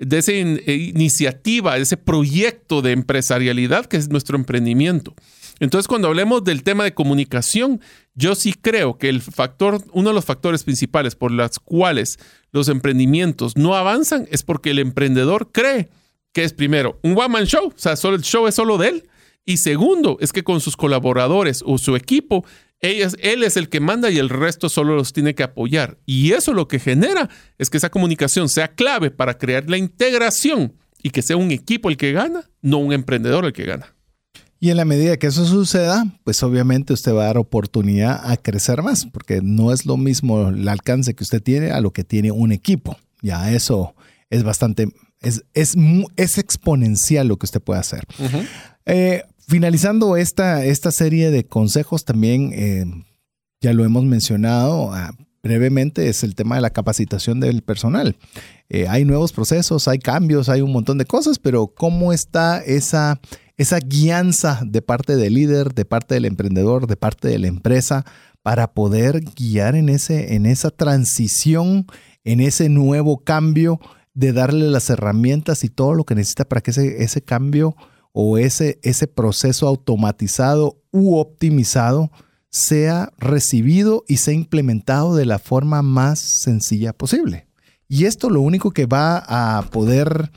[0.00, 5.14] de esa eh, iniciativa, de ese proyecto de empresarialidad que es nuestro emprendimiento.
[5.60, 7.82] Entonces, cuando hablemos del tema de comunicación,
[8.14, 12.18] yo sí creo que el factor, uno de los factores principales por los cuales
[12.50, 15.90] los emprendimientos no avanzan es porque el emprendedor cree
[16.32, 18.88] que es primero un one man show, o sea, solo el show es solo de
[18.88, 19.08] él.
[19.46, 22.44] Y segundo, es que con sus colaboradores o su equipo,
[22.80, 25.98] ellas- él es el que manda y el resto solo los tiene que apoyar.
[26.06, 27.28] Y eso lo que genera
[27.58, 31.88] es que esa comunicación sea clave para crear la integración y que sea un equipo
[31.88, 33.94] el que gana, no un emprendedor el que gana.
[34.62, 38.36] Y en la medida que eso suceda, pues obviamente usted va a dar oportunidad a
[38.36, 42.04] crecer más, porque no es lo mismo el alcance que usted tiene a lo que
[42.04, 42.98] tiene un equipo.
[43.22, 43.94] Ya eso
[44.28, 44.88] es bastante,
[45.20, 45.76] es, es,
[46.16, 48.06] es exponencial lo que usted puede hacer.
[48.86, 52.84] Eh, finalizando esta, esta serie de consejos, también eh,
[53.60, 58.16] ya lo hemos mencionado ah, brevemente, es el tema de la capacitación del personal.
[58.68, 63.20] Eh, hay nuevos procesos, hay cambios, hay un montón de cosas, pero ¿cómo está esa,
[63.56, 68.04] esa guianza de parte del líder, de parte del emprendedor, de parte de la empresa
[68.42, 71.86] para poder guiar en, ese, en esa transición,
[72.24, 73.80] en ese nuevo cambio,
[74.14, 77.76] de darle las herramientas y todo lo que necesita para que ese, ese cambio
[78.12, 82.10] o ese, ese proceso automatizado u optimizado
[82.50, 87.46] sea recibido y sea implementado de la forma más sencilla posible.
[87.88, 90.30] Y esto lo único que va a poder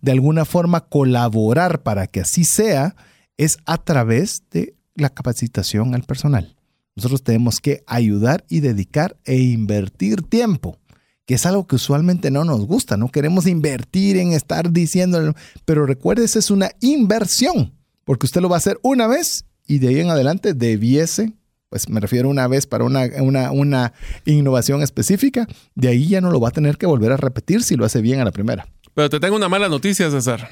[0.00, 2.96] de alguna forma colaborar para que así sea
[3.36, 6.56] es a través de la capacitación al personal.
[6.94, 10.78] Nosotros tenemos que ayudar y dedicar e invertir tiempo,
[11.26, 12.96] que es algo que usualmente no nos gusta.
[12.96, 15.34] No queremos invertir en estar diciendo,
[15.64, 17.72] pero recuerde, esa es una inversión,
[18.04, 21.32] porque usted lo va a hacer una vez y de ahí en adelante debiese,
[21.68, 23.92] pues me refiero una vez para una, una, una
[24.24, 27.76] innovación específica, de ahí ya no lo va a tener que volver a repetir si
[27.76, 28.68] lo hace bien a la primera.
[28.94, 30.48] Pero te tengo una mala noticia, César.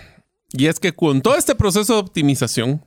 [0.53, 2.85] Y es que con todo este proceso de optimización,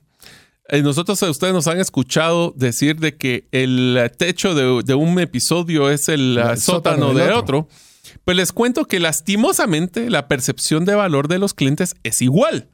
[0.82, 5.90] nosotros a ustedes nos han escuchado decir de que el techo de, de un episodio
[5.90, 7.58] es el, El sótano, sótano del de otro.
[7.58, 7.68] otro.
[8.24, 12.68] Pues les cuento que lastimosamente la percepción de valor de los clientes es igual.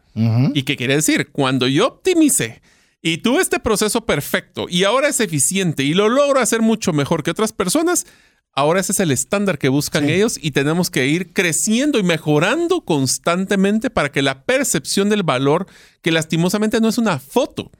[0.54, 1.30] ¿Y qué quiere decir?
[1.30, 2.60] Cuando yo optimicé
[3.00, 7.22] y tuve este proceso perfecto y ahora es eficiente y lo logro hacer mucho mejor
[7.22, 8.06] que otras personas,
[8.52, 10.12] ahora ese es el estándar que buscan Sí.
[10.12, 15.66] ellos y tenemos que ir creciendo y mejorando constantemente para que la percepción del valor,
[16.02, 17.70] que lastimosamente no es una foto,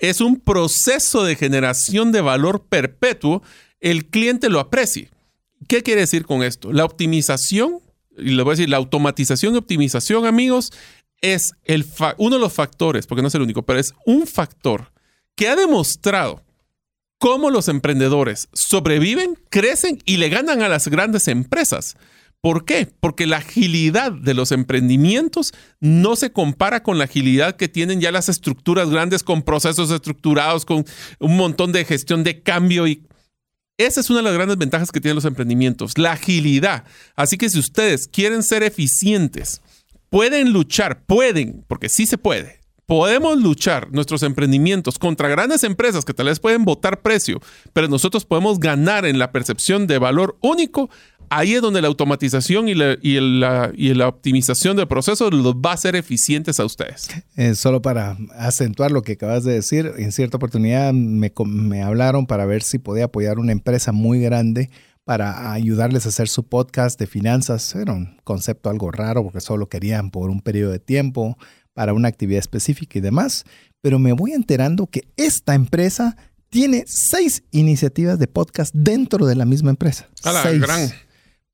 [0.00, 3.42] es un proceso de generación de valor perpetuo,
[3.80, 5.10] el cliente lo aprecie.
[5.68, 6.72] ¿Qué quiere decir con esto?
[6.72, 7.78] La optimización,
[8.16, 10.72] y le voy a decir, la automatización y optimización, amigos,
[11.20, 11.86] es el
[12.18, 14.92] uno de los factores, porque no es el único, pero es un factor
[15.36, 16.42] que ha demostrado
[17.24, 21.96] cómo los emprendedores sobreviven, crecen y le ganan a las grandes empresas.
[22.42, 22.86] ¿Por qué?
[23.00, 28.12] Porque la agilidad de los emprendimientos no se compara con la agilidad que tienen ya
[28.12, 30.84] las estructuras grandes con procesos estructurados, con
[31.18, 33.06] un montón de gestión de cambio y
[33.78, 36.84] esa es una de las grandes ventajas que tienen los emprendimientos, la agilidad.
[37.16, 39.62] Así que si ustedes quieren ser eficientes,
[40.10, 46.14] pueden luchar, pueden, porque sí se puede, podemos luchar nuestros emprendimientos contra grandes empresas que
[46.14, 47.40] tal vez pueden votar precio,
[47.72, 50.90] pero nosotros podemos ganar en la percepción de valor único,
[51.30, 55.76] ahí es donde la automatización y la, y la, optimización del proceso los va a
[55.76, 57.08] ser eficientes a ustedes.
[57.36, 62.26] Eh, solo para acentuar lo que acabas de decir, en cierta oportunidad me, me hablaron
[62.26, 64.70] para ver si podía apoyar una empresa muy grande
[65.04, 67.74] para ayudarles a hacer su podcast de finanzas.
[67.74, 71.36] Era un concepto algo raro porque solo querían por un periodo de tiempo
[71.74, 73.44] para una actividad específica y demás.
[73.82, 76.16] Pero me voy enterando que esta empresa
[76.48, 80.08] tiene seis iniciativas de podcast dentro de la misma empresa.
[80.42, 80.60] seis.
[80.60, 80.90] Gran.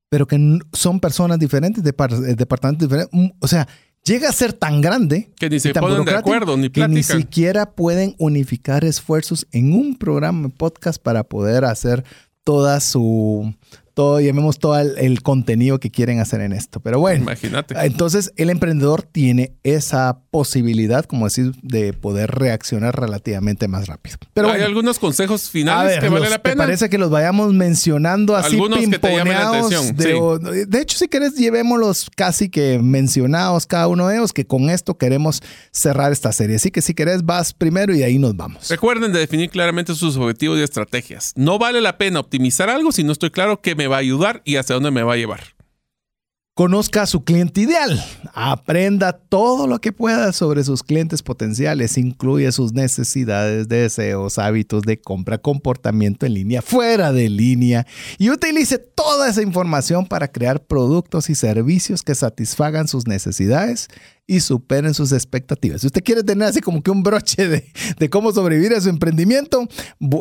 [0.09, 3.11] Pero que son personas diferentes, de eh, departamentos diferentes.
[3.11, 3.67] Mm, o sea,
[4.03, 6.91] llega a ser tan grande que ni se ponen de acuerdo ni platican.
[6.91, 12.03] Que ni siquiera pueden unificar esfuerzos en un programa de podcast para poder hacer
[12.43, 13.53] toda su
[13.93, 16.79] todo, llamemos todo el, contenido que quieren hacer en esto.
[16.79, 17.75] Pero bueno, imagínate.
[17.85, 24.17] Entonces, el emprendedor tiene esa posibilidad, como decir, de poder reaccionar relativamente más rápido.
[24.33, 26.55] Pero hay algunos consejos finales que vale la pena.
[26.55, 29.95] ¿Te parece que los vayamos mencionando así algunos que te llamen la atención.
[29.95, 34.69] De, de, hecho, si querés, llevémoslos casi que mencionados cada uno de ellos, que con
[34.69, 35.41] esto queremos
[35.71, 36.55] cerrar esta serie.
[36.55, 38.69] Así que si querés, vas primero y ahí nos vamos.
[38.69, 41.33] Recuerden de definir claramente sus objetivos y estrategias.
[41.35, 44.41] No vale la pena optimizar algo si no estoy claro que me va a ayudar
[44.45, 45.41] y hacia dónde me va a llevar.
[46.53, 48.03] Conozca a su cliente ideal.
[48.33, 51.97] Aprenda todo lo que pueda sobre sus clientes potenciales.
[51.97, 57.87] Incluye sus necesidades, deseos, hábitos de compra, comportamiento en línea, fuera de línea.
[58.17, 63.87] Y utilice toda esa información para crear productos y servicios que satisfagan sus necesidades
[64.27, 65.81] y superen sus expectativas.
[65.81, 69.67] Si usted quiere tener así como que un broche de, cómo sobrevivir a su emprendimiento,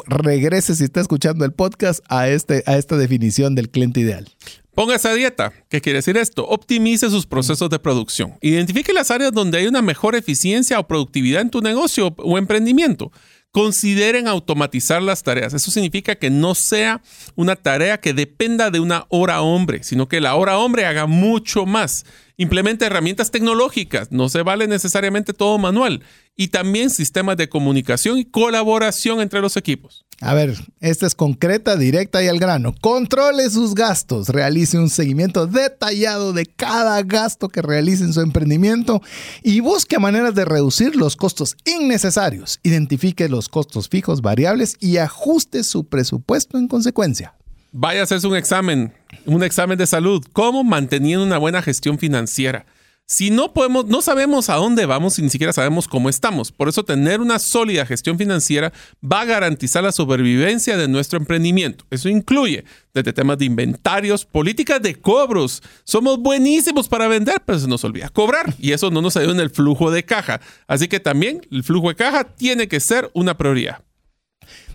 [0.07, 4.29] regrese si está escuchando el podcast a, este, a esta definición del cliente ideal.
[4.75, 5.53] Ponga esa dieta.
[5.69, 6.47] ¿Qué quiere decir esto?
[6.47, 8.39] Optimice sus procesos de producción.
[8.41, 13.11] Identifique las áreas donde hay una mejor eficiencia o productividad en tu negocio o emprendimiento.
[13.53, 15.53] Consideren automatizar las tareas.
[15.53, 17.03] Eso significa que no sea
[17.35, 21.67] una tarea que dependa de una hora hombre, sino que la hora hombre haga mucho
[21.67, 22.05] más.
[22.37, 24.13] Implemente herramientas tecnológicas.
[24.13, 26.05] No se vale necesariamente todo manual.
[26.41, 30.07] Y también sistemas de comunicación y colaboración entre los equipos.
[30.23, 32.75] A ver, esta es concreta, directa y al grano.
[32.81, 39.03] Controle sus gastos, realice un seguimiento detallado de cada gasto que realice en su emprendimiento
[39.43, 42.59] y busque maneras de reducir los costos innecesarios.
[42.63, 47.35] Identifique los costos fijos, variables y ajuste su presupuesto en consecuencia.
[47.73, 48.95] Vaya a hacerse un examen,
[49.27, 52.65] un examen de salud, cómo manteniendo una buena gestión financiera.
[53.11, 56.53] Si no podemos, no sabemos a dónde vamos y ni siquiera sabemos cómo estamos.
[56.53, 58.73] Por eso tener una sólida gestión financiera
[59.03, 61.85] va a garantizar la supervivencia de nuestro emprendimiento.
[61.91, 62.65] Eso incluye
[62.95, 65.61] desde temas de inventarios, políticas de cobros.
[65.83, 69.41] Somos buenísimos para vender, pero se nos olvida cobrar y eso no nos ayuda en
[69.41, 70.41] el flujo de caja.
[70.69, 73.83] Así que también el flujo de caja tiene que ser una prioridad.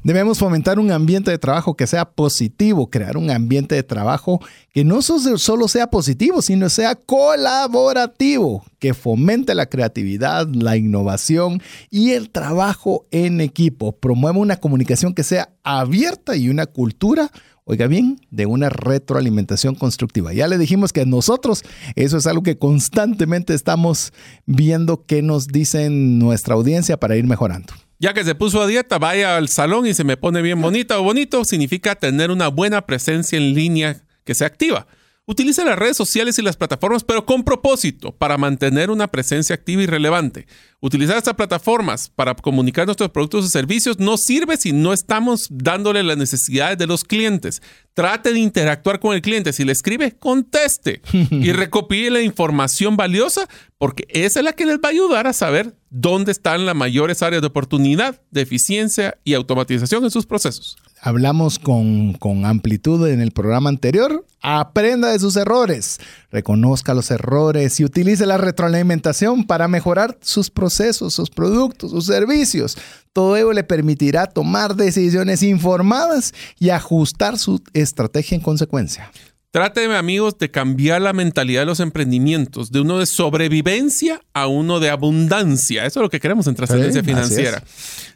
[0.05, 4.39] Debemos fomentar un ambiente de trabajo que sea positivo, crear un ambiente de trabajo
[4.71, 11.59] que no solo sea positivo, sino sea colaborativo, que fomente la creatividad, la innovación
[11.89, 13.93] y el trabajo en equipo.
[13.93, 17.31] Promueva una comunicación que sea abierta y una cultura
[17.63, 20.33] oiga bien, de una retroalimentación constructiva.
[20.33, 21.63] Ya le dijimos que nosotros
[21.95, 24.13] eso es algo que constantemente estamos
[24.45, 27.73] viendo qué nos dicen nuestra audiencia para ir mejorando.
[28.05, 30.99] Ya que se puso a dieta, vaya al salón y se me pone bien bonita
[30.99, 34.85] o bonito, significa tener una buena presencia en línea que sea activa.
[35.27, 39.81] Utiliza las redes sociales y las plataformas, pero con propósito, para mantener una presencia activa
[39.81, 40.45] y relevante.
[40.81, 46.03] Utilizar estas plataformas para comunicar nuestros productos y servicios no sirve si no estamos dándole
[46.03, 47.63] las necesidades de los clientes.
[47.95, 49.51] Trate de interactuar con el cliente.
[49.51, 53.49] Si le escribe, conteste y recopile la información valiosa
[53.79, 57.23] porque esa es la que les va a ayudar a saber dónde están las mayores
[57.23, 63.21] áreas de oportunidad, de eficiencia y automatización en sus procesos hablamos con, con, amplitud en
[63.21, 65.99] el programa anterior, aprenda de sus errores,
[66.31, 72.75] reconozca los errores y utilice la retroalimentación para mejorar sus procesos, sus productos, sus servicios.
[73.13, 79.11] Todo ello le permitirá tomar decisiones informadas y ajustar su estrategia en consecuencia.
[79.55, 84.81] Trate, amigos, de cambiar la mentalidad de los emprendimientos, de uno de sobrevivencia a uno
[84.81, 85.85] de abundancia.
[85.85, 87.63] Eso es lo que queremos en trascendencia financiera.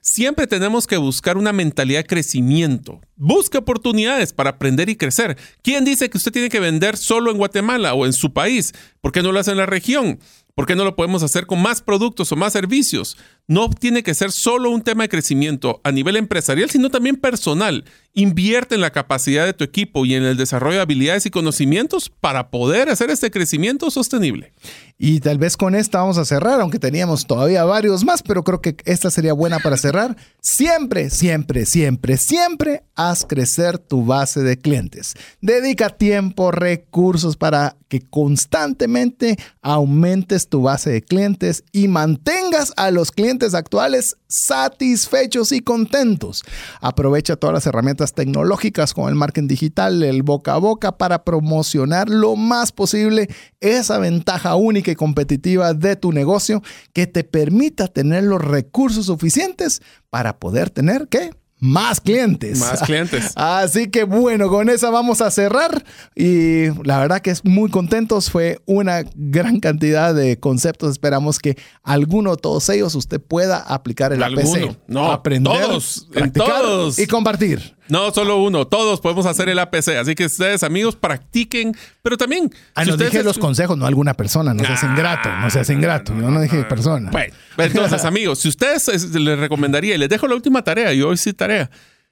[0.01, 2.99] Siempre tenemos que buscar una mentalidad de crecimiento.
[3.15, 5.37] Busque oportunidades para aprender y crecer.
[5.61, 8.73] ¿Quién dice que usted tiene que vender solo en Guatemala o en su país?
[8.99, 10.19] ¿Por qué no lo hace en la región?
[10.55, 13.15] ¿Por qué no lo podemos hacer con más productos o más servicios?
[13.49, 17.83] No tiene que ser solo un tema de crecimiento a nivel empresarial, sino también personal.
[18.13, 22.11] Invierte en la capacidad de tu equipo y en el desarrollo de habilidades y conocimientos
[22.11, 24.53] para poder hacer este crecimiento sostenible.
[24.99, 28.61] Y tal vez con esta vamos a cerrar, aunque teníamos todavía varios más, pero creo
[28.61, 30.15] que esta sería buena para cerrar.
[30.41, 35.15] Siempre, siempre, siempre, siempre haz crecer tu base de clientes.
[35.41, 43.11] Dedica tiempo, recursos para que constantemente aumentes tu base de clientes y mantengas a los
[43.11, 46.43] clientes actuales satisfechos y contentos.
[46.81, 52.09] Aprovecha todas las herramientas tecnológicas como el marketing digital, el boca a boca para promocionar
[52.09, 53.29] lo más posible
[53.59, 56.61] esa ventaja única y competitiva de tu negocio
[56.93, 61.31] que te permita tener los recursos suficientes para poder tener ¿qué?
[61.59, 62.59] Más clientes.
[62.59, 63.33] Más clientes.
[63.35, 65.83] Así que bueno, con esa vamos a cerrar
[66.15, 68.29] y la verdad que es muy contentos.
[68.29, 70.91] Fue una gran cantidad de conceptos.
[70.91, 74.75] Esperamos que alguno de todos ellos usted pueda aplicar en la PC.
[74.87, 76.63] No, aprender, todos, practicar
[76.97, 77.78] y compartir.
[77.89, 78.67] No, solo uno.
[78.67, 79.89] Todos podemos hacer el APC.
[79.99, 81.75] Así que ustedes, amigos, practiquen.
[82.01, 82.53] Pero también.
[82.75, 84.53] Ah, no dije los consejos, no alguna persona.
[84.53, 85.29] No se hacen grato.
[85.29, 86.13] No se hacen grato.
[86.13, 87.09] Yo no dije persona.
[87.11, 91.17] Bueno, entonces, amigos, si ustedes les recomendaría, y les dejo la última tarea, yo hoy
[91.17, 91.69] sí tarea.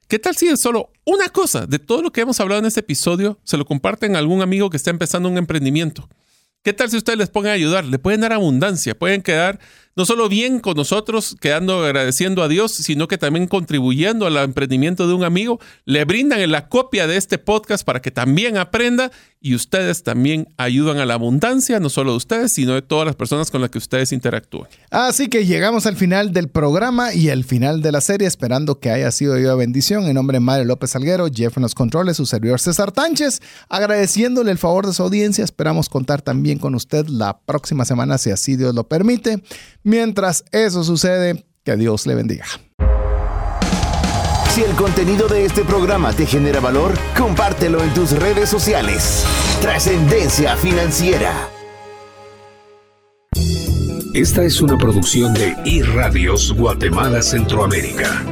[0.08, 2.80] ¿Qué tal si es solo una cosa de todo lo que hemos hablado en este
[2.80, 6.10] episodio se lo comparten a algún amigo que está empezando un emprendimiento?
[6.64, 7.86] ¿Qué tal si ustedes les pongan a ayudar?
[7.86, 9.60] Le pueden dar abundancia, pueden quedar
[9.98, 15.08] no solo bien con nosotros, quedando agradeciendo a Dios, sino que también contribuyendo al emprendimiento
[15.08, 15.60] de un amigo.
[15.86, 20.98] Le brindan la copia de este podcast para que también aprenda y ustedes también ayudan
[20.98, 23.78] a la abundancia, no solo de ustedes, sino de todas las personas con las que
[23.78, 24.68] ustedes interactúan.
[24.90, 28.92] Así que llegamos al final del programa y al final de la serie, esperando que
[28.92, 30.06] haya sido de bendición.
[30.06, 34.52] En nombre de Mario López Salguero, Jeff en los controles, su servidor César Tánchez, agradeciéndole
[34.52, 35.44] el favor de su audiencia.
[35.44, 39.42] Esperamos contar también con usted la próxima semana, si así Dios lo permite.
[39.88, 42.46] Mientras eso sucede, que Dios le bendiga.
[44.50, 49.24] Si el contenido de este programa te genera valor, compártelo en tus redes sociales.
[49.62, 51.32] Trascendencia financiera.
[54.14, 58.26] Esta es una producción de iRadios Guatemala Centroamérica.